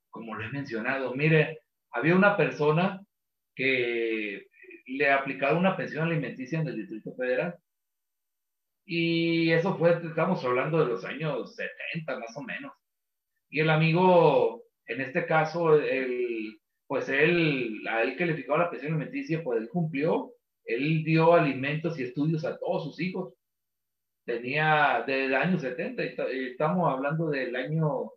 como 0.09 0.35
lo 0.35 0.45
he 0.45 0.51
mencionado. 0.51 1.15
Mire, 1.15 1.59
había 1.91 2.15
una 2.15 2.37
persona 2.37 3.05
que 3.55 4.47
le 4.87 5.11
aplicaba 5.11 5.59
una 5.59 5.77
pensión 5.77 6.07
alimenticia 6.07 6.61
en 6.61 6.69
el 6.69 6.77
Distrito 6.77 7.15
Federal. 7.17 7.57
Y 8.85 9.51
eso 9.51 9.77
fue, 9.77 10.01
estamos 10.07 10.45
hablando 10.45 10.79
de 10.79 10.87
los 10.87 11.05
años 11.05 11.57
70 11.57 12.19
más 12.21 12.37
o 12.37 12.43
menos. 12.43 12.73
Y 13.51 13.61
el 13.61 13.71
amigo, 13.71 14.63
en 14.87 15.01
este 15.01 15.27
caso, 15.27 15.77
el, 15.77 16.61
pues 16.87 17.09
él, 17.09 17.85
a 17.89 18.03
él 18.03 18.17
que 18.17 18.27
le 18.27 18.33
aplicaba 18.33 18.59
la 18.59 18.71
pensión 18.71 18.93
alimenticia, 18.95 19.43
pues 19.43 19.61
él 19.61 19.69
cumplió, 19.69 20.33
él 20.65 21.03
dio 21.03 21.35
alimentos 21.35 21.99
y 21.99 22.05
estudios 22.05 22.45
a 22.45 22.59
todos 22.59 22.85
sus 22.85 23.01
hijos. 23.01 23.35
Tenía 24.27 25.05
desde 25.07 25.27
el 25.27 25.35
año 25.37 25.57
70, 25.57 26.03
estamos 26.03 26.93
hablando 26.93 27.31
del 27.31 27.55
año 27.55 28.11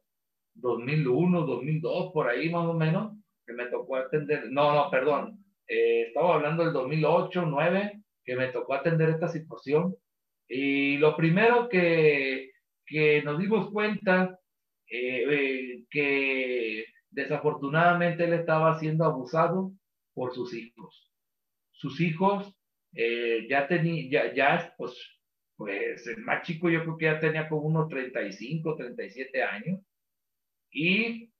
2001, 0.55 1.45
2002, 1.45 2.11
por 2.11 2.27
ahí 2.27 2.49
más 2.49 2.65
o 2.65 2.73
menos, 2.73 3.15
que 3.45 3.53
me 3.53 3.67
tocó 3.67 3.97
atender, 3.97 4.49
no, 4.49 4.73
no, 4.73 4.89
perdón, 4.89 5.45
eh, 5.67 6.05
estaba 6.07 6.33
hablando 6.33 6.63
del 6.63 6.73
2008, 6.73 7.41
2009, 7.41 8.01
que 8.25 8.35
me 8.35 8.47
tocó 8.47 8.73
atender 8.73 9.09
esta 9.09 9.27
situación. 9.27 9.95
Y 10.47 10.97
lo 10.97 11.15
primero 11.15 11.69
que, 11.69 12.53
que 12.87 13.21
nos 13.21 13.37
dimos 13.37 13.69
cuenta, 13.69 14.39
eh, 14.89 15.25
eh, 15.29 15.83
que 15.91 16.85
desafortunadamente 17.11 18.23
él 18.23 18.33
estaba 18.33 18.79
siendo 18.79 19.05
abusado 19.05 19.73
por 20.15 20.33
sus 20.33 20.55
hijos. 20.55 21.11
Sus 21.71 22.01
hijos 22.01 22.51
ya 22.91 23.67
tenía, 23.67 24.09
ya, 24.09 24.33
ya, 24.33 24.73
pues, 24.75 25.18
pues 25.59 26.07
el 26.07 26.23
más 26.23 26.43
chico 26.43 26.69
yo 26.69 26.83
creo 26.83 26.97
que 26.97 27.05
ya 27.05 27.19
tenía 27.19 27.49
como 27.49 27.63
unos 27.63 27.89
35, 27.89 28.77
37 28.77 29.43
años. 29.43 29.81
Y 30.71 31.33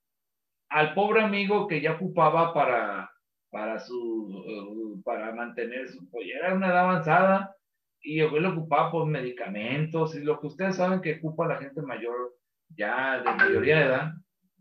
al 0.68 0.94
pobre 0.94 1.22
amigo 1.22 1.68
que 1.68 1.80
ya 1.80 1.94
ocupaba 1.94 2.54
para, 2.54 3.10
para, 3.50 3.80
su, 3.80 4.44
eh, 4.46 5.02
para 5.06 5.34
mantener 5.34 5.88
su 5.88 6.10
pollera, 6.10 6.48
era 6.48 6.56
una 6.56 6.68
edad 6.68 6.80
avanzada 6.80 7.56
y 8.02 8.18
yo 8.18 8.30
lo 8.30 8.50
ocupaba 8.50 8.92
por 8.92 9.06
medicamentos 9.08 10.14
y 10.16 10.20
lo 10.20 10.42
que 10.42 10.48
ustedes 10.48 10.76
saben 10.76 11.00
que 11.00 11.16
ocupa 11.16 11.48
la 11.48 11.56
gente 11.56 11.82
mayor 11.82 12.36
ya 12.76 13.20
de 13.20 13.24
mayoría 13.24 13.78
de 13.78 13.86
edad, 13.86 14.12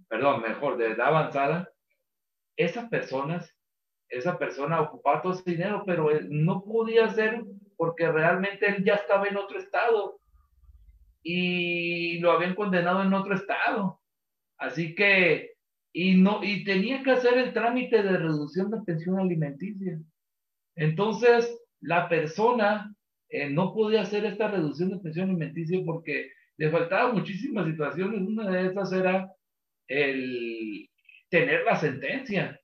perdón, 0.08 0.40
mejor, 0.40 0.76
de 0.76 0.92
edad 0.92 1.08
avanzada, 1.08 1.68
esas 2.56 2.88
personas, 2.88 3.52
esa 4.08 4.38
persona 4.38 4.80
ocupaba 4.80 5.20
todo 5.20 5.32
ese 5.32 5.50
dinero, 5.50 5.82
pero 5.84 6.08
no 6.28 6.62
podía 6.62 7.06
hacer 7.06 7.42
porque 7.78 8.10
realmente 8.10 8.68
él 8.68 8.84
ya 8.84 8.94
estaba 8.94 9.28
en 9.28 9.36
otro 9.36 9.58
estado 9.60 10.20
y 11.22 12.18
lo 12.18 12.32
habían 12.32 12.56
condenado 12.56 13.02
en 13.02 13.14
otro 13.14 13.36
estado. 13.36 14.00
Así 14.58 14.96
que, 14.96 15.52
y 15.92 16.16
no, 16.16 16.42
y 16.42 16.64
tenía 16.64 17.04
que 17.04 17.12
hacer 17.12 17.38
el 17.38 17.52
trámite 17.52 18.02
de 18.02 18.18
reducción 18.18 18.70
de 18.72 18.82
pensión 18.82 19.20
alimenticia. 19.20 20.00
Entonces, 20.74 21.56
la 21.80 22.08
persona 22.08 22.92
eh, 23.28 23.48
no 23.48 23.72
podía 23.72 24.02
hacer 24.02 24.24
esta 24.24 24.48
reducción 24.48 24.90
de 24.90 24.98
pensión 24.98 25.30
alimenticia 25.30 25.80
porque 25.86 26.32
le 26.56 26.70
faltaban 26.70 27.14
muchísimas 27.14 27.66
situaciones. 27.66 28.20
Una 28.20 28.50
de 28.50 28.66
esas 28.66 28.92
era 28.92 29.32
el 29.86 30.90
tener 31.30 31.62
la 31.62 31.76
sentencia. 31.76 32.60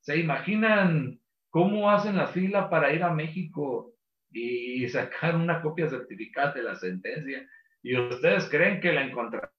¿Se 0.00 0.18
imaginan 0.18 1.20
cómo 1.50 1.90
hacen 1.90 2.16
la 2.16 2.28
fila 2.28 2.70
para 2.70 2.94
ir 2.94 3.02
a 3.02 3.12
México 3.12 3.93
y 4.34 4.88
sacar 4.88 5.36
una 5.36 5.62
copia 5.62 5.88
certificada 5.88 6.52
de 6.52 6.62
la 6.62 6.74
sentencia? 6.74 7.48
¿Y 7.82 7.96
ustedes 7.98 8.48
creen 8.48 8.80
que 8.80 8.92
la 8.92 9.04
encontrarán? 9.04 9.54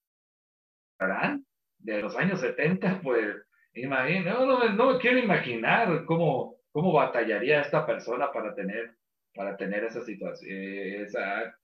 de 1.86 2.02
los 2.02 2.16
años 2.16 2.40
70, 2.40 3.02
pues, 3.04 3.36
imagínate, 3.74 4.30
no, 4.32 4.70
no, 4.70 4.94
me 4.94 5.00
quiero 5.00 5.20
imaginar 5.20 6.06
cómo, 6.06 6.58
cómo 6.72 6.92
batallaría 6.94 7.62
esta 7.62 7.86
persona 7.86 8.32
para 8.32 8.56
tener, 8.56 8.96
para 9.36 9.56
tener 9.56 9.84
esa 9.84 10.02
situación, 10.02 10.50
esa, 10.50 11.56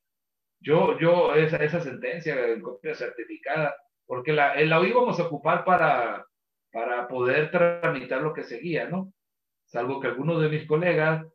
yo, 0.60 1.00
yo, 1.00 1.34
esa, 1.34 1.58
esa 1.58 1.80
sentencia 1.82 2.48
en 2.48 2.62
copia 2.62 2.94
certificada, 2.94 3.76
porque 4.06 4.32
la, 4.32 4.56
la 4.62 4.88
íbamos 4.88 5.20
a 5.20 5.24
ocupar 5.24 5.66
para, 5.66 6.26
para 6.72 7.08
poder 7.08 7.50
tramitar 7.50 8.22
lo 8.22 8.34
que 8.34 8.44
seguía, 8.44 8.88
¿no? 8.88 9.12
Salvo 9.66 10.00
que 10.00 10.08
algunos 10.08 10.42
de 10.42 10.50
mis 10.50 10.68
colegas 10.68 11.26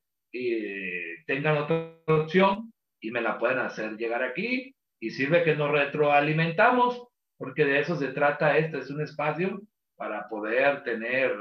tengan 1.27 1.59
otra 1.59 1.93
opción 2.07 2.73
y 3.01 3.11
me 3.11 3.21
la 3.21 3.39
pueden 3.39 3.59
hacer 3.59 3.97
llegar 3.97 4.23
aquí 4.23 4.75
y 5.01 5.11
sirve 5.11 5.45
que 5.45 5.57
nos 5.57 5.71
retroalimentamos 5.71 7.07
porque 7.39 7.65
de 7.65 7.81
eso 7.81 7.97
se 7.97 8.09
trata. 8.09 8.57
Este 8.59 8.79
es 8.79 8.91
un 8.91 9.01
espacio 9.01 9.61
para 9.97 10.29
poder 10.29 10.83
tener, 10.85 11.33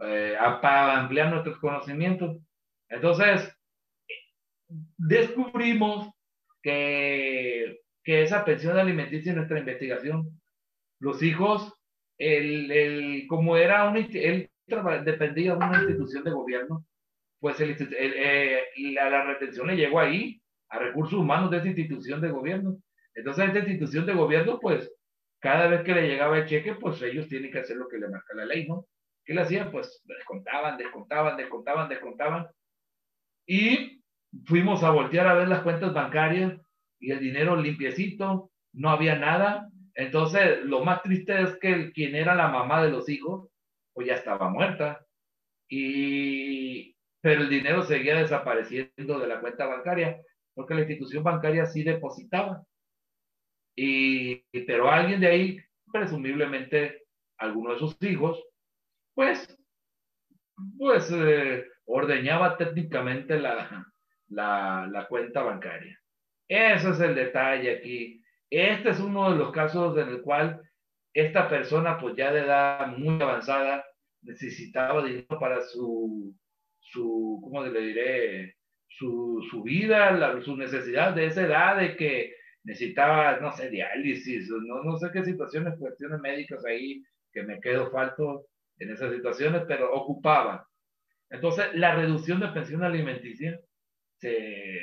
eh, 0.00 0.36
para 0.62 1.00
ampliar 1.00 1.30
nuestros 1.30 1.58
conocimientos. 1.58 2.38
Entonces, 2.88 3.52
descubrimos 4.96 6.10
que, 6.62 7.80
que 8.02 8.22
esa 8.22 8.44
pensión 8.44 8.78
alimenticia 8.78 9.30
en 9.30 9.36
nuestra 9.36 9.58
investigación, 9.58 10.40
los 11.00 11.22
hijos, 11.22 11.72
el, 12.18 12.70
el, 12.70 13.26
como 13.28 13.56
era 13.56 13.88
un, 13.88 13.96
él 13.96 14.50
dependía 15.04 15.52
de 15.52 15.56
una 15.58 15.76
institución 15.76 16.24
de 16.24 16.30
gobierno, 16.30 16.84
pues 17.40 17.60
el, 17.60 17.76
eh, 17.98 18.64
la, 18.92 19.10
la 19.10 19.24
retención 19.24 19.66
le 19.66 19.76
llegó 19.76 20.00
ahí, 20.00 20.40
a 20.68 20.78
recursos 20.78 21.18
humanos 21.18 21.50
de 21.50 21.58
esa 21.58 21.68
institución 21.68 22.20
de 22.20 22.30
gobierno. 22.30 22.78
Entonces, 23.14 23.46
esta 23.46 23.58
institución 23.60 24.06
de 24.06 24.14
gobierno, 24.14 24.58
pues, 24.60 24.92
cada 25.40 25.68
vez 25.68 25.82
que 25.82 25.94
le 25.94 26.08
llegaba 26.08 26.38
el 26.38 26.46
cheque, 26.46 26.74
pues 26.74 27.00
ellos 27.02 27.28
tienen 27.28 27.52
que 27.52 27.60
hacer 27.60 27.76
lo 27.76 27.88
que 27.88 27.98
le 27.98 28.08
marca 28.08 28.34
la 28.34 28.46
ley, 28.46 28.66
¿no? 28.66 28.86
¿Qué 29.24 29.34
le 29.34 29.42
hacían? 29.42 29.70
Pues 29.70 30.02
descontaban, 30.04 30.76
descontaban, 30.76 31.36
descontaban, 31.36 31.88
descontaban. 31.88 32.46
Y 33.46 34.02
fuimos 34.44 34.82
a 34.82 34.90
voltear 34.90 35.26
a 35.26 35.34
ver 35.34 35.48
las 35.48 35.62
cuentas 35.62 35.92
bancarias 35.92 36.60
y 36.98 37.10
el 37.10 37.20
dinero 37.20 37.56
limpiecito, 37.56 38.50
no 38.72 38.90
había 38.90 39.16
nada. 39.16 39.68
Entonces, 39.94 40.64
lo 40.64 40.84
más 40.84 41.02
triste 41.02 41.40
es 41.40 41.56
que 41.58 41.92
quien 41.92 42.14
era 42.14 42.34
la 42.34 42.48
mamá 42.48 42.82
de 42.82 42.90
los 42.90 43.08
hijos, 43.08 43.48
pues 43.92 44.06
ya 44.06 44.14
estaba 44.14 44.48
muerta. 44.48 45.04
Y, 45.68 46.95
pero 47.26 47.42
el 47.42 47.48
dinero 47.48 47.82
seguía 47.82 48.14
desapareciendo 48.20 49.18
de 49.18 49.26
la 49.26 49.40
cuenta 49.40 49.66
bancaria, 49.66 50.22
porque 50.54 50.74
la 50.74 50.82
institución 50.82 51.24
bancaria 51.24 51.66
sí 51.66 51.82
depositaba. 51.82 52.62
Y, 53.76 54.44
pero 54.64 54.88
alguien 54.88 55.18
de 55.18 55.26
ahí, 55.26 55.60
presumiblemente 55.92 57.02
alguno 57.36 57.72
de 57.72 57.80
sus 57.80 58.00
hijos, 58.02 58.40
pues, 59.12 59.58
pues 60.78 61.10
eh, 61.10 61.66
ordeñaba 61.86 62.56
técnicamente 62.56 63.40
la, 63.40 63.92
la, 64.28 64.86
la 64.88 65.08
cuenta 65.08 65.42
bancaria. 65.42 66.00
Ese 66.46 66.90
es 66.90 67.00
el 67.00 67.16
detalle 67.16 67.78
aquí. 67.78 68.22
Este 68.48 68.90
es 68.90 69.00
uno 69.00 69.32
de 69.32 69.38
los 69.38 69.50
casos 69.50 69.98
en 69.98 70.10
el 70.10 70.22
cual 70.22 70.60
esta 71.12 71.48
persona, 71.48 71.98
pues 71.98 72.14
ya 72.14 72.32
de 72.32 72.42
edad 72.42 72.86
muy 72.96 73.20
avanzada, 73.20 73.84
necesitaba 74.22 75.02
dinero 75.02 75.40
para 75.40 75.60
su, 75.62 76.32
su 76.90 77.40
¿cómo 77.42 77.64
le 77.64 77.80
diré? 77.80 78.56
Su, 78.88 79.44
su 79.50 79.62
vida, 79.62 80.10
la, 80.12 80.40
su 80.42 80.56
necesidad 80.56 81.14
de 81.14 81.26
esa 81.26 81.42
edad 81.42 81.76
de 81.78 81.96
que 81.96 82.34
necesitaba, 82.64 83.38
no 83.40 83.52
sé, 83.52 83.70
diálisis, 83.70 84.48
no, 84.48 84.82
no 84.82 84.96
sé 84.98 85.10
qué 85.12 85.24
situaciones, 85.24 85.78
cuestiones 85.78 86.20
médicas 86.20 86.64
ahí, 86.64 87.02
que 87.32 87.42
me 87.42 87.60
quedo 87.60 87.90
falto 87.90 88.46
en 88.78 88.90
esas 88.90 89.12
situaciones, 89.12 89.62
pero 89.68 89.94
ocupaba. 89.94 90.66
Entonces, 91.30 91.66
la 91.74 91.94
reducción 91.94 92.40
de 92.40 92.48
pensión 92.48 92.82
alimenticia 92.82 93.58
se, 94.18 94.80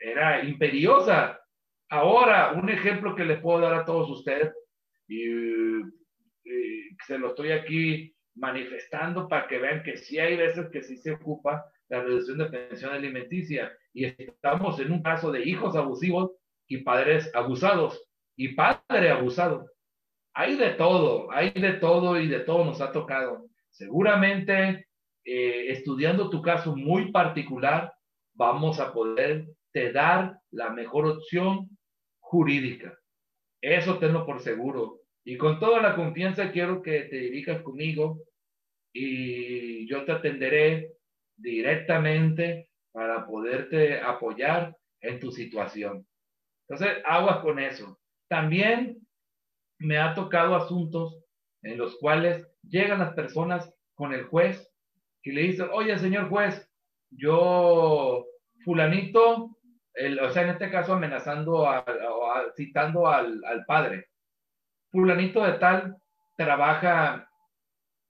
era 0.00 0.44
imperiosa. 0.44 1.40
Ahora, 1.88 2.52
un 2.52 2.68
ejemplo 2.70 3.14
que 3.14 3.24
les 3.24 3.40
puedo 3.40 3.60
dar 3.60 3.74
a 3.74 3.84
todos 3.84 4.10
ustedes, 4.10 4.52
y, 5.08 5.26
se 7.06 7.18
lo 7.18 7.28
estoy 7.28 7.52
aquí 7.52 8.14
manifestando 8.34 9.28
para 9.28 9.46
que 9.46 9.58
vean 9.58 9.82
que 9.82 9.96
sí 9.96 10.18
hay 10.18 10.36
veces 10.36 10.70
que 10.70 10.82
sí 10.82 10.96
se 10.96 11.12
ocupa 11.12 11.64
la 11.88 12.02
reducción 12.02 12.38
de 12.38 12.46
pensión 12.46 12.92
alimenticia 12.92 13.72
y 13.92 14.06
estamos 14.06 14.80
en 14.80 14.92
un 14.92 15.02
caso 15.02 15.30
de 15.30 15.44
hijos 15.44 15.76
abusivos 15.76 16.32
y 16.66 16.78
padres 16.78 17.30
abusados 17.34 18.08
y 18.36 18.54
padre 18.54 19.10
abusado. 19.10 19.70
Hay 20.34 20.56
de 20.56 20.70
todo, 20.70 21.30
hay 21.30 21.50
de 21.50 21.74
todo 21.74 22.18
y 22.18 22.28
de 22.28 22.40
todo 22.40 22.64
nos 22.64 22.80
ha 22.80 22.90
tocado. 22.92 23.46
Seguramente 23.70 24.86
eh, 25.24 25.66
estudiando 25.68 26.30
tu 26.30 26.40
caso 26.40 26.74
muy 26.74 27.12
particular, 27.12 27.92
vamos 28.34 28.80
a 28.80 28.92
poder 28.92 29.46
te 29.72 29.92
dar 29.92 30.38
la 30.50 30.70
mejor 30.70 31.06
opción 31.06 31.76
jurídica. 32.18 32.98
Eso 33.60 33.98
tengo 33.98 34.24
por 34.24 34.40
seguro. 34.40 35.01
Y 35.24 35.36
con 35.36 35.60
toda 35.60 35.80
la 35.80 35.94
confianza 35.94 36.50
quiero 36.50 36.82
que 36.82 37.02
te 37.02 37.16
dirijas 37.16 37.62
conmigo 37.62 38.22
y 38.92 39.86
yo 39.88 40.04
te 40.04 40.12
atenderé 40.12 40.94
directamente 41.36 42.68
para 42.92 43.26
poderte 43.26 44.00
apoyar 44.00 44.76
en 45.00 45.18
tu 45.18 45.30
situación. 45.32 46.06
Entonces, 46.68 47.02
aguas 47.04 47.38
con 47.38 47.58
eso. 47.58 47.98
También 48.28 48.98
me 49.78 49.98
ha 49.98 50.14
tocado 50.14 50.54
asuntos 50.54 51.22
en 51.62 51.78
los 51.78 51.96
cuales 51.98 52.48
llegan 52.62 52.98
las 52.98 53.14
personas 53.14 53.72
con 53.94 54.12
el 54.12 54.24
juez 54.24 54.68
y 55.22 55.32
le 55.32 55.42
dicen, 55.42 55.68
oye, 55.72 55.98
señor 55.98 56.28
juez, 56.28 56.68
yo, 57.10 58.26
fulanito, 58.64 59.58
el, 59.94 60.18
o 60.20 60.30
sea, 60.30 60.42
en 60.42 60.50
este 60.50 60.70
caso 60.70 60.94
amenazando, 60.94 61.68
a, 61.68 61.84
citando 62.56 63.06
al, 63.06 63.44
al 63.44 63.64
padre, 63.64 64.08
fulanito 64.92 65.44
de 65.44 65.54
tal 65.54 65.96
trabaja 66.36 67.28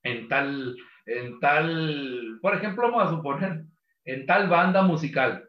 en 0.02 0.28
tal, 0.28 0.76
en 1.06 1.40
tal, 1.40 2.38
por 2.42 2.56
ejemplo, 2.56 2.82
vamos 2.82 3.04
a 3.04 3.16
suponer, 3.16 3.64
en 4.04 4.26
tal 4.26 4.48
banda 4.48 4.82
musical. 4.82 5.48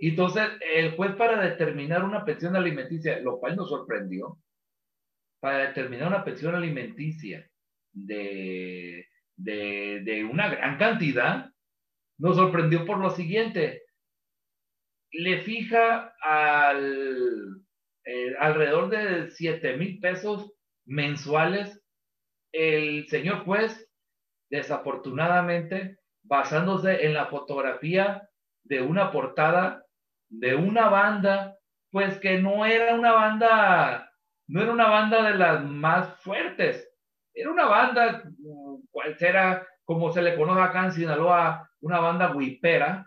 Y 0.00 0.10
entonces, 0.10 0.48
el 0.74 0.92
juez 0.96 1.14
para 1.16 1.40
determinar 1.42 2.04
una 2.04 2.24
pensión 2.24 2.56
alimenticia, 2.56 3.18
lo 3.20 3.38
cual 3.38 3.56
nos 3.56 3.68
sorprendió, 3.68 4.38
para 5.40 5.68
determinar 5.68 6.08
una 6.08 6.24
pensión 6.24 6.54
alimenticia 6.54 7.48
de, 7.92 9.08
de, 9.36 10.02
de 10.04 10.24
una 10.24 10.48
gran 10.48 10.78
cantidad, 10.78 11.50
nos 12.18 12.36
sorprendió 12.36 12.84
por 12.84 12.98
lo 12.98 13.10
siguiente. 13.10 13.82
Le 15.12 15.40
fija 15.40 16.14
al, 16.22 17.64
eh, 18.12 18.34
alrededor 18.40 18.90
de 18.90 19.30
7 19.30 19.76
mil 19.76 20.00
pesos 20.00 20.52
mensuales 20.84 21.80
el 22.50 23.06
señor 23.06 23.44
juez, 23.44 23.88
desafortunadamente, 24.50 25.98
basándose 26.24 27.06
en 27.06 27.14
la 27.14 27.26
fotografía 27.26 28.28
de 28.64 28.82
una 28.82 29.12
portada 29.12 29.86
de 30.28 30.56
una 30.56 30.88
banda, 30.88 31.56
pues 31.92 32.18
que 32.18 32.38
no 32.38 32.66
era 32.66 32.96
una 32.96 33.12
banda, 33.12 34.12
no 34.48 34.60
era 34.60 34.72
una 34.72 34.88
banda 34.88 35.30
de 35.30 35.38
las 35.38 35.64
más 35.64 36.20
fuertes, 36.24 36.88
era 37.32 37.48
una 37.48 37.66
banda, 37.66 38.24
cual 38.90 39.16
será, 39.18 39.64
como 39.84 40.12
se 40.12 40.20
le 40.20 40.34
conoce 40.34 40.60
acá 40.60 40.86
en 40.86 40.92
Sinaloa, 40.92 41.70
una 41.80 42.00
banda 42.00 42.34
huipera, 42.34 43.06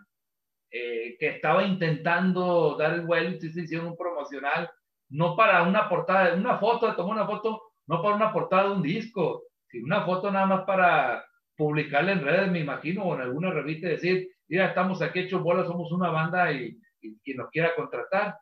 eh, 0.70 1.18
que 1.18 1.28
estaba 1.28 1.62
intentando 1.62 2.76
dar 2.78 2.94
el 2.94 3.02
vuelo 3.02 3.36
y 3.36 3.40
se 3.40 3.60
hicieron 3.60 3.88
un 3.88 3.96
promocional, 3.98 4.70
no 5.14 5.36
para 5.36 5.62
una 5.62 5.88
portada, 5.88 6.34
una 6.34 6.58
foto, 6.58 6.92
tomó 6.96 7.12
una 7.12 7.24
foto, 7.24 7.62
no 7.86 8.02
para 8.02 8.16
una 8.16 8.32
portada 8.32 8.64
de 8.64 8.74
un 8.74 8.82
disco, 8.82 9.44
sino 9.68 9.86
una 9.86 10.04
foto 10.04 10.30
nada 10.30 10.46
más 10.46 10.64
para 10.64 11.24
publicarla 11.56 12.12
en 12.12 12.24
redes, 12.24 12.50
me 12.50 12.58
imagino, 12.58 13.04
o 13.04 13.14
en 13.14 13.20
alguna 13.20 13.52
revista 13.52 13.86
y 13.86 13.90
decir, 13.90 14.28
mira, 14.48 14.66
estamos 14.66 15.00
aquí 15.02 15.20
hechos 15.20 15.40
bolas, 15.40 15.68
somos 15.68 15.92
una 15.92 16.10
banda 16.10 16.50
y, 16.52 16.76
quien 17.22 17.36
nos 17.36 17.48
quiera 17.50 17.76
contratar, 17.76 18.36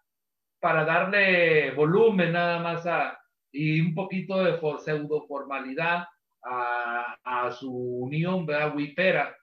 para 0.61 0.85
darle 0.87 1.73
volumen 1.73 2.33
nada 2.33 2.59
más 2.61 2.87
a, 2.87 3.18
y 3.51 3.81
un 3.81 3.95
poquito 3.95 4.43
de 4.43 4.59
pseudo 4.79 5.27
formalidad 5.27 6.07
a, 6.43 7.16
a 7.23 7.51
su 7.53 7.70
unión, 7.70 8.47
¿verdad? 8.47 8.75
Wipera. 8.75 9.37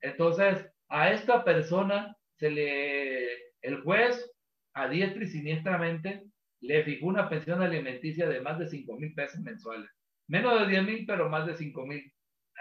Entonces, 0.00 0.64
a 0.88 1.10
esta 1.10 1.42
persona 1.42 2.16
se 2.36 2.50
le, 2.50 3.32
el 3.62 3.82
juez, 3.82 4.30
a 4.74 4.86
diestra 4.86 5.24
y 5.24 5.26
siniestramente, 5.26 6.27
le 6.60 6.82
fijó 6.84 7.06
una 7.06 7.28
pensión 7.28 7.62
alimenticia 7.62 8.28
de 8.28 8.40
más 8.40 8.58
de 8.58 8.68
5 8.68 8.96
mil 8.96 9.14
pesos 9.14 9.40
mensuales. 9.40 9.90
Menos 10.26 10.60
de 10.60 10.66
10 10.66 10.84
mil, 10.84 11.06
pero 11.06 11.28
más 11.28 11.46
de 11.46 11.54
5 11.54 11.86
mil. 11.86 12.12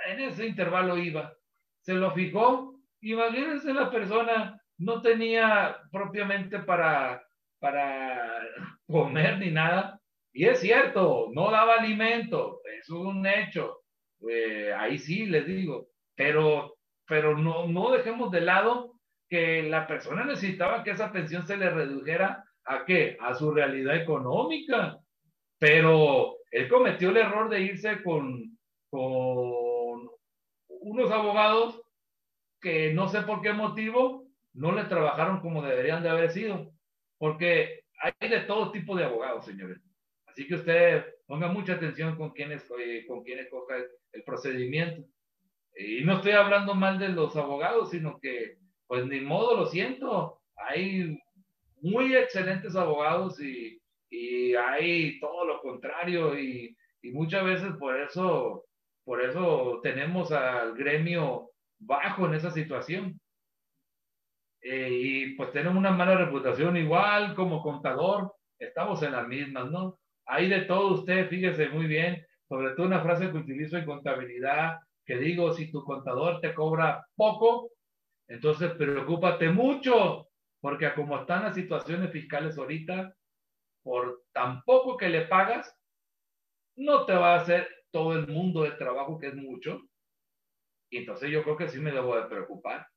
En 0.07 0.19
ese 0.21 0.47
intervalo 0.47 0.97
iba. 0.97 1.33
Se 1.81 1.93
lo 1.93 2.11
fijó. 2.11 2.79
Imagínense 3.01 3.73
la 3.73 3.91
persona 3.91 4.61
no 4.77 5.01
tenía 5.01 5.77
propiamente 5.91 6.59
para, 6.59 7.23
para 7.59 8.41
comer 8.87 9.39
ni 9.39 9.51
nada. 9.51 9.99
Y 10.31 10.45
es 10.45 10.59
cierto, 10.59 11.29
no 11.33 11.51
daba 11.51 11.75
alimento. 11.75 12.61
Es 12.79 12.89
un 12.89 13.25
hecho. 13.25 13.81
Eh, 14.29 14.71
ahí 14.77 14.97
sí 14.99 15.25
les 15.25 15.47
digo. 15.47 15.89
Pero, 16.15 16.77
pero 17.07 17.37
no, 17.37 17.67
no 17.67 17.91
dejemos 17.91 18.31
de 18.31 18.41
lado 18.41 18.93
que 19.29 19.63
la 19.63 19.87
persona 19.87 20.23
necesitaba 20.23 20.83
que 20.83 20.91
esa 20.91 21.11
pensión 21.11 21.45
se 21.45 21.57
le 21.57 21.69
redujera 21.69 22.43
a 22.67 22.85
qué? 22.85 23.17
A 23.19 23.33
su 23.33 23.51
realidad 23.51 23.95
económica. 23.95 24.99
Pero 25.57 26.37
él 26.51 26.67
cometió 26.69 27.09
el 27.09 27.17
error 27.17 27.49
de 27.49 27.61
irse 27.61 28.03
con, 28.03 28.57
con 28.89 30.09
unos 30.67 31.11
abogados 31.11 31.81
que 32.61 32.93
no 32.93 33.07
sé 33.07 33.21
por 33.21 33.41
qué 33.41 33.53
motivo 33.53 34.27
no 34.53 34.71
le 34.71 34.85
trabajaron 34.85 35.39
como 35.39 35.61
deberían 35.61 36.03
de 36.03 36.09
haber 36.09 36.31
sido. 36.31 36.71
Porque 37.17 37.83
hay 37.99 38.29
de 38.29 38.41
todo 38.41 38.71
tipo 38.71 38.95
de 38.95 39.05
abogados, 39.05 39.45
señores. 39.45 39.79
Así 40.25 40.47
que 40.47 40.55
usted 40.55 41.05
ponga 41.25 41.47
mucha 41.47 41.73
atención 41.73 42.15
con 42.15 42.31
quienes, 42.31 42.69
eh, 42.79 43.05
con 43.07 43.23
quienes 43.23 43.49
coja 43.49 43.75
el 44.11 44.23
procedimiento. 44.23 45.03
Y 45.75 46.03
no 46.03 46.13
estoy 46.17 46.31
hablando 46.33 46.75
mal 46.75 46.99
de 46.99 47.09
los 47.09 47.35
abogados, 47.35 47.91
sino 47.91 48.19
que, 48.19 48.57
pues 48.87 49.05
ni 49.05 49.21
modo, 49.21 49.55
lo 49.55 49.65
siento. 49.67 50.41
Hay 50.55 51.19
muy 51.81 52.15
excelentes 52.15 52.75
abogados 52.75 53.39
y, 53.41 53.79
y 54.09 54.55
hay 54.55 55.19
todo 55.19 55.45
lo 55.45 55.61
contrario 55.61 56.37
y, 56.37 56.75
y, 57.01 57.11
muchas 57.11 57.43
veces 57.43 57.73
por 57.79 57.99
eso, 57.99 58.65
por 59.03 59.21
eso 59.21 59.79
tenemos 59.83 60.31
al 60.31 60.75
gremio 60.75 61.51
bajo 61.79 62.25
en 62.25 62.35
esa 62.35 62.51
situación. 62.51 63.19
Eh, 64.61 64.89
y 64.91 65.35
pues 65.35 65.51
tenemos 65.51 65.77
una 65.77 65.91
mala 65.91 66.15
reputación 66.15 66.75
igual 66.77 67.35
como 67.35 67.61
contador, 67.61 68.33
estamos 68.59 69.01
en 69.03 69.11
las 69.13 69.27
mismas, 69.27 69.71
¿no? 69.71 69.99
Hay 70.25 70.49
de 70.49 70.61
todo 70.61 70.95
usted, 70.95 71.29
fíjese 71.29 71.69
muy 71.69 71.85
bien, 71.85 72.25
sobre 72.49 72.71
todo 72.71 72.87
una 72.87 73.01
frase 73.01 73.31
que 73.31 73.37
utilizo 73.37 73.77
en 73.77 73.85
contabilidad, 73.85 74.79
que 75.05 75.17
digo, 75.17 75.53
si 75.53 75.71
tu 75.71 75.83
contador 75.83 76.41
te 76.41 76.53
cobra 76.53 77.05
poco, 77.15 77.69
entonces 78.27 78.71
preocúpate 78.71 79.49
mucho, 79.49 80.26
porque 80.61 80.93
como 80.93 81.19
están 81.19 81.43
las 81.43 81.55
situaciones 81.55 82.11
fiscales 82.11 82.57
ahorita, 82.57 83.13
por 83.83 84.23
tan 84.33 84.63
poco 84.63 84.97
que 84.97 85.09
le 85.09 85.27
pagas, 85.27 85.73
no 86.75 87.05
te 87.05 87.13
va 87.13 87.35
a 87.35 87.41
hacer 87.41 87.67
todo 87.91 88.13
el 88.13 88.27
mundo 88.27 88.63
de 88.63 88.71
trabajo, 88.71 89.17
que 89.17 89.27
es 89.27 89.35
mucho. 89.35 89.81
Y 90.89 90.97
entonces 90.97 91.29
yo 91.31 91.43
creo 91.43 91.57
que 91.57 91.69
sí 91.69 91.79
me 91.79 91.91
debo 91.91 92.15
de 92.15 92.27
preocupar, 92.27 92.87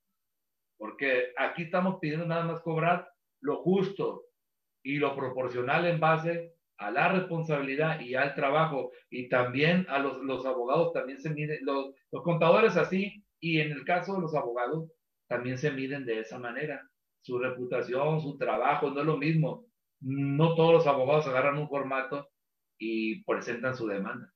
porque 0.79 1.33
aquí 1.37 1.65
estamos 1.65 1.99
pidiendo 2.01 2.27
nada 2.27 2.45
más 2.45 2.61
cobrar 2.63 3.09
lo 3.41 3.63
justo 3.63 4.25
y 4.83 4.97
lo 4.97 5.15
proporcional 5.15 5.87
en 5.87 6.01
base 6.01 6.55
a 6.79 6.91
la 6.91 7.09
responsabilidad 7.13 8.01
y 8.01 8.15
al 8.15 8.35
trabajo. 8.35 8.91
Y 9.11 9.29
también 9.29 9.87
a 9.89 9.99
los, 9.99 10.47
abogados 10.47 10.93
también 10.93 11.21
se 11.21 11.31
miden, 11.31 11.59
los 11.65 12.23
contadores 12.23 12.77
así, 12.77 13.25
y 13.39 13.61
en 13.61 13.73
el 13.73 13.85
caso 13.85 14.15
de 14.15 14.23
los 14.23 14.35
abogados 14.35 14.91
también 15.29 15.59
se 15.59 15.71
miden 15.71 16.05
de 16.05 16.21
esa 16.21 16.39
manera 16.39 16.91
su 17.23 17.39
reputación, 17.39 18.21
su 18.21 18.37
trabajo, 18.37 18.91
no 18.91 19.01
es 19.01 19.07
lo 19.07 19.17
mismo. 19.17 19.67
No 20.01 20.55
todos 20.55 20.73
los 20.73 20.87
abogados 20.87 21.27
agarran 21.27 21.59
un 21.59 21.69
formato 21.69 22.29
y 22.79 23.23
presentan 23.25 23.77
su 23.77 23.87
demanda. 23.87 24.33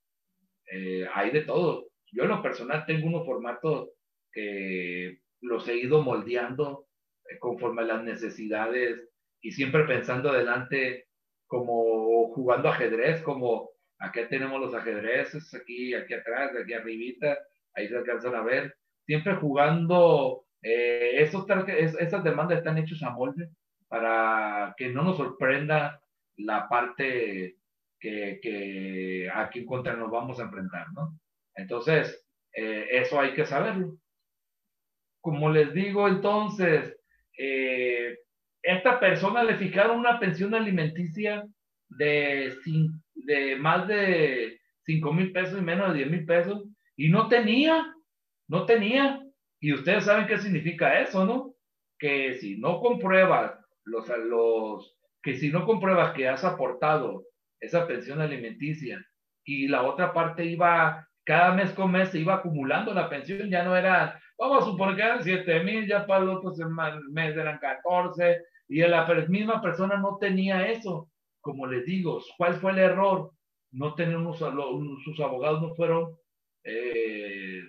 Eh, 0.70 1.06
hay 1.14 1.30
de 1.30 1.42
todo. 1.42 1.88
Yo 2.12 2.24
en 2.24 2.28
lo 2.28 2.42
personal 2.42 2.84
tengo 2.86 3.06
unos 3.06 3.26
formatos 3.26 3.90
que 4.32 5.18
los 5.40 5.66
he 5.68 5.76
ido 5.76 6.02
moldeando 6.02 6.86
eh, 7.28 7.38
conforme 7.38 7.82
a 7.82 7.86
las 7.86 8.04
necesidades 8.04 9.08
y 9.40 9.52
siempre 9.52 9.84
pensando 9.84 10.30
adelante 10.30 11.06
como 11.46 12.32
jugando 12.34 12.68
ajedrez, 12.68 13.22
como 13.22 13.70
aquí 13.98 14.20
tenemos 14.28 14.60
los 14.60 14.74
ajedrezes, 14.74 15.54
aquí, 15.54 15.94
aquí 15.94 16.14
atrás, 16.14 16.52
aquí 16.60 16.72
arribita, 16.72 17.38
ahí 17.74 17.88
se 17.88 17.96
alcanzan 17.96 18.34
a 18.34 18.42
ver, 18.42 18.74
siempre 19.06 19.36
jugando 19.36 20.44
eh, 20.64 21.22
esos, 21.22 21.46
esas 22.00 22.24
demandas 22.24 22.58
están 22.58 22.78
hechas 22.78 23.02
a 23.02 23.10
molde 23.10 23.50
para 23.86 24.74
que 24.76 24.88
no 24.88 25.02
nos 25.02 25.18
sorprenda 25.18 26.00
la 26.38 26.68
parte 26.68 27.56
que, 28.00 28.40
que 28.42 29.30
aquí 29.32 29.64
contra 29.64 29.94
nos 29.94 30.10
vamos 30.10 30.40
a 30.40 30.44
enfrentar, 30.44 30.86
¿no? 30.94 31.18
Entonces, 31.54 32.26
eh, 32.54 32.86
eso 32.90 33.20
hay 33.20 33.34
que 33.34 33.46
saberlo. 33.46 33.98
Como 35.20 35.50
les 35.50 35.72
digo, 35.74 36.08
entonces, 36.08 36.96
eh, 37.38 38.18
esta 38.62 38.98
persona 38.98 39.44
le 39.44 39.56
fijaron 39.56 39.98
una 39.98 40.18
pensión 40.18 40.54
alimenticia 40.54 41.44
de, 41.88 42.54
de 43.14 43.56
más 43.56 43.86
de 43.86 44.60
5 44.84 45.12
mil 45.12 45.32
pesos 45.32 45.58
y 45.58 45.62
menos 45.62 45.92
de 45.92 45.98
10 45.98 46.10
mil 46.10 46.26
pesos 46.26 46.64
y 46.96 47.08
no 47.08 47.28
tenía, 47.28 47.94
no 48.48 48.64
tenía. 48.66 49.23
Y 49.60 49.72
ustedes 49.72 50.04
saben 50.04 50.26
qué 50.26 50.38
significa 50.38 51.00
eso, 51.00 51.24
¿no? 51.24 51.54
Que 51.98 52.34
si 52.34 52.58
no 52.58 52.80
compruebas 52.80 53.52
los, 53.84 54.06
los, 54.08 54.96
que 55.22 55.36
si 55.36 55.50
no 55.50 55.64
compruebas 55.64 56.12
que 56.14 56.28
has 56.28 56.44
aportado 56.44 57.24
esa 57.60 57.86
pensión 57.86 58.20
alimenticia 58.20 59.04
y 59.44 59.68
la 59.68 59.82
otra 59.82 60.12
parte 60.12 60.44
iba, 60.44 61.08
cada 61.24 61.54
mes 61.54 61.72
con 61.72 61.90
mes 61.92 62.10
se 62.10 62.20
iba 62.20 62.34
acumulando 62.34 62.92
la 62.92 63.08
pensión, 63.08 63.48
ya 63.50 63.64
no 63.64 63.76
era, 63.76 64.20
vamos 64.38 64.62
a 64.62 64.66
suponer 64.66 64.96
que 64.96 65.02
eran 65.02 65.22
7 65.22 65.64
mil, 65.64 65.86
ya 65.86 66.06
para 66.06 66.24
el 66.24 66.30
otro 66.30 66.52
mes 67.10 67.36
eran 67.36 67.58
14 67.58 68.42
y 68.68 68.80
la 68.80 69.06
misma 69.28 69.60
persona 69.60 69.96
no 69.96 70.16
tenía 70.18 70.68
eso. 70.68 71.10
Como 71.40 71.66
les 71.66 71.84
digo, 71.84 72.20
¿cuál 72.38 72.54
fue 72.54 72.72
el 72.72 72.78
error? 72.78 73.30
No 73.70 73.94
tener 73.94 74.18
sus 75.04 75.20
abogados 75.20 75.60
no 75.60 75.74
fueron, 75.74 76.16
eh, 76.64 77.60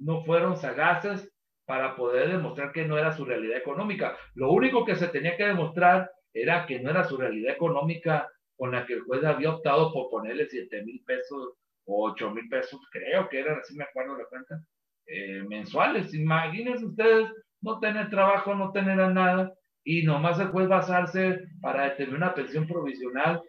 no 0.00 0.22
fueron 0.24 0.56
sagaces 0.56 1.31
para 1.72 1.96
poder 1.96 2.30
demostrar 2.30 2.70
que 2.70 2.84
no 2.84 2.98
era 2.98 3.16
su 3.16 3.24
realidad 3.24 3.56
económica. 3.56 4.14
Lo 4.34 4.52
único 4.52 4.84
que 4.84 4.94
se 4.94 5.08
tenía 5.08 5.38
que 5.38 5.46
demostrar 5.46 6.10
era 6.34 6.66
que 6.66 6.78
no 6.80 6.90
era 6.90 7.04
su 7.04 7.16
realidad 7.16 7.54
económica 7.54 8.28
con 8.58 8.72
la 8.72 8.84
que 8.84 8.92
el 8.92 9.00
juez 9.04 9.24
había 9.24 9.54
optado 9.54 9.90
por 9.90 10.10
ponerle 10.10 10.46
7 10.50 10.82
mil 10.84 11.02
pesos 11.06 11.54
o 11.86 12.10
8 12.10 12.30
mil 12.32 12.46
pesos, 12.50 12.78
creo 12.92 13.26
que 13.30 13.40
eran, 13.40 13.58
así 13.58 13.74
me 13.74 13.84
acuerdo 13.84 14.18
la 14.18 14.26
cuenta, 14.26 14.62
eh, 15.06 15.42
mensuales. 15.48 16.12
Imagínense 16.12 16.84
ustedes 16.84 17.30
no 17.62 17.80
tener 17.80 18.10
trabajo, 18.10 18.54
no 18.54 18.70
tener 18.72 18.98
nada 18.98 19.50
y 19.82 20.02
nomás 20.02 20.38
el 20.40 20.48
juez 20.48 20.68
basarse 20.68 21.40
para 21.62 21.84
determinar 21.84 22.18
una 22.18 22.34
pensión 22.34 22.66
provisional, 22.66 23.40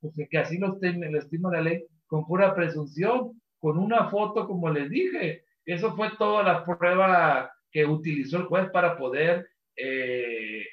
pues 0.00 0.14
que 0.28 0.38
así 0.38 0.58
lo 0.58 0.76
estima 0.82 1.52
la 1.52 1.60
ley, 1.60 1.84
con 2.08 2.26
pura 2.26 2.56
presunción, 2.56 3.40
con 3.60 3.78
una 3.78 4.10
foto, 4.10 4.48
como 4.48 4.68
les 4.68 4.90
dije. 4.90 5.44
Eso 5.64 5.94
fue 5.94 6.10
toda 6.18 6.42
la 6.42 6.64
prueba 6.64 7.52
que 7.70 7.84
utilizó 7.84 8.38
el 8.38 8.44
juez 8.44 8.70
para 8.70 8.96
poder 8.96 9.48
eh, 9.76 10.64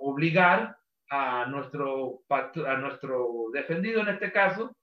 obligar 0.00 0.76
a 1.10 1.46
nuestro, 1.46 2.20
a 2.28 2.76
nuestro 2.76 3.46
defendido 3.52 4.00
en 4.00 4.08
este 4.08 4.32
caso 4.32 4.76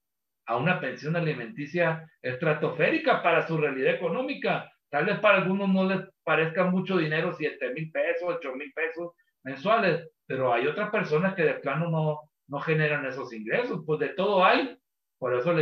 a 0.46 0.56
una 0.56 0.80
pensión 0.80 1.14
alimenticia 1.14 2.10
estratosférica 2.22 3.22
para 3.22 3.46
su 3.46 3.58
realidad 3.58 3.94
económica. 3.94 4.72
Tal 4.90 5.04
vez 5.04 5.18
para 5.20 5.38
algunos 5.38 5.68
no 5.68 5.84
les 5.84 6.00
parezca 6.24 6.64
mucho 6.64 6.96
dinero, 6.96 7.34
7 7.36 7.74
mil 7.74 7.90
pesos, 7.92 8.22
8 8.26 8.54
mil 8.54 8.72
pesos 8.72 9.12
mensuales, 9.44 10.08
pero 10.26 10.52
hay 10.52 10.66
otras 10.66 10.90
personas 10.90 11.34
que 11.34 11.42
de 11.42 11.54
plano 11.54 11.90
no, 11.90 12.30
no 12.48 12.60
generan 12.60 13.04
esos 13.04 13.32
ingresos. 13.34 13.82
Pues 13.84 14.00
de 14.00 14.08
todo 14.10 14.42
hay. 14.42 14.78
Por 15.18 15.34
eso, 15.34 15.54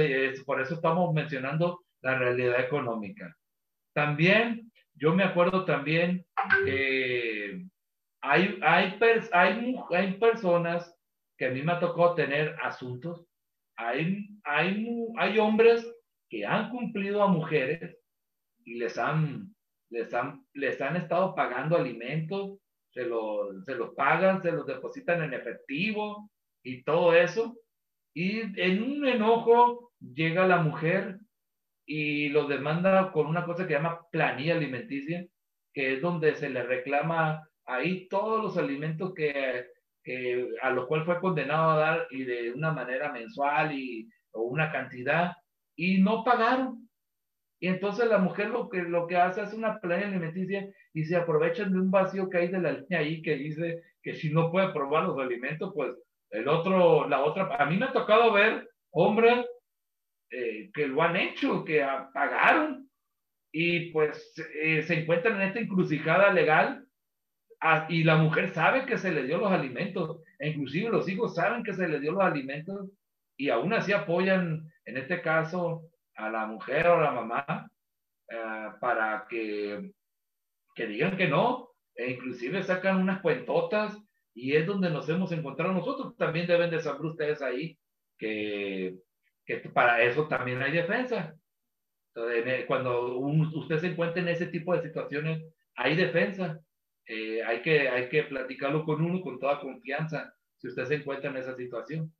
por 0.44 0.60
eso 0.60 0.74
estamos 0.74 1.12
mencionando 1.12 1.80
la 2.02 2.16
realidad 2.18 2.60
económica. 2.60 3.34
También, 3.92 4.70
yo 4.96 5.14
me 5.14 5.24
acuerdo 5.24 5.64
también 5.64 6.24
que 6.64 7.66
hay, 8.22 8.58
hay, 8.62 8.98
hay, 9.32 9.76
hay 9.90 10.12
personas 10.14 10.94
que 11.36 11.46
a 11.46 11.50
mí 11.50 11.62
me 11.62 11.72
ha 11.72 11.80
tocado 11.80 12.14
tener 12.14 12.56
asuntos. 12.62 13.26
Hay, 13.76 14.28
hay, 14.44 14.86
hay 15.18 15.38
hombres 15.38 15.86
que 16.30 16.46
han 16.46 16.70
cumplido 16.70 17.22
a 17.22 17.28
mujeres 17.28 17.96
y 18.64 18.76
les 18.76 18.98
han, 18.98 19.54
les 19.90 20.12
han, 20.14 20.44
les 20.54 20.80
han 20.80 20.96
estado 20.96 21.34
pagando 21.34 21.76
alimentos, 21.76 22.58
se 22.90 23.04
los, 23.04 23.64
se 23.64 23.74
los 23.74 23.94
pagan, 23.94 24.42
se 24.42 24.50
los 24.50 24.66
depositan 24.66 25.22
en 25.22 25.34
efectivo 25.34 26.30
y 26.62 26.82
todo 26.82 27.14
eso. 27.14 27.54
Y 28.14 28.40
en 28.60 28.82
un 28.82 29.06
enojo 29.06 29.92
llega 30.00 30.46
la 30.46 30.62
mujer 30.62 31.18
y 31.86 32.28
lo 32.30 32.46
demanda 32.48 33.12
con 33.12 33.26
una 33.26 33.44
cosa 33.44 33.66
que 33.66 33.74
llama 33.74 34.00
planilla 34.10 34.56
alimenticia, 34.56 35.24
que 35.72 35.94
es 35.94 36.02
donde 36.02 36.34
se 36.34 36.50
le 36.50 36.64
reclama 36.64 37.48
ahí 37.64 38.08
todos 38.08 38.42
los 38.42 38.58
alimentos 38.58 39.14
que, 39.14 39.66
a 40.62 40.70
los 40.70 40.86
cuales 40.86 41.06
fue 41.06 41.20
condenado 41.20 41.70
a 41.70 41.76
dar 41.76 42.06
y 42.10 42.24
de 42.24 42.52
una 42.52 42.72
manera 42.72 43.12
mensual 43.12 43.72
y, 43.72 44.08
o 44.32 44.42
una 44.42 44.70
cantidad 44.70 45.32
y 45.76 45.98
no 45.98 46.24
pagaron. 46.24 46.88
Y 47.58 47.68
entonces 47.68 48.06
la 48.08 48.18
mujer 48.18 48.50
lo 48.50 48.68
que, 48.68 48.82
lo 48.82 49.06
que 49.06 49.16
hace 49.16 49.42
es 49.42 49.52
una 49.54 49.80
planilla 49.80 50.08
alimenticia 50.08 50.68
y 50.92 51.04
se 51.04 51.16
aprovechan 51.16 51.72
de 51.72 51.80
un 51.80 51.90
vacío 51.90 52.28
que 52.28 52.38
hay 52.38 52.48
de 52.48 52.60
la 52.60 52.72
línea 52.72 52.98
ahí 52.98 53.22
que 53.22 53.36
dice 53.36 53.82
que 54.02 54.14
si 54.14 54.30
no 54.30 54.50
puede 54.50 54.72
probar 54.72 55.04
los 55.04 55.18
alimentos, 55.18 55.72
pues 55.74 55.94
el 56.30 56.48
otro, 56.48 57.08
la 57.08 57.24
otra, 57.24 57.54
a 57.56 57.66
mí 57.66 57.76
me 57.76 57.86
ha 57.86 57.92
tocado 57.92 58.32
ver 58.32 58.68
hombres 58.90 59.46
eh, 60.30 60.70
que 60.74 60.86
lo 60.88 61.02
han 61.02 61.16
hecho, 61.16 61.64
que 61.64 61.86
pagaron 62.12 62.90
y 63.52 63.90
pues 63.92 64.34
eh, 64.60 64.82
se 64.82 65.00
encuentran 65.00 65.40
en 65.40 65.48
esta 65.48 65.60
encrucijada 65.60 66.32
legal 66.32 66.86
y 67.88 68.04
la 68.04 68.16
mujer 68.16 68.50
sabe 68.50 68.86
que 68.86 68.98
se 68.98 69.10
le 69.12 69.24
dio 69.24 69.38
los 69.38 69.50
alimentos, 69.50 70.20
e 70.38 70.50
inclusive 70.50 70.90
los 70.90 71.08
hijos 71.08 71.34
saben 71.34 71.62
que 71.62 71.72
se 71.72 71.88
le 71.88 72.00
dio 72.00 72.12
los 72.12 72.22
alimentos 72.22 72.90
y 73.36 73.50
aún 73.50 73.72
así 73.72 73.92
apoyan, 73.92 74.70
en 74.84 74.96
este 74.96 75.20
caso, 75.22 75.90
a 76.16 76.30
la 76.30 76.46
mujer 76.46 76.86
o 76.88 76.98
a 76.98 77.02
la 77.02 77.12
mamá 77.12 77.70
eh, 78.28 78.68
para 78.80 79.26
que, 79.28 79.92
que 80.74 80.86
digan 80.86 81.16
que 81.16 81.28
no, 81.28 81.70
e 81.94 82.10
inclusive 82.10 82.62
sacan 82.62 83.00
unas 83.00 83.20
cuentotas 83.20 83.96
y 84.34 84.54
es 84.54 84.66
donde 84.66 84.90
nos 84.90 85.08
hemos 85.08 85.32
encontrado 85.32 85.72
nosotros. 85.72 86.16
También 86.16 86.46
deben 86.46 86.70
de 86.70 86.80
saber 86.80 87.06
ustedes 87.06 87.40
ahí 87.42 87.78
que, 88.18 88.96
que 89.46 89.58
para 89.58 90.02
eso 90.02 90.26
también 90.28 90.60
hay 90.62 90.72
defensa. 90.72 91.34
cuando 92.66 93.18
usted 93.18 93.78
se 93.78 93.88
encuentra 93.88 94.20
en 94.20 94.28
ese 94.28 94.46
tipo 94.46 94.74
de 94.74 94.82
situaciones, 94.82 95.42
hay 95.76 95.96
defensa. 95.96 96.60
Eh, 97.08 97.42
hay, 97.44 97.62
que, 97.62 97.88
hay 97.88 98.08
que 98.08 98.24
platicarlo 98.24 98.84
con 98.84 99.00
uno 99.00 99.20
con 99.20 99.38
toda 99.38 99.60
confianza 99.60 100.34
si 100.56 100.66
usted 100.66 100.86
se 100.86 100.94
encuentra 100.96 101.30
en 101.30 101.36
esa 101.36 101.54
situación. 101.54 102.12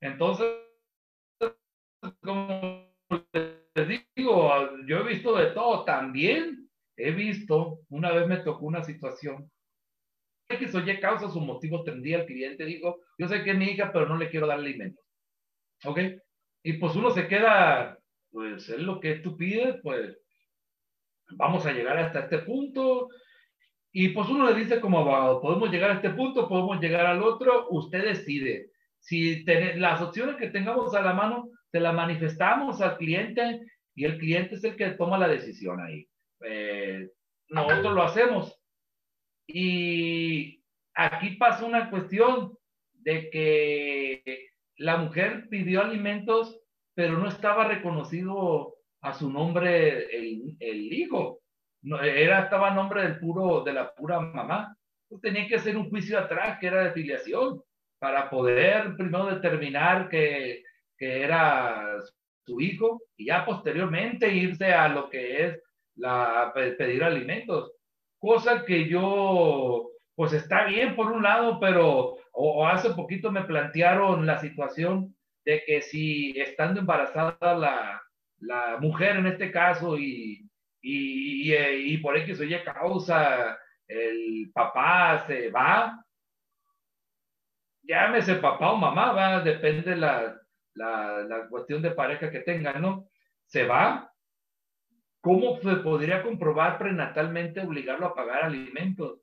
Entonces, 0.00 0.46
como 2.22 2.90
les 3.74 4.04
digo, 4.16 4.50
yo 4.86 4.98
he 4.98 5.08
visto 5.08 5.36
de 5.36 5.50
todo. 5.50 5.84
También 5.84 6.70
he 6.96 7.10
visto, 7.10 7.80
una 7.90 8.12
vez 8.12 8.26
me 8.26 8.38
tocó 8.38 8.66
una 8.66 8.82
situación 8.82 9.50
que 10.58 10.68
soy 10.68 11.00
causa 11.00 11.30
su 11.30 11.40
motivo 11.40 11.82
tendría 11.82 12.20
el 12.20 12.26
cliente, 12.26 12.64
dijo, 12.64 13.00
yo 13.18 13.28
sé 13.28 13.42
que 13.42 13.52
es 13.52 13.56
mi 13.56 13.66
hija, 13.66 13.92
pero 13.92 14.06
no 14.06 14.16
le 14.16 14.28
quiero 14.28 14.46
dar 14.46 14.58
alimentos. 14.58 15.04
¿Ok? 15.84 15.98
Y 16.62 16.74
pues 16.74 16.94
uno 16.94 17.10
se 17.10 17.26
queda, 17.26 17.98
pues 18.30 18.68
es 18.68 18.78
lo 18.78 19.00
que 19.00 19.16
tú 19.16 19.36
pides, 19.36 19.76
pues 19.82 20.16
vamos 21.30 21.66
a 21.66 21.72
llegar 21.72 21.98
hasta 21.98 22.20
este 22.20 22.38
punto. 22.38 23.08
Y 23.92 24.08
pues 24.10 24.28
uno 24.28 24.48
le 24.48 24.58
dice 24.58 24.80
como 24.80 25.00
abogado, 25.00 25.40
podemos 25.40 25.70
llegar 25.70 25.90
a 25.90 25.94
este 25.94 26.10
punto, 26.10 26.48
podemos 26.48 26.80
llegar 26.80 27.06
al 27.06 27.22
otro, 27.22 27.68
usted 27.70 28.04
decide. 28.04 28.70
Si 28.98 29.44
las 29.44 30.00
opciones 30.00 30.36
que 30.36 30.48
tengamos 30.48 30.94
a 30.94 31.02
la 31.02 31.12
mano, 31.12 31.50
se 31.70 31.80
las 31.80 31.94
manifestamos 31.94 32.80
al 32.80 32.96
cliente 32.96 33.60
y 33.94 34.04
el 34.04 34.18
cliente 34.18 34.54
es 34.54 34.64
el 34.64 34.76
que 34.76 34.90
toma 34.90 35.18
la 35.18 35.28
decisión 35.28 35.80
ahí. 35.80 36.06
Eh, 36.44 37.10
nosotros 37.48 37.94
lo 37.94 38.02
hacemos. 38.02 38.58
Y 39.46 40.62
aquí 40.94 41.36
pasa 41.36 41.66
una 41.66 41.90
cuestión 41.90 42.56
de 42.92 43.28
que 43.30 44.51
la 44.76 44.96
mujer 44.96 45.48
pidió 45.48 45.82
alimentos, 45.82 46.60
pero 46.94 47.18
no 47.18 47.28
estaba 47.28 47.68
reconocido 47.68 48.74
a 49.00 49.12
su 49.14 49.30
nombre 49.30 50.16
el, 50.16 50.92
hijo 50.92 51.40
no, 51.82 52.00
era, 52.00 52.44
estaba 52.44 52.70
a 52.70 52.74
nombre 52.74 53.02
del 53.02 53.18
puro, 53.18 53.64
de 53.64 53.72
la 53.72 53.92
pura 53.94 54.20
mamá. 54.20 54.76
Pues 55.08 55.20
tenía 55.20 55.48
que 55.48 55.56
hacer 55.56 55.76
un 55.76 55.90
juicio 55.90 56.18
atrás 56.18 56.58
que 56.60 56.68
era 56.68 56.84
de 56.84 56.92
filiación 56.92 57.60
para 57.98 58.30
poder 58.30 58.94
primero 58.96 59.26
determinar 59.26 60.08
que, 60.08 60.62
que 60.96 61.22
era 61.22 61.98
su 62.44 62.60
hijo 62.60 63.02
y 63.16 63.26
ya 63.26 63.44
posteriormente 63.44 64.32
irse 64.32 64.72
a 64.72 64.88
lo 64.88 65.10
que 65.10 65.46
es 65.46 65.62
la, 65.96 66.52
pedir 66.54 67.04
alimentos. 67.04 67.72
Cosa 68.18 68.64
que 68.64 68.88
yo, 68.88 69.90
pues 70.14 70.32
está 70.32 70.66
bien 70.66 70.94
por 70.94 71.10
un 71.10 71.22
lado, 71.22 71.58
pero 71.60 72.16
o, 72.32 72.66
hace 72.66 72.90
poquito 72.90 73.30
me 73.30 73.44
plantearon 73.44 74.26
la 74.26 74.38
situación 74.40 75.14
de 75.44 75.62
que 75.64 75.82
si 75.82 76.32
estando 76.40 76.80
embarazada 76.80 77.54
la, 77.54 78.02
la 78.38 78.78
mujer 78.80 79.16
en 79.16 79.26
este 79.26 79.50
caso 79.50 79.98
y, 79.98 80.48
y, 80.80 81.52
y, 81.52 81.94
y 81.94 81.98
por 81.98 82.16
X 82.16 82.40
o 82.40 82.44
Y 82.44 82.62
causa 82.62 83.58
el 83.86 84.50
papá 84.54 85.24
se 85.26 85.50
va, 85.50 86.04
llámese 87.82 88.36
papá 88.36 88.72
o 88.72 88.76
mamá, 88.76 89.12
¿va? 89.12 89.40
depende 89.40 89.96
la, 89.96 90.40
la, 90.74 91.22
la 91.28 91.48
cuestión 91.48 91.82
de 91.82 91.90
pareja 91.90 92.30
que 92.30 92.40
tengan, 92.40 92.80
¿no? 92.80 93.08
Se 93.46 93.64
va. 93.66 94.10
¿Cómo 95.20 95.60
se 95.60 95.76
podría 95.76 96.22
comprobar 96.22 96.78
prenatalmente 96.78 97.60
obligarlo 97.60 98.06
a 98.06 98.14
pagar 98.14 98.44
alimentos? 98.44 99.20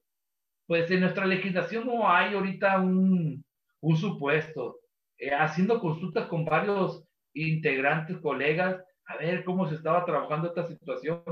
Pues 0.69 0.91
en 0.91 0.99
nuestra 0.99 1.25
legislación 1.25 1.87
no 1.87 2.07
hay 2.07 2.35
ahorita 2.35 2.79
un, 2.79 3.43
un 3.81 3.97
supuesto. 3.97 4.81
Eh, 5.17 5.31
haciendo 5.33 5.79
consultas 5.79 6.27
con 6.27 6.45
varios 6.45 7.03
integrantes, 7.33 8.19
colegas, 8.19 8.79
a 9.07 9.17
ver 9.17 9.43
cómo 9.43 9.67
se 9.67 9.73
estaba 9.73 10.05
trabajando 10.05 10.49
esta 10.49 10.67
situación, 10.67 11.23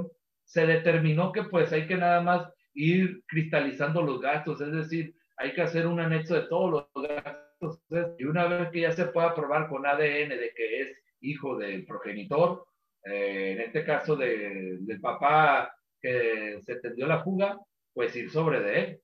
se 0.43 0.65
determinó 0.65 1.31
que 1.31 1.43
pues 1.43 1.71
hay 1.71 1.85
que 1.85 1.97
nada 1.97 2.19
más 2.19 2.51
ir 2.73 3.21
cristalizando 3.27 4.01
los 4.01 4.21
gastos, 4.21 4.59
es 4.59 4.71
decir, 4.71 5.13
hay 5.37 5.53
que 5.53 5.61
hacer 5.61 5.85
un 5.85 5.99
anexo 5.99 6.33
de 6.33 6.47
todos 6.47 6.71
los 6.95 7.07
gastos 7.07 7.83
y 8.17 8.23
una 8.23 8.47
vez 8.47 8.71
que 8.71 8.81
ya 8.81 8.91
se 8.91 9.05
pueda 9.05 9.35
probar 9.35 9.69
con 9.69 9.85
ADN 9.85 10.29
de 10.29 10.51
que 10.55 10.81
es 10.81 10.97
hijo 11.21 11.55
del 11.59 11.85
progenitor, 11.85 12.65
eh, 13.05 13.51
en 13.51 13.61
este 13.61 13.85
caso 13.85 14.15
de, 14.15 14.79
del 14.79 14.99
papá 14.99 15.71
que 16.01 16.59
se 16.63 16.77
tendió 16.77 17.05
la 17.05 17.23
fuga, 17.23 17.59
pues 17.93 18.15
ir 18.15 18.31
sobre 18.31 18.61
de 18.61 18.79
él 18.79 19.01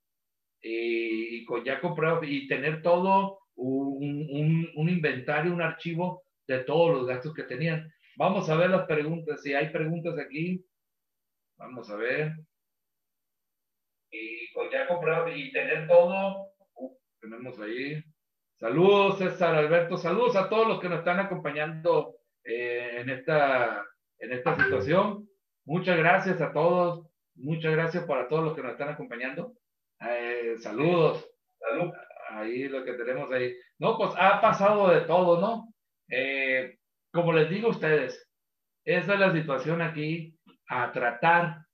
y, 0.64 1.38
y 1.38 1.46
con 1.46 1.64
ya 1.64 1.80
comprar 1.80 2.24
y 2.24 2.48
tener 2.48 2.82
todo 2.82 3.44
un, 3.56 4.90
inventario, 4.90 5.54
un 5.54 5.62
archivo 5.62 6.24
de 6.48 6.60
todos 6.60 6.92
los 6.92 7.08
gastos 7.08 7.34
que 7.34 7.44
tenían. 7.44 7.92
Vamos 8.16 8.50
a 8.50 8.56
ver 8.56 8.70
las 8.70 8.86
preguntas, 8.86 9.42
si 9.42 9.54
hay 9.54 9.70
preguntas 9.70 10.18
aquí. 10.18 10.64
Vamos 11.58 11.90
a 11.90 11.96
ver. 11.96 12.34
Y 14.12 14.52
con 14.54 14.70
ya 14.70 14.88
comprar 14.88 15.36
y 15.36 15.52
tener 15.52 15.88
todo. 15.88 16.48
Uh, 16.76 16.98
tenemos 17.20 17.60
ahí. 17.60 18.04
Saludos, 18.60 19.18
César 19.18 19.56
Alberto. 19.56 19.98
Saludos 19.98 20.36
a 20.36 20.50
todos 20.50 20.68
los 20.68 20.80
que 20.80 20.90
nos 20.90 21.00
están 21.00 21.20
acompañando 21.20 22.18
eh, 22.44 23.02
en, 23.02 23.10
esta, 23.10 23.84
en 24.20 24.32
esta 24.32 24.56
situación. 24.56 25.28
Muchas 25.66 25.98
gracias 25.98 26.40
a 26.42 26.54
todos. 26.54 27.08
Muchas 27.36 27.72
gracias 27.72 28.04
para 28.06 28.28
todos 28.28 28.44
los 28.44 28.56
que 28.56 28.62
nos 28.62 28.74
están 28.74 28.90
acompañando. 28.90 29.54
Eh, 30.10 30.56
saludos. 30.60 31.30
Salud. 31.60 31.92
Ahí 32.30 32.68
lo 32.68 32.84
que 32.84 32.94
tenemos 32.94 33.32
ahí. 33.32 33.56
No, 33.80 33.98
pues 33.98 34.12
ha 34.18 34.42
pasado 34.42 34.90
de 34.90 35.02
todo, 35.02 35.40
¿no? 35.40 35.74
Eh, 36.10 36.78
como 37.12 37.32
les 37.34 37.50
digo 37.50 37.68
a 37.68 37.72
ustedes, 37.72 38.30
esa 38.86 39.14
es 39.14 39.20
la 39.20 39.32
situación 39.32 39.82
aquí 39.82 40.38
a 40.68 40.92
tratar. 40.92 41.66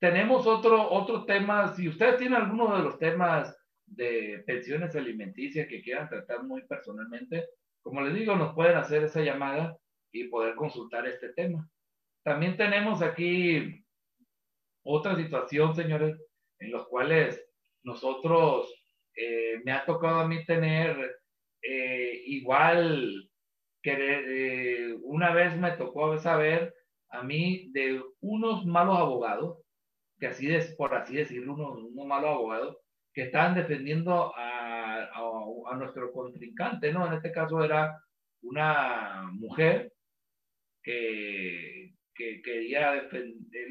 Tenemos 0.00 0.46
otro, 0.46 0.90
otro 0.90 1.24
tema, 1.24 1.74
si 1.74 1.88
ustedes 1.88 2.18
tienen 2.18 2.40
alguno 2.40 2.76
de 2.76 2.82
los 2.82 2.98
temas 2.98 3.56
de 3.86 4.42
pensiones 4.46 4.94
alimenticias 4.96 5.66
que 5.66 5.82
quieran 5.82 6.08
tratar 6.08 6.44
muy 6.44 6.62
personalmente, 6.66 7.46
como 7.82 8.00
les 8.00 8.14
digo, 8.14 8.34
nos 8.36 8.54
pueden 8.54 8.76
hacer 8.76 9.04
esa 9.04 9.20
llamada 9.20 9.76
y 10.12 10.28
poder 10.28 10.54
consultar 10.54 11.06
este 11.06 11.32
tema. 11.32 11.68
También 12.22 12.56
tenemos 12.56 13.02
aquí 13.02 13.84
otra 14.84 15.16
situación, 15.16 15.74
señores, 15.74 16.18
en 16.58 16.70
los 16.70 16.86
cuales 16.88 17.44
nosotros, 17.82 18.72
eh, 19.16 19.60
me 19.64 19.72
ha 19.72 19.84
tocado 19.84 20.20
a 20.20 20.28
mí 20.28 20.44
tener 20.44 21.16
eh, 21.62 22.22
igual 22.26 23.30
que 23.82 23.92
eh, 23.98 24.94
una 25.02 25.32
vez 25.32 25.56
me 25.56 25.72
tocó 25.72 26.18
saber 26.18 26.74
a 27.10 27.22
mí 27.22 27.70
de 27.72 28.02
unos 28.20 28.66
malos 28.66 28.98
abogados, 28.98 29.58
que 30.18 30.26
así 30.28 30.52
es, 30.52 30.74
por 30.76 30.94
así 30.94 31.14
decirlo, 31.14 31.54
unos, 31.54 31.78
unos 31.92 32.06
malos 32.06 32.30
abogados, 32.30 32.78
que 33.12 33.22
estaban 33.22 33.54
defendiendo 33.54 34.34
a, 34.36 35.04
a, 35.04 35.76
nuestro 35.76 36.12
contrincante, 36.12 36.92
¿no? 36.92 37.06
En 37.06 37.14
este 37.14 37.30
caso 37.30 37.62
era 37.62 37.96
una 38.42 39.28
mujer 39.32 39.92
que, 40.82 41.94
que 42.14 42.42
quería 42.42 42.92
defender, 42.92 43.68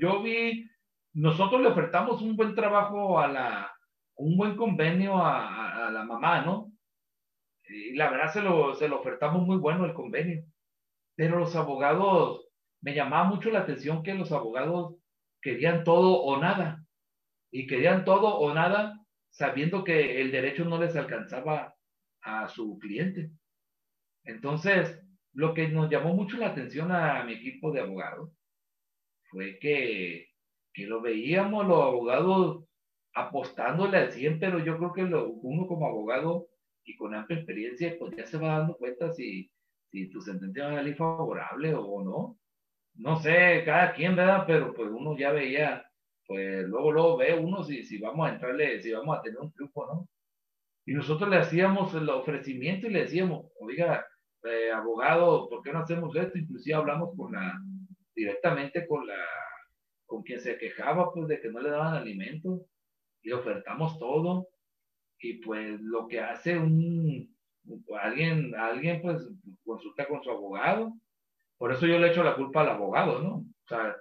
yo 0.00 0.22
vi 0.22 0.68
nosotros 1.12 1.60
le 1.60 1.68
ofertamos 1.68 2.22
un 2.22 2.36
buen 2.36 2.54
trabajo 2.54 3.18
a 3.18 3.28
la, 3.28 3.72
un 4.16 4.36
buen 4.36 4.56
convenio 4.56 5.16
a, 5.16 5.90
la 5.90 6.04
mamá, 6.04 6.42
¿no? 6.42 6.72
Y 7.68 7.94
la 7.94 8.10
verdad 8.10 8.32
se 8.32 8.42
lo, 8.42 8.74
se 8.74 8.88
lo 8.88 9.00
ofertamos 9.00 9.46
muy 9.46 9.56
bueno 9.56 9.84
el 9.84 9.94
convenio. 9.94 10.44
Pero 11.16 11.38
los 11.38 11.56
abogados, 11.56 12.46
me 12.80 12.94
llamaba 12.94 13.24
mucho 13.24 13.50
la 13.50 13.60
atención 13.60 14.02
que 14.02 14.14
los 14.14 14.32
abogados 14.32 14.96
querían 15.40 15.84
todo 15.84 16.20
o 16.22 16.40
nada. 16.40 16.84
Y 17.50 17.66
querían 17.66 18.04
todo 18.04 18.38
o 18.38 18.54
nada 18.54 19.00
sabiendo 19.30 19.84
que 19.84 20.20
el 20.20 20.30
derecho 20.30 20.64
no 20.64 20.78
les 20.78 20.94
alcanzaba 20.96 21.74
a 22.22 22.48
su 22.48 22.78
cliente. 22.78 23.30
Entonces, 24.24 25.00
lo 25.32 25.54
que 25.54 25.68
nos 25.68 25.90
llamó 25.90 26.14
mucho 26.14 26.36
la 26.36 26.48
atención 26.48 26.92
a 26.92 27.22
mi 27.24 27.34
equipo 27.34 27.72
de 27.72 27.80
abogados 27.80 28.30
fue 29.30 29.58
que 29.60 30.29
que 30.72 30.86
lo 30.86 31.00
veíamos 31.00 31.66
los 31.66 31.82
abogados 31.82 32.64
apostándole 33.14 33.96
al 33.96 34.12
100, 34.12 34.38
pero 34.38 34.58
yo 34.58 34.78
creo 34.78 34.92
que 34.92 35.02
lo, 35.02 35.30
uno 35.30 35.66
como 35.66 35.86
abogado 35.86 36.48
y 36.84 36.96
con 36.96 37.14
amplia 37.14 37.38
experiencia, 37.38 37.96
pues 37.98 38.16
ya 38.16 38.26
se 38.26 38.38
va 38.38 38.58
dando 38.58 38.76
cuenta 38.76 39.12
si, 39.12 39.50
si 39.90 40.08
tu 40.10 40.20
sentencia 40.20 40.66
va 40.66 40.72
a 40.72 40.76
salir 40.76 40.96
favorable 40.96 41.74
o 41.74 42.02
no. 42.02 42.38
No 42.94 43.20
sé, 43.20 43.62
cada 43.64 43.92
quien, 43.92 44.16
¿verdad? 44.16 44.44
Pero 44.46 44.74
pues 44.74 44.90
uno 44.90 45.16
ya 45.16 45.32
veía, 45.32 45.84
pues 46.26 46.66
luego, 46.66 46.92
luego 46.92 47.16
ve 47.16 47.34
uno 47.34 47.62
si, 47.64 47.84
si 47.84 47.98
vamos 47.98 48.28
a 48.28 48.32
entrarle, 48.34 48.80
si 48.80 48.92
vamos 48.92 49.18
a 49.18 49.22
tener 49.22 49.38
un 49.38 49.52
triunfo, 49.52 49.86
¿no? 49.86 50.08
Y 50.86 50.94
nosotros 50.94 51.30
le 51.30 51.36
hacíamos 51.36 51.94
el 51.94 52.08
ofrecimiento 52.08 52.86
y 52.86 52.90
le 52.90 53.02
decíamos, 53.02 53.46
oiga, 53.60 54.04
eh, 54.44 54.72
abogado, 54.72 55.48
¿por 55.48 55.62
qué 55.62 55.72
no 55.72 55.80
hacemos 55.80 56.14
esto? 56.16 56.38
Inclusive 56.38 56.74
hablamos 56.74 57.14
con 57.16 57.32
la, 57.32 57.60
directamente 58.14 58.86
con 58.86 59.06
la 59.06 59.24
con 60.10 60.24
quien 60.24 60.40
se 60.40 60.58
quejaba 60.58 61.12
pues 61.12 61.28
de 61.28 61.40
que 61.40 61.50
no 61.50 61.60
le 61.60 61.70
daban 61.70 61.94
alimento, 61.94 62.66
le 63.22 63.32
ofertamos 63.32 63.96
todo 64.00 64.48
y 65.20 65.34
pues 65.34 65.80
lo 65.80 66.08
que 66.08 66.18
hace 66.18 66.58
un 66.58 67.32
alguien 68.02 68.52
alguien 68.56 69.00
pues 69.02 69.22
consulta 69.64 70.08
con 70.08 70.20
su 70.24 70.30
abogado 70.30 70.94
por 71.58 71.70
eso 71.70 71.86
yo 71.86 71.98
le 72.00 72.08
echo 72.08 72.24
la 72.24 72.34
culpa 72.34 72.62
al 72.62 72.70
abogado 72.70 73.20
no 73.20 73.34
o 73.36 73.68
sea 73.68 73.94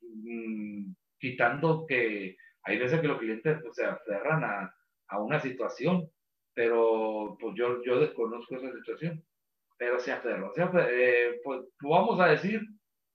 mmm, 0.00 0.94
quitando 1.18 1.84
que 1.86 2.36
hay 2.62 2.78
veces 2.78 3.00
que 3.00 3.08
los 3.08 3.18
clientes 3.18 3.58
pues, 3.60 3.74
se 3.74 3.84
aferran 3.84 4.44
a, 4.44 4.74
a, 5.08 5.20
una 5.20 5.38
situación 5.38 6.08
pero 6.54 7.36
pues 7.38 7.54
yo 7.56 7.82
yo 7.84 7.98
desconozco 7.98 8.56
esa 8.56 8.72
situación 8.72 9.22
pero 9.76 9.98
se 9.98 10.12
aferran 10.12 10.44
o 10.44 10.54
sea, 10.54 10.70
eh, 10.88 11.40
pues 11.44 11.60
vamos 11.82 12.18
a 12.20 12.28
decir 12.28 12.62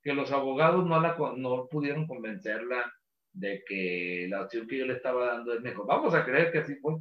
que 0.08 0.14
los 0.14 0.32
abogados 0.32 0.86
no, 0.86 1.02
la, 1.02 1.18
no 1.36 1.68
pudieron 1.68 2.08
convencerla 2.08 2.94
de 3.34 3.62
que 3.68 4.28
la 4.30 4.44
opción 4.44 4.66
que 4.66 4.78
yo 4.78 4.86
le 4.86 4.94
estaba 4.94 5.26
dando 5.26 5.54
es 5.54 5.60
mejor. 5.60 5.86
Vamos 5.86 6.16
a 6.16 6.24
creer 6.24 6.50
que 6.50 6.60
así 6.60 6.76
fue. 6.76 6.94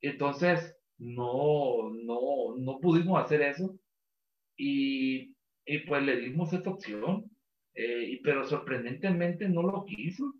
Entonces, 0.00 0.76
no, 0.98 1.88
no, 1.92 2.56
no 2.58 2.80
pudimos 2.80 3.22
hacer 3.22 3.42
eso 3.42 3.78
y, 4.56 5.36
y 5.64 5.78
pues 5.86 6.02
le 6.02 6.16
dimos 6.16 6.52
esta 6.52 6.68
opción, 6.68 7.30
eh, 7.76 8.18
pero 8.24 8.42
sorprendentemente 8.42 9.48
no 9.48 9.62
lo 9.62 9.84
quiso. 9.84 10.34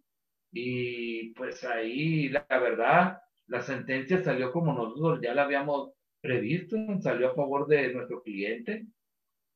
Y 0.50 1.34
pues 1.34 1.62
ahí, 1.62 2.30
la, 2.30 2.44
la 2.50 2.58
verdad, 2.58 3.18
la 3.46 3.60
sentencia 3.60 4.24
salió 4.24 4.50
como 4.50 4.72
nosotros 4.72 5.20
ya 5.22 5.34
la 5.34 5.44
habíamos 5.44 5.92
previsto, 6.20 6.76
salió 6.98 7.30
a 7.30 7.34
favor 7.36 7.68
de 7.68 7.94
nuestro 7.94 8.22
cliente 8.22 8.86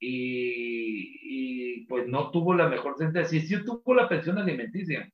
y, 0.00 1.18
y, 1.22 1.86
pues 1.86 2.08
no 2.08 2.30
tuvo 2.30 2.54
la 2.54 2.68
mejor 2.68 2.96
sentencia. 2.96 3.40
Sí, 3.40 3.46
sí 3.46 3.64
tuvo 3.64 3.94
la 3.94 4.08
pensión 4.08 4.38
alimenticia, 4.38 5.08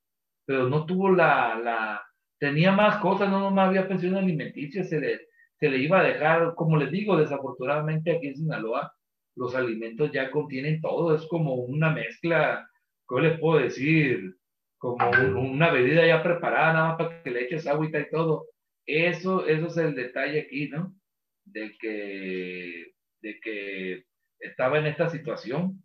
pero 0.47 0.68
no 0.68 0.87
tuvo 0.87 1.11
la, 1.11 1.59
la 1.59 2.03
tenía 2.39 2.72
más 2.72 2.99
cosas, 2.99 3.28
no 3.28 3.41
nomás 3.41 3.68
había 3.68 3.89
pensión 3.89 4.14
alimenticia, 4.14 4.84
se 4.84 5.01
le, 5.01 5.20
se 5.59 5.68
le 5.68 5.78
iba 5.78 6.01
a 6.01 6.05
dejar, 6.05 6.55
como 6.55 6.76
les 6.76 6.91
digo, 6.91 7.16
desafortunadamente 7.16 8.12
aquí 8.12 8.28
en 8.28 8.37
Sinaloa, 8.37 8.93
los 9.34 9.55
alimentos 9.55 10.12
ya 10.12 10.30
contienen 10.30 10.80
todo, 10.80 11.14
es 11.14 11.26
como 11.26 11.55
una 11.55 11.91
mezcla, 11.91 12.68
¿cómo 13.05 13.20
les 13.20 13.39
puedo 13.39 13.61
decir? 13.61 14.37
Como 14.78 14.97
una 15.41 15.70
bebida 15.70 16.07
ya 16.07 16.22
preparada, 16.22 16.72
nada 16.72 16.89
más 16.89 16.97
para 16.99 17.22
que 17.22 17.30
le 17.30 17.45
eches 17.45 17.66
agüita 17.66 18.01
y 18.01 18.11
todo. 18.11 18.47
Eso, 18.87 19.47
eso 19.47 19.66
es 19.66 19.76
el 19.78 19.95
detalle 19.95 20.43
aquí, 20.43 20.68
¿no? 20.68 20.95
De 21.45 21.76
que, 21.78 22.93
de 23.20 23.41
que 23.41 24.05
estaba 24.41 24.78
en 24.78 24.87
esta 24.87 25.09
situación 25.09 25.82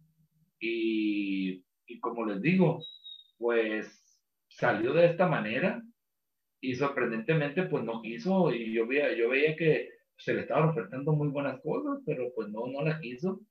y, 0.60 1.64
y, 1.88 2.00
como 2.00 2.26
les 2.26 2.42
digo, 2.42 2.84
pues 3.38 4.20
salió 4.50 4.94
de 4.94 5.08
esta 5.08 5.28
manera 5.28 5.82
y 6.62 6.76
sorprendentemente 6.76 7.64
pues 7.64 7.84
no 7.84 8.02
quiso 8.02 8.54
y 8.54 8.74
yo 8.74 8.86
veía, 8.88 9.16
yo 9.16 9.30
veía 9.30 9.56
que 9.56 9.90
se 10.18 10.34
le 10.34 10.42
estaban 10.42 10.70
ofertando 10.70 11.14
muy 11.14 11.30
buenas 11.30 11.60
cosas, 11.62 12.00
pero 12.06 12.32
pues 12.36 12.50
no, 12.50 12.68
no 12.68 12.84
las 12.84 13.00
quiso. 13.02 13.42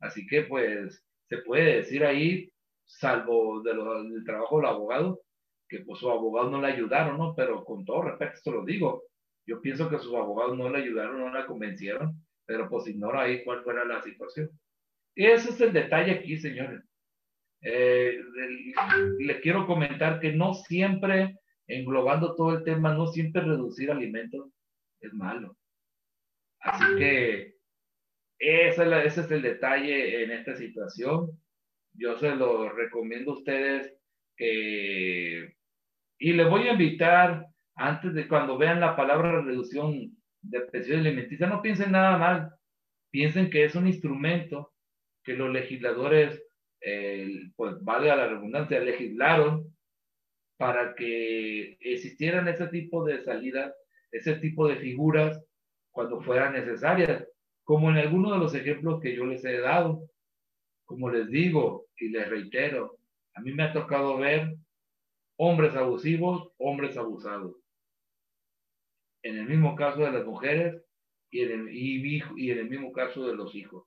Así 0.00 0.26
que 0.26 0.42
pues 0.44 1.04
se 1.28 1.38
puede 1.38 1.76
decir 1.76 2.04
ahí, 2.04 2.50
salvo 2.86 3.62
del 3.62 4.24
trabajo 4.24 4.58
del 4.58 4.66
abogado, 4.66 5.20
que 5.68 5.80
pues 5.80 6.00
su 6.00 6.10
abogado 6.10 6.50
no 6.50 6.60
le 6.60 6.68
ayudaron, 6.68 7.18
¿no? 7.18 7.34
Pero 7.36 7.64
con 7.64 7.84
todo 7.84 8.02
respeto 8.02 8.36
se 8.36 8.50
lo 8.50 8.64
digo, 8.64 9.04
Yo 9.46 9.60
pienso 9.60 9.88
que 9.90 9.98
sus 9.98 10.14
abogados 10.14 10.56
no 10.56 10.70
le 10.70 10.78
ayudaron, 10.78 11.20
no 11.20 11.32
la 11.32 11.46
convencieron, 11.46 12.24
pero 12.50 12.68
pues 12.68 12.88
ignora 12.88 13.22
ahí 13.22 13.44
cuál 13.44 13.62
fuera 13.62 13.84
la 13.84 14.02
situación. 14.02 14.50
Y 15.14 15.24
ese 15.26 15.50
es 15.50 15.60
el 15.60 15.72
detalle 15.72 16.10
aquí, 16.10 16.36
señores. 16.36 16.82
Eh, 17.62 18.18
le 19.20 19.40
quiero 19.40 19.68
comentar 19.68 20.18
que 20.18 20.32
no 20.32 20.54
siempre, 20.54 21.38
englobando 21.68 22.34
todo 22.34 22.56
el 22.56 22.64
tema, 22.64 22.92
no 22.92 23.06
siempre 23.06 23.42
reducir 23.42 23.92
alimentos 23.92 24.50
es 25.00 25.12
malo. 25.14 25.56
Así 26.58 26.84
que 26.98 27.54
ese 28.36 29.06
es 29.06 29.30
el 29.30 29.42
detalle 29.42 30.24
en 30.24 30.32
esta 30.32 30.56
situación. 30.56 31.30
Yo 31.92 32.18
se 32.18 32.34
lo 32.34 32.68
recomiendo 32.70 33.30
a 33.30 33.34
ustedes 33.34 33.94
que, 34.36 35.54
y 36.18 36.32
les 36.32 36.50
voy 36.50 36.66
a 36.66 36.72
invitar 36.72 37.46
antes 37.76 38.12
de 38.12 38.26
cuando 38.26 38.58
vean 38.58 38.80
la 38.80 38.96
palabra 38.96 39.40
reducción 39.40 40.19
de 40.42 40.60
presión 40.62 41.00
alimenticia, 41.00 41.46
no 41.46 41.62
piensen 41.62 41.92
nada 41.92 42.16
mal, 42.18 42.54
piensen 43.10 43.50
que 43.50 43.64
es 43.64 43.74
un 43.74 43.86
instrumento 43.86 44.72
que 45.22 45.34
los 45.34 45.50
legisladores, 45.50 46.42
eh, 46.80 47.50
pues 47.56 47.82
valga 47.82 48.16
la 48.16 48.28
redundancia, 48.28 48.80
legislaron 48.80 49.74
para 50.56 50.94
que 50.94 51.76
existieran 51.80 52.48
ese 52.48 52.68
tipo 52.68 53.04
de 53.04 53.22
salidas, 53.24 53.74
ese 54.12 54.34
tipo 54.36 54.68
de 54.68 54.76
figuras 54.76 55.42
cuando 55.90 56.20
fueran 56.20 56.52
necesarias, 56.52 57.26
como 57.64 57.90
en 57.90 57.96
algunos 57.96 58.32
de 58.32 58.38
los 58.38 58.54
ejemplos 58.54 59.00
que 59.00 59.14
yo 59.14 59.26
les 59.26 59.44
he 59.44 59.58
dado. 59.58 60.08
Como 60.84 61.08
les 61.08 61.28
digo 61.28 61.86
y 61.96 62.08
les 62.08 62.28
reitero, 62.28 62.98
a 63.34 63.40
mí 63.40 63.52
me 63.52 63.62
ha 63.62 63.72
tocado 63.72 64.18
ver 64.18 64.56
hombres 65.36 65.74
abusivos, 65.76 66.50
hombres 66.58 66.96
abusados. 66.96 67.56
En 69.22 69.36
el 69.36 69.46
mismo 69.46 69.76
caso 69.76 70.00
de 70.00 70.12
las 70.12 70.24
mujeres 70.24 70.82
y 71.30 71.42
en 71.42 71.52
el, 71.52 71.68
y, 71.74 72.50
en 72.50 72.58
el 72.58 72.68
mismo 72.68 72.92
caso 72.92 73.26
de 73.26 73.34
los 73.34 73.54
hijos. 73.54 73.86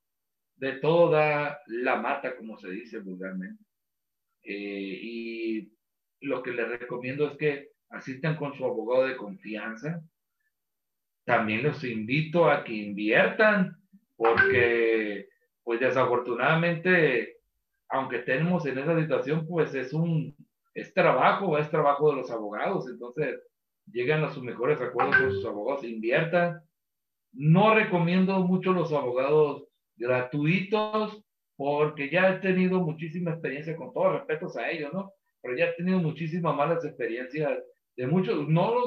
De 0.56 0.74
toda 0.74 1.60
la 1.68 1.96
mata, 1.98 2.36
como 2.38 2.58
se 2.58 2.70
dice 2.70 3.00
vulgarmente. 3.00 3.64
Eh, 4.44 5.00
y 5.02 5.74
lo 6.22 6.44
que 6.44 6.52
les 6.52 6.80
recomiendo 6.80 7.28
es 7.32 7.38
que 7.38 7.72
asistan 7.90 8.36
con 8.36 8.54
su 8.54 8.66
abogado 8.66 9.08
de 9.08 9.18
confianza. 9.18 10.02
También 11.26 11.64
los 11.64 11.84
invito 11.84 12.50
a 12.50 12.64
que 12.64 12.74
inviertan, 12.74 13.78
porque 14.16 15.30
pues 15.64 15.80
desafortunadamente, 15.80 17.38
aunque 17.90 18.18
estemos 18.18 18.66
en 18.66 18.78
esa 18.78 19.00
situación, 19.00 19.48
pues 19.48 19.74
es 19.74 19.94
un, 19.94 20.36
es 20.74 20.94
trabajo, 20.94 21.58
es 21.58 21.70
trabajo 21.70 22.10
de 22.10 22.18
los 22.18 22.32
abogados, 22.32 22.88
entonces 22.90 23.40
llegan 23.92 24.24
a 24.24 24.32
sus 24.32 24.44
mejores 24.44 24.80
acuerdos 24.82 25.18
con 25.18 25.32
sus 25.32 25.46
abogados, 25.46 25.84
inviertan. 25.84 26.62
No 27.32 27.74
recomiendo 27.74 28.40
mucho 28.42 28.74
los 28.74 28.92
abogados 28.94 29.68
gratuitos 29.96 31.24
porque 31.56 32.10
ya 32.10 32.30
he 32.30 32.40
tenido 32.40 32.82
muchísima 32.82 33.32
experiencia, 33.32 33.76
con 33.76 33.94
todos 33.94 34.14
respetos 34.14 34.58
a 34.58 34.70
ellos, 34.70 34.92
¿no? 34.94 35.12
Pero 35.42 35.58
ya 35.58 35.66
he 35.66 35.74
tenido 35.74 36.00
muchísimas 36.00 36.56
malas 36.56 36.84
experiencias 36.84 37.60
de 37.96 38.08
muchos, 38.08 38.48
no 38.48 38.86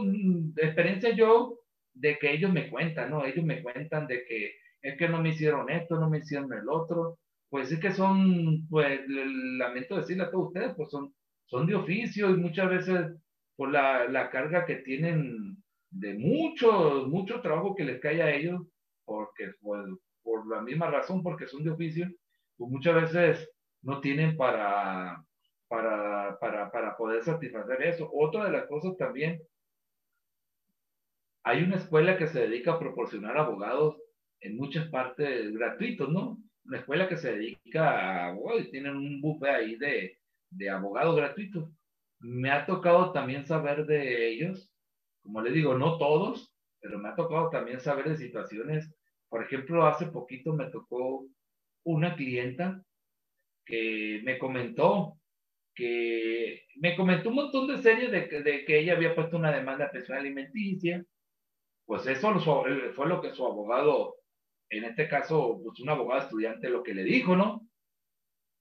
experiencia 0.56 1.14
yo 1.14 1.60
de 1.94 2.18
que 2.18 2.32
ellos 2.32 2.52
me 2.52 2.68
cuentan, 2.68 3.10
¿no? 3.10 3.24
Ellos 3.24 3.44
me 3.44 3.62
cuentan 3.62 4.06
de 4.06 4.24
que 4.24 4.54
es 4.82 4.96
que 4.96 5.08
no 5.08 5.20
me 5.20 5.30
hicieron 5.30 5.70
esto, 5.70 5.98
no 5.98 6.08
me 6.08 6.18
hicieron 6.18 6.52
el 6.52 6.68
otro. 6.68 7.18
Pues 7.48 7.70
es 7.70 7.78
que 7.78 7.92
son, 7.92 8.66
pues, 8.68 9.00
lamento 9.08 9.96
decirle 9.96 10.24
a 10.24 10.30
todos 10.30 10.48
ustedes, 10.48 10.74
pues 10.76 10.90
son, 10.90 11.14
son 11.46 11.66
de 11.66 11.76
oficio 11.76 12.30
y 12.30 12.36
muchas 12.36 12.68
veces 12.68 13.06
por 13.56 13.70
la, 13.70 14.08
la 14.08 14.30
carga 14.30 14.64
que 14.64 14.76
tienen 14.76 15.56
de 15.90 16.14
mucho, 16.14 17.06
mucho 17.08 17.40
trabajo 17.40 17.74
que 17.74 17.84
les 17.84 18.00
cae 18.00 18.22
a 18.22 18.34
ellos, 18.34 18.60
porque 19.04 19.52
pues, 19.60 19.82
por 20.22 20.46
la 20.48 20.60
misma 20.60 20.90
razón, 20.90 21.22
porque 21.22 21.46
son 21.46 21.64
de 21.64 21.70
oficio, 21.70 22.06
pues 22.56 22.70
muchas 22.70 22.94
veces 22.94 23.50
no 23.82 24.00
tienen 24.00 24.36
para, 24.36 25.24
para, 25.68 26.38
para, 26.38 26.70
para 26.70 26.96
poder 26.96 27.22
satisfacer 27.22 27.82
eso. 27.82 28.10
Otra 28.12 28.44
de 28.44 28.52
las 28.52 28.66
cosas 28.66 28.96
también, 28.96 29.40
hay 31.44 31.62
una 31.62 31.76
escuela 31.76 32.18
que 32.18 32.26
se 32.26 32.40
dedica 32.40 32.72
a 32.72 32.78
proporcionar 32.78 33.38
abogados 33.38 33.96
en 34.40 34.56
muchas 34.56 34.88
partes 34.88 35.52
gratuitos, 35.52 36.08
¿no? 36.08 36.38
Una 36.64 36.78
escuela 36.78 37.08
que 37.08 37.16
se 37.16 37.32
dedica 37.32 38.30
a, 38.30 38.36
y 38.58 38.70
tienen 38.70 38.96
un 38.96 39.20
buffet 39.20 39.50
ahí 39.50 39.76
de, 39.76 40.18
de 40.50 40.70
abogados 40.70 41.16
gratuitos. 41.16 41.70
Me 42.20 42.50
ha 42.50 42.66
tocado 42.66 43.12
también 43.12 43.44
saber 43.44 43.86
de 43.86 44.28
ellos, 44.28 44.70
como 45.22 45.40
les 45.40 45.54
digo, 45.54 45.76
no 45.76 45.98
todos, 45.98 46.54
pero 46.80 46.98
me 46.98 47.08
ha 47.08 47.14
tocado 47.14 47.50
también 47.50 47.80
saber 47.80 48.08
de 48.08 48.16
situaciones. 48.16 48.94
Por 49.28 49.42
ejemplo, 49.42 49.86
hace 49.86 50.06
poquito 50.06 50.52
me 50.52 50.70
tocó 50.70 51.26
una 51.84 52.16
clienta 52.16 52.82
que 53.64 54.20
me 54.24 54.38
comentó 54.38 55.18
que 55.74 56.64
me 56.76 56.96
comentó 56.96 57.28
un 57.28 57.34
montón 57.34 57.66
de 57.66 57.76
series 57.76 58.10
de, 58.10 58.26
de 58.42 58.64
que 58.64 58.78
ella 58.78 58.94
había 58.94 59.14
puesto 59.14 59.36
una 59.36 59.52
demanda 59.52 59.84
de 59.84 59.90
pensión 59.90 60.16
alimenticia. 60.16 61.04
Pues 61.84 62.06
eso 62.06 62.32
fue 62.94 63.06
lo 63.06 63.20
que 63.20 63.34
su 63.34 63.44
abogado 63.46 64.16
en 64.70 64.84
este 64.84 65.08
caso, 65.08 65.60
pues 65.62 65.80
un 65.80 65.88
abogado 65.88 66.22
estudiante 66.22 66.68
lo 66.68 66.82
que 66.82 66.94
le 66.94 67.04
dijo, 67.04 67.36
¿no? 67.36 67.66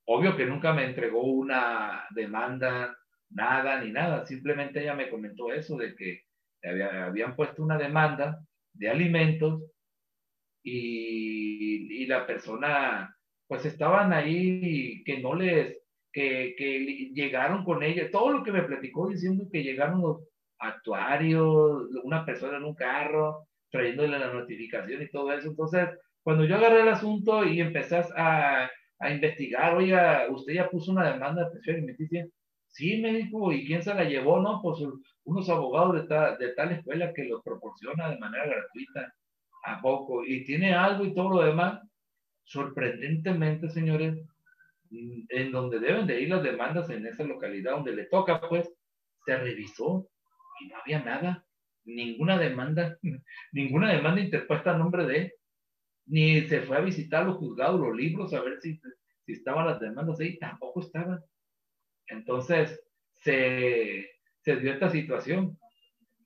Obvio 0.08 0.38
que 0.38 0.46
nunca 0.46 0.74
me 0.74 0.86
entregó 0.86 1.24
una 1.24 2.06
demanda, 2.12 2.96
nada 3.30 3.84
ni 3.84 3.92
nada, 3.92 4.26
simplemente 4.26 4.82
ella 4.82 4.94
me 4.96 5.10
comentó 5.10 5.52
eso 5.52 5.78
de 5.78 5.96
que 5.96 6.22
habían 6.64 7.36
puesto 7.36 7.64
una 7.64 7.78
demanda 7.78 8.40
de 8.74 8.90
alimentos 8.90 9.64
y, 10.64 12.04
y 12.04 12.08
la 12.08 12.26
persona, 12.26 13.16
pues 13.48 13.66
estaban 13.66 14.14
ahí 14.14 15.04
que 15.04 15.20
no 15.20 15.36
les, 15.36 15.78
que, 16.12 16.56
que 16.58 17.12
llegaron 17.14 17.64
con 17.64 17.84
ella, 17.84 18.10
todo 18.10 18.32
lo 18.32 18.44
que 18.44 18.52
me 18.52 18.64
platicó 18.64 19.10
diciendo 19.10 19.48
que 19.52 19.64
llegaron 19.64 20.02
los 20.02 20.24
actuarios, 20.60 21.90
una 22.04 22.26
persona 22.26 22.58
en 22.58 22.64
un 22.64 22.76
carro, 22.76 23.48
trayéndole 23.70 24.18
la 24.18 24.34
notificación 24.34 25.02
y 25.02 25.10
todo 25.10 25.34
eso. 25.34 25.50
Entonces, 25.50 25.90
cuando 26.24 26.46
yo 26.46 26.56
agarré 26.56 26.82
el 26.82 26.88
asunto 26.90 27.44
y 27.44 27.62
empezás 27.62 28.12
a, 28.16 28.70
a 29.00 29.10
investigar, 29.12 29.76
oiga, 29.76 30.28
usted 30.30 30.54
ya 30.54 30.70
puso 30.70 30.92
una 30.92 31.12
demanda 31.12 31.44
de 31.44 31.52
presión 31.52 31.76
alimenticia. 31.76 32.28
Sí, 32.76 33.02
médico, 33.02 33.54
¿y 33.54 33.66
quién 33.66 33.82
se 33.82 33.94
la 33.94 34.04
llevó? 34.04 34.42
No, 34.42 34.62
pues 34.62 34.82
unos 35.24 35.50
abogados 35.50 36.10
de, 36.10 36.46
de 36.46 36.54
tal 36.56 36.74
escuela 36.74 37.14
que 37.14 37.24
lo 37.24 37.42
proporciona 37.42 38.10
de 38.10 38.20
manera 38.20 38.46
gratuita. 38.48 39.16
¿A 39.64 39.82
poco? 39.82 40.26
Y 40.26 40.44
tiene 40.44 40.74
algo 40.74 41.06
y 41.06 41.14
todo 41.14 41.30
lo 41.30 41.44
demás. 41.44 41.82
Sorprendentemente, 42.44 43.70
señores, 43.70 44.20
en 44.92 45.52
donde 45.54 45.80
deben 45.80 46.06
de 46.06 46.20
ir 46.20 46.30
las 46.30 46.44
demandas 46.44 46.90
en 46.90 47.08
esa 47.08 47.24
localidad 47.24 47.72
donde 47.78 47.96
le 47.96 48.08
toca, 48.08 48.42
pues, 48.42 48.70
se 49.26 49.38
revisó 49.38 50.10
y 50.60 50.68
no 50.68 50.76
había 50.78 51.02
nada 51.02 51.46
ninguna 51.86 52.38
demanda, 52.38 52.98
ninguna 53.54 53.94
demanda 53.94 54.20
interpuesta 54.20 54.76
a 54.76 54.78
nombre 54.78 55.06
de 55.06 55.18
él, 55.18 55.34
ni 56.08 56.42
se 56.42 56.62
fue 56.64 56.78
a 56.78 56.82
visitar 56.82 57.26
los 57.26 57.38
juzgados, 57.38 57.80
los 57.80 57.96
libros, 57.96 58.34
a 58.34 58.42
ver 58.42 58.60
si, 58.60 58.82
si 59.26 59.32
estaban 59.32 59.66
las 59.66 59.80
demandas 59.80 60.20
ahí, 60.20 60.38
tampoco 60.38 60.82
estaban. 60.82 61.22
Entonces, 62.08 62.82
se, 63.22 64.10
se 64.42 64.56
dio 64.58 64.74
esta 64.74 64.90
situación. 64.90 65.58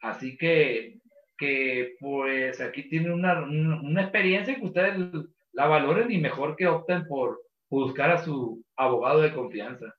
Así 0.02 0.38
que, 0.38 1.00
que 1.38 1.96
pues 2.00 2.62
aquí 2.62 2.84
tienen 2.90 3.12
una, 3.12 3.42
una 3.42 4.02
experiencia 4.02 4.56
que 4.56 4.66
ustedes 4.66 4.98
la 5.54 5.68
valoren 5.68 6.12
y 6.12 6.18
mejor 6.18 6.56
que 6.56 6.68
opten 6.68 7.06
por 7.08 7.42
buscar 7.70 8.12
a 8.12 8.24
su 8.24 8.64
abogado 8.76 9.22
de 9.22 9.34
confianza. 9.34 9.96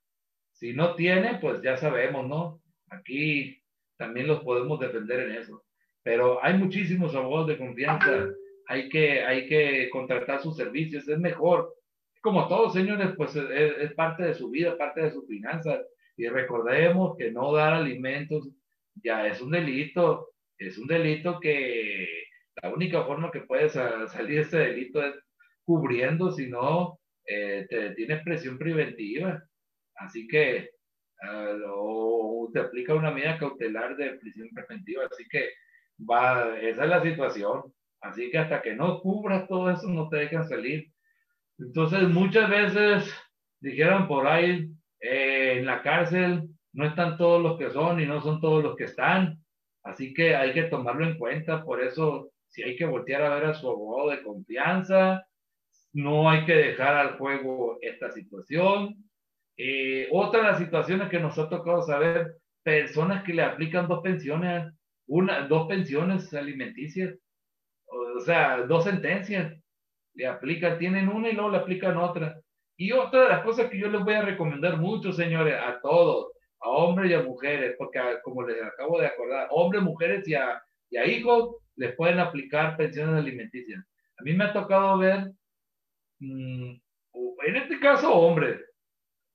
Si 0.53 0.73
no 0.73 0.95
tiene, 0.95 1.39
pues 1.41 1.63
ya 1.63 1.77
sabemos, 1.77 2.27
¿no? 2.27 2.61
Aquí 2.89 3.63
también 3.97 4.27
los 4.27 4.41
podemos 4.41 4.81
defender 4.81 5.21
en 5.21 5.37
eso. 5.37 5.65
Pero 6.03 6.43
hay 6.43 6.55
muchísimos 6.55 7.15
abogados 7.15 7.49
de 7.49 7.59
confianza, 7.59 8.29
hay 8.67 8.89
que, 8.89 9.23
hay 9.23 9.47
que 9.47 9.89
contratar 9.91 10.41
sus 10.41 10.57
servicios, 10.57 11.09
es 11.09 11.19
mejor. 11.19 11.75
Como 12.21 12.49
todos, 12.49 12.75
señores, 12.75 13.11
pues 13.17 13.35
es, 13.35 13.93
parte 13.95 14.25
de 14.25 14.35
su 14.35 14.51
vida, 14.51 14.77
parte 14.77 15.03
de 15.03 15.13
su 15.13 15.27
finanzas. 15.27 15.81
Y 16.17 16.29
recordemos 16.29 17.17
que 17.17 17.31
no 17.31 17.53
dar 17.55 17.73
alimentos 17.73 18.49
ya 19.03 19.27
es 19.27 19.41
un 19.41 19.51
delito, 19.51 20.29
es 20.59 20.77
un 20.77 20.87
delito 20.87 21.41
que 21.41 22.07
la 22.63 22.75
única 22.75 23.05
forma 23.05 23.31
que 23.31 23.41
puedes 23.41 23.73
salir 23.73 24.37
de 24.37 24.41
ese 24.41 24.59
delito 24.59 25.03
es 25.03 25.15
cubriendo, 25.65 26.31
si 26.31 26.49
no, 26.49 27.01
eh, 27.27 27.67
te 27.71 27.91
tienes 27.95 28.23
presión 28.23 28.59
preventiva. 28.59 29.43
Así 29.95 30.27
que 30.27 30.71
o 31.67 32.51
te 32.53 32.61
aplica 32.61 32.95
una 32.95 33.11
medida 33.11 33.39
cautelar 33.39 33.97
de 33.97 34.15
prisión 34.15 34.49
preventiva. 34.51 35.05
Así 35.11 35.27
que 35.29 35.51
va, 35.99 36.59
esa 36.61 36.85
es 36.85 36.91
la 36.91 37.03
situación. 37.03 37.75
Así 38.01 38.31
que 38.31 38.39
hasta 38.39 38.63
que 38.63 38.75
no 38.75 39.01
cubras 39.01 39.47
todo 39.47 39.71
eso, 39.71 39.89
no 39.89 40.09
te 40.09 40.17
dejan 40.19 40.49
salir. 40.49 40.91
Entonces, 41.61 42.09
muchas 42.09 42.49
veces 42.49 43.15
dijeron 43.61 44.09
por 44.09 44.27
ahí, 44.27 44.71
eh, 45.01 45.59
en 45.59 45.67
la 45.67 45.83
cárcel 45.83 46.49
no 46.73 46.87
están 46.87 47.17
todos 47.17 47.43
los 47.43 47.59
que 47.59 47.71
son 47.71 48.01
y 48.01 48.07
no 48.07 48.21
son 48.23 48.41
todos 48.41 48.63
los 48.63 48.77
que 48.77 48.85
están. 48.85 49.39
Así 49.83 50.15
que 50.15 50.35
hay 50.35 50.53
que 50.53 50.65
tomarlo 50.65 51.07
en 51.07 51.19
cuenta, 51.19 51.65
por 51.65 51.83
eso 51.83 52.31
si 52.49 52.63
hay 52.63 52.77
que 52.77 52.85
voltear 52.85 53.23
a 53.23 53.35
ver 53.35 53.45
a 53.47 53.55
su 53.55 53.69
abogado 53.69 54.11
de 54.11 54.23
confianza, 54.23 55.25
no 55.93 56.29
hay 56.29 56.45
que 56.45 56.55
dejar 56.55 56.97
al 56.97 57.19
juego 57.19 57.79
esta 57.81 58.11
situación. 58.11 58.97
Eh, 59.57 60.09
otra 60.11 60.41
de 60.41 60.47
las 60.49 60.59
situaciones 60.59 61.09
que 61.09 61.21
nos 61.21 61.39
ha 61.39 61.49
tocado 61.49 61.83
saber, 61.83 62.37
personas 62.63 63.25
que 63.25 63.35
le 63.35 63.43
aplican 63.43 63.89
dos 63.89 64.01
pensiones, 64.03 64.73
una, 65.07 65.47
dos 65.47 65.67
pensiones 65.69 66.33
alimenticias, 66.35 67.15
o 67.87 68.21
sea, 68.21 68.63
dos 68.63 68.85
sentencias, 68.85 69.55
le 70.15 70.27
aplican, 70.27 70.79
tienen 70.79 71.09
una 71.09 71.29
y 71.29 71.33
luego 71.33 71.51
le 71.51 71.59
aplican 71.59 71.97
otra. 71.97 72.41
Y 72.77 72.93
otra 72.93 73.23
de 73.23 73.29
las 73.29 73.43
cosas 73.43 73.71
que 73.71 73.79
yo 73.79 73.89
les 73.89 74.03
voy 74.03 74.15
a 74.15 74.23
recomendar 74.23 74.79
mucho, 74.79 75.13
señores, 75.13 75.55
a 75.55 75.81
todos, 75.81 76.33
a 76.61 76.69
hombres 76.69 77.11
y 77.11 77.15
a 77.15 77.23
mujeres, 77.23 77.75
porque 77.79 78.01
como 78.23 78.43
les 78.43 78.63
acabo 78.63 79.01
de 79.01 79.07
acordar, 79.07 79.49
hombres, 79.51 79.83
mujeres 79.83 80.27
y 80.27 80.35
a, 80.35 80.63
y 80.91 80.97
a 80.97 81.07
hijos 81.07 81.57
les 81.77 81.95
pueden 81.97 82.19
aplicar 82.19 82.77
pensiones 82.77 83.15
alimenticias. 83.17 83.85
A 84.19 84.23
mí 84.23 84.33
me 84.35 84.45
ha 84.45 84.53
tocado 84.53 84.99
ver, 84.99 85.33
mm, 86.21 86.73
en 87.47 87.57
este 87.57 87.81
caso, 87.81 88.13
hombres, 88.13 88.61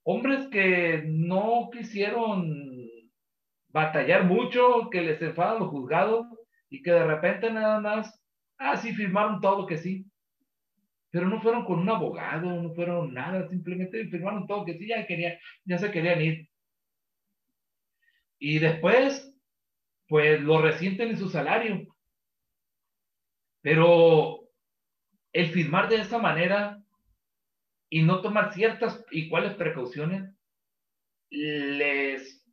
hombres 0.03 0.47
que 0.49 1.03
no 1.05 1.69
quisieron 1.71 2.65
batallar 3.69 4.23
mucho, 4.23 4.89
que 4.89 5.01
les 5.01 5.21
enfadan 5.21 5.59
los 5.59 5.69
juzgados 5.69 6.25
y 6.69 6.81
que 6.81 6.91
de 6.91 7.03
repente 7.03 7.51
nada 7.51 7.79
más, 7.79 8.21
ah, 8.57 8.77
sí, 8.77 8.93
firmaron 8.93 9.41
todo 9.41 9.65
que 9.65 9.77
sí. 9.77 10.05
Pero 11.15 11.29
no 11.29 11.41
fueron 11.41 11.63
con 11.63 11.79
un 11.79 11.89
abogado, 11.89 12.61
no 12.61 12.73
fueron 12.73 13.13
nada, 13.13 13.47
simplemente 13.47 14.05
firmaron 14.09 14.45
todo 14.47 14.65
que 14.65 14.77
sí, 14.77 14.85
ya, 14.85 15.07
quería, 15.07 15.39
ya 15.63 15.77
se 15.77 15.89
querían 15.89 16.21
ir. 16.21 16.49
Y 18.37 18.59
después, 18.59 19.33
pues 20.09 20.41
lo 20.41 20.61
resienten 20.61 21.11
en 21.11 21.17
su 21.17 21.29
salario. 21.29 21.87
Pero 23.61 24.41
el 25.31 25.51
firmar 25.51 25.87
de 25.87 26.01
esa 26.01 26.17
manera 26.17 26.83
y 27.89 28.03
no 28.03 28.21
tomar 28.21 28.53
ciertas 28.53 29.01
y 29.09 29.29
cuáles 29.29 29.53
precauciones 29.53 30.35
les, 31.29 32.45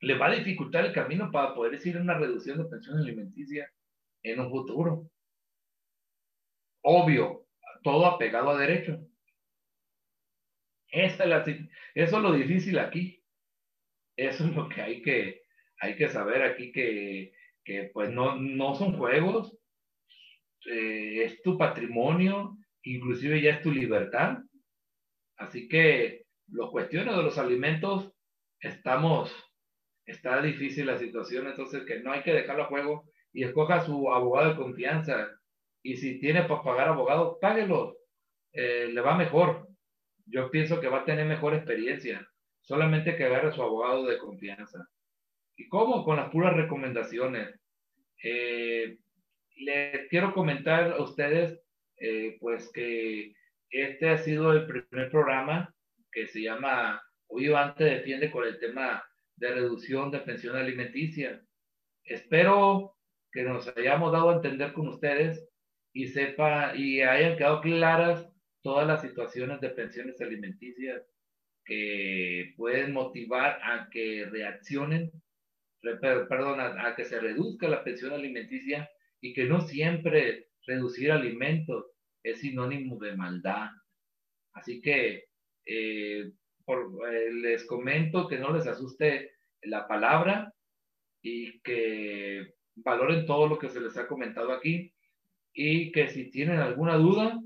les 0.00 0.20
va 0.20 0.26
a 0.26 0.34
dificultar 0.34 0.84
el 0.84 0.92
camino 0.92 1.30
para 1.32 1.54
poder 1.54 1.72
decir 1.72 1.96
una 1.96 2.18
reducción 2.18 2.58
de 2.58 2.68
pensión 2.68 2.98
alimenticia 2.98 3.72
en 4.22 4.40
un 4.40 4.50
futuro. 4.50 5.10
Obvio, 6.82 7.47
todo 7.82 8.06
apegado 8.06 8.50
a 8.50 8.58
derecho. 8.58 8.98
Esa 10.90 11.24
es 11.24 11.28
la, 11.28 11.44
eso 11.94 12.16
es 12.16 12.22
lo 12.22 12.32
difícil 12.32 12.78
aquí. 12.78 13.22
Eso 14.16 14.44
es 14.44 14.56
lo 14.56 14.68
que 14.68 14.82
hay 14.82 15.02
que, 15.02 15.42
hay 15.80 15.96
que 15.96 16.08
saber 16.08 16.42
aquí, 16.42 16.72
que, 16.72 17.32
que 17.64 17.90
pues 17.92 18.10
no, 18.10 18.36
no 18.36 18.74
son 18.74 18.96
juegos, 18.96 19.56
eh, 20.66 21.24
es 21.24 21.42
tu 21.42 21.56
patrimonio, 21.56 22.56
inclusive 22.82 23.40
ya 23.40 23.52
es 23.52 23.62
tu 23.62 23.70
libertad. 23.70 24.38
Así 25.36 25.68
que 25.68 26.24
los 26.48 26.70
cuestiones 26.70 27.16
de 27.16 27.22
los 27.22 27.38
alimentos, 27.38 28.12
estamos, 28.60 29.32
está 30.04 30.42
difícil 30.42 30.86
la 30.86 30.98
situación, 30.98 31.46
entonces 31.46 31.84
que 31.84 32.00
no 32.00 32.10
hay 32.12 32.22
que 32.22 32.32
dejarlo 32.32 32.64
a 32.64 32.68
juego 32.68 33.04
y 33.32 33.44
escoja 33.44 33.84
su 33.84 34.12
abogado 34.12 34.50
de 34.50 34.56
confianza. 34.56 35.30
Y 35.82 35.96
si 35.96 36.18
tiene 36.20 36.44
para 36.44 36.62
pagar 36.62 36.88
abogado, 36.88 37.38
páguelo, 37.40 37.96
eh, 38.52 38.88
le 38.92 39.00
va 39.00 39.16
mejor. 39.16 39.68
Yo 40.26 40.50
pienso 40.50 40.80
que 40.80 40.88
va 40.88 41.00
a 41.00 41.04
tener 41.04 41.26
mejor 41.26 41.54
experiencia 41.54 42.28
solamente 42.60 43.16
que 43.16 43.24
agarre 43.24 43.48
a 43.48 43.52
su 43.52 43.62
abogado 43.62 44.04
de 44.06 44.18
confianza. 44.18 44.86
¿Y 45.56 45.68
cómo? 45.68 46.04
Con 46.04 46.16
las 46.16 46.30
puras 46.30 46.54
recomendaciones. 46.54 47.58
Eh, 48.22 48.98
les 49.56 50.08
quiero 50.08 50.34
comentar 50.34 50.92
a 50.92 51.02
ustedes, 51.02 51.60
eh, 51.96 52.36
pues 52.40 52.70
que 52.72 53.32
este 53.70 54.10
ha 54.10 54.18
sido 54.18 54.52
el 54.52 54.66
primer 54.66 55.10
programa 55.10 55.74
que 56.12 56.26
se 56.26 56.42
llama 56.42 57.02
Hoy 57.28 57.52
antes 57.52 57.90
defiende 57.90 58.30
con 58.30 58.46
el 58.46 58.58
tema 58.58 59.04
de 59.36 59.50
reducción 59.50 60.10
de 60.10 60.20
pensión 60.20 60.56
alimenticia. 60.56 61.42
Espero 62.04 62.96
que 63.30 63.42
nos 63.42 63.68
hayamos 63.76 64.12
dado 64.12 64.30
a 64.30 64.36
entender 64.36 64.72
con 64.72 64.88
ustedes 64.88 65.46
y 65.98 66.06
sepa 66.06 66.76
y 66.76 67.00
hayan 67.00 67.36
quedado 67.36 67.60
claras 67.60 68.24
todas 68.62 68.86
las 68.86 69.02
situaciones 69.02 69.60
de 69.60 69.70
pensiones 69.70 70.20
alimenticias 70.20 71.02
que 71.64 72.54
pueden 72.56 72.92
motivar 72.92 73.58
a 73.64 73.88
que 73.90 74.24
reaccionen, 74.30 75.10
perdón, 75.82 76.60
a, 76.60 76.94
que 76.94 77.04
se 77.04 77.18
reduzca 77.18 77.66
la 77.66 77.82
pensión 77.82 78.12
alimenticia 78.12 78.88
y 79.20 79.32
que 79.32 79.46
no 79.46 79.60
siempre 79.60 80.50
reducir 80.68 81.10
alimentos 81.10 81.86
es 82.22 82.42
sinónimo 82.42 82.96
de 83.00 83.16
maldad. 83.16 83.70
Así 84.52 84.80
que 84.80 85.24
eh, 85.66 86.30
eh, 86.68 87.32
les 87.42 87.66
comento 87.66 88.28
que 88.28 88.38
no 88.38 88.52
les 88.52 88.68
asuste 88.68 89.32
la 89.62 89.88
palabra 89.88 90.54
y 91.22 91.60
que 91.62 92.54
valoren 92.76 93.26
todo 93.26 93.48
lo 93.48 93.58
que 93.58 93.68
se 93.68 93.80
les 93.80 93.96
ha 93.96 94.06
comentado 94.06 94.52
aquí 94.52 94.94
y 95.52 95.92
que 95.92 96.08
si 96.08 96.30
tienen 96.30 96.58
alguna 96.58 96.96
duda, 96.96 97.38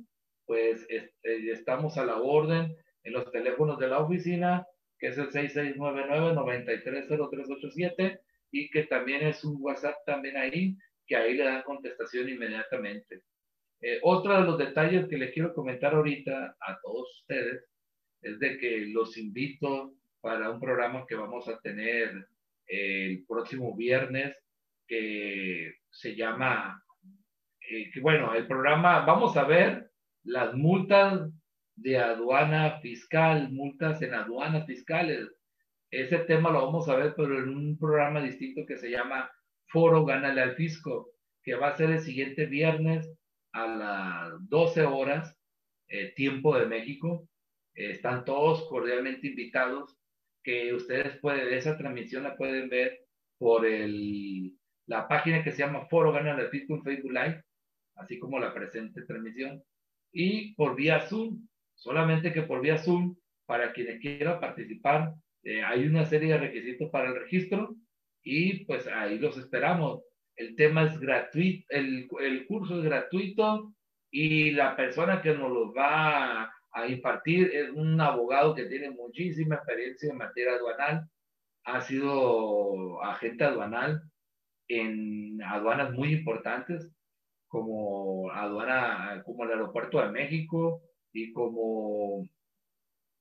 pues 0.46 0.86
este, 0.88 1.50
estamos 1.50 1.98
a 1.98 2.04
la 2.04 2.18
orden 2.18 2.76
en 3.04 3.12
los 3.12 3.30
teléfonos 3.30 3.78
de 3.78 3.88
la 3.88 4.00
oficina, 4.00 4.66
que 4.98 5.08
es 5.08 5.18
el 5.18 5.30
6699-930387, 5.30 8.18
y 8.52 8.70
que 8.70 8.84
también 8.84 9.26
es 9.26 9.44
un 9.44 9.56
WhatsApp 9.60 9.96
también 10.06 10.36
ahí, 10.36 10.76
que 11.06 11.16
ahí 11.16 11.34
le 11.34 11.44
dan 11.44 11.62
contestación 11.62 12.28
inmediatamente. 12.28 13.22
Eh, 13.80 13.98
otro 14.02 14.34
de 14.34 14.46
los 14.46 14.58
detalles 14.58 15.08
que 15.08 15.18
les 15.18 15.32
quiero 15.32 15.54
comentar 15.54 15.94
ahorita 15.94 16.56
a 16.60 16.78
todos 16.82 17.20
ustedes 17.20 17.64
es 18.20 18.38
de 18.38 18.58
que 18.58 18.86
los 18.86 19.18
invito 19.18 19.94
para 20.20 20.50
un 20.50 20.60
programa 20.60 21.04
que 21.08 21.16
vamos 21.16 21.48
a 21.48 21.58
tener 21.60 22.28
el 22.66 23.24
próximo 23.26 23.76
viernes 23.76 24.36
que 24.86 25.72
se 25.90 26.14
llama, 26.14 26.81
eh, 27.70 27.90
que 27.92 28.00
bueno, 28.00 28.34
el 28.34 28.46
programa, 28.46 29.04
vamos 29.04 29.36
a 29.36 29.44
ver 29.44 29.90
las 30.24 30.54
multas 30.54 31.30
de 31.76 31.98
aduana 31.98 32.80
fiscal, 32.80 33.50
multas 33.50 34.02
en 34.02 34.14
aduanas 34.14 34.66
fiscales. 34.66 35.28
Ese 35.90 36.18
tema 36.18 36.50
lo 36.50 36.64
vamos 36.64 36.88
a 36.88 36.96
ver, 36.96 37.14
pero 37.16 37.38
en 37.38 37.48
un 37.48 37.78
programa 37.78 38.22
distinto 38.22 38.62
que 38.66 38.78
se 38.78 38.90
llama 38.90 39.30
Foro 39.66 40.04
Gánale 40.04 40.40
al 40.40 40.54
Fisco, 40.54 41.10
que 41.42 41.54
va 41.54 41.68
a 41.68 41.76
ser 41.76 41.90
el 41.90 42.00
siguiente 42.00 42.46
viernes 42.46 43.10
a 43.52 43.66
las 43.66 44.48
12 44.48 44.82
horas, 44.84 45.36
eh, 45.88 46.12
tiempo 46.14 46.56
de 46.58 46.66
México. 46.66 47.28
están 47.74 48.24
todos 48.26 48.68
cordialmente 48.68 49.28
invitados, 49.28 49.96
que 50.44 50.74
ustedes 50.74 51.18
pueden, 51.20 51.54
esa 51.54 51.78
transmisión 51.78 52.24
la 52.24 52.36
pueden 52.36 52.68
ver 52.68 53.00
por 53.38 53.64
el, 53.64 54.52
la 54.86 55.08
página 55.08 55.42
que 55.42 55.52
se 55.52 55.58
llama 55.58 55.86
Foro 55.86 56.12
Gánale 56.12 56.42
al 56.42 56.50
Fisco 56.50 56.74
en 56.74 56.82
Facebook 56.82 57.12
Live, 57.12 57.42
así 58.02 58.18
como 58.18 58.38
la 58.38 58.52
presente 58.52 59.02
transmisión, 59.02 59.62
y 60.12 60.54
por 60.54 60.76
vía 60.76 61.00
Zoom 61.00 61.46
solamente 61.82 62.32
que 62.32 62.42
por 62.42 62.60
vía 62.60 62.78
Zoom, 62.78 63.16
para 63.44 63.72
quienes 63.72 64.00
quieran 64.00 64.38
participar, 64.38 65.14
eh, 65.42 65.62
hay 65.62 65.84
una 65.84 66.06
serie 66.06 66.32
de 66.32 66.38
requisitos 66.38 66.90
para 66.90 67.08
el 67.08 67.16
registro 67.16 67.74
y 68.22 68.64
pues 68.66 68.86
ahí 68.86 69.18
los 69.18 69.36
esperamos. 69.36 70.04
El 70.36 70.54
tema 70.54 70.84
es 70.84 70.98
gratuito, 71.00 71.66
el, 71.70 72.08
el 72.20 72.46
curso 72.46 72.78
es 72.78 72.84
gratuito 72.84 73.74
y 74.10 74.52
la 74.52 74.76
persona 74.76 75.20
que 75.20 75.34
nos 75.34 75.50
lo 75.50 75.74
va 75.74 76.52
a 76.70 76.88
impartir 76.88 77.50
es 77.52 77.70
un 77.70 78.00
abogado 78.00 78.54
que 78.54 78.66
tiene 78.66 78.90
muchísima 78.90 79.56
experiencia 79.56 80.10
en 80.10 80.18
materia 80.18 80.52
aduanal, 80.52 81.08
ha 81.64 81.80
sido 81.80 83.02
agente 83.02 83.44
aduanal 83.44 84.02
en 84.68 85.42
aduanas 85.42 85.92
muy 85.92 86.12
importantes 86.12 86.90
como 87.52 88.30
aduana, 88.32 89.22
como 89.26 89.44
el 89.44 89.50
aeropuerto 89.50 90.00
de 90.00 90.10
México, 90.10 90.82
y 91.12 91.34
como 91.34 92.26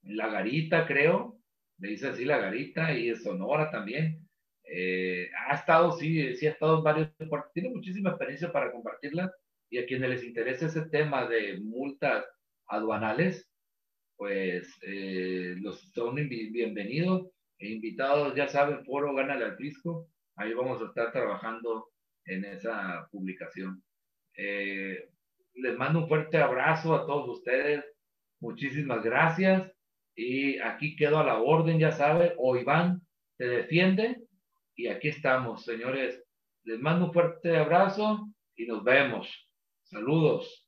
La 0.03 0.29
Garita, 0.29 0.87
creo, 0.87 1.37
le 1.79 1.89
dice 1.89 2.07
así 2.07 2.23
La 2.23 2.37
Garita, 2.37 2.93
y 2.93 3.13
Sonora 3.17 3.69
también. 3.69 4.25
Eh, 4.63 5.29
ha 5.49 5.55
estado, 5.55 5.91
sí, 5.91 6.33
sí 6.37 6.47
ha 6.47 6.51
estado 6.51 6.77
en 6.77 6.83
varios 6.85 7.09
tiene 7.53 7.71
muchísima 7.71 8.11
experiencia 8.11 8.53
para 8.53 8.71
compartirla, 8.71 9.33
y 9.69 9.79
a 9.79 9.85
quienes 9.85 10.09
les 10.09 10.23
interese 10.23 10.67
ese 10.67 10.83
tema 10.83 11.27
de 11.27 11.59
multas 11.59 12.23
aduanales, 12.67 13.51
pues 14.15 14.65
eh, 14.83 15.55
los 15.59 15.91
son 15.91 16.15
bienvenidos 16.15 17.27
e 17.59 17.67
invitados, 17.67 18.33
ya 18.35 18.47
saben, 18.47 18.85
Foro 18.85 19.13
Gánale 19.13 19.43
al 19.43 19.57
Fisco, 19.57 20.07
ahí 20.37 20.53
vamos 20.53 20.81
a 20.81 20.85
estar 20.85 21.11
trabajando 21.11 21.89
en 22.23 22.45
esa 22.45 23.09
publicación. 23.11 23.83
Eh, 24.35 25.09
les 25.55 25.77
mando 25.77 25.99
un 25.99 26.07
fuerte 26.07 26.37
abrazo 26.37 26.95
a 26.95 27.05
todos 27.05 27.37
ustedes. 27.37 27.83
Muchísimas 28.39 29.03
gracias. 29.03 29.71
Y 30.15 30.59
aquí 30.59 30.95
quedo 30.95 31.19
a 31.19 31.23
la 31.23 31.39
orden, 31.39 31.79
ya 31.79 31.91
sabe, 31.91 32.33
o 32.37 32.55
Iván 32.57 33.01
te 33.37 33.47
defiende. 33.47 34.21
Y 34.75 34.87
aquí 34.87 35.09
estamos, 35.09 35.63
señores. 35.63 36.23
Les 36.63 36.79
mando 36.79 37.05
un 37.05 37.13
fuerte 37.13 37.57
abrazo 37.57 38.27
y 38.55 38.65
nos 38.65 38.83
vemos. 38.83 39.27
Saludos. 39.83 40.67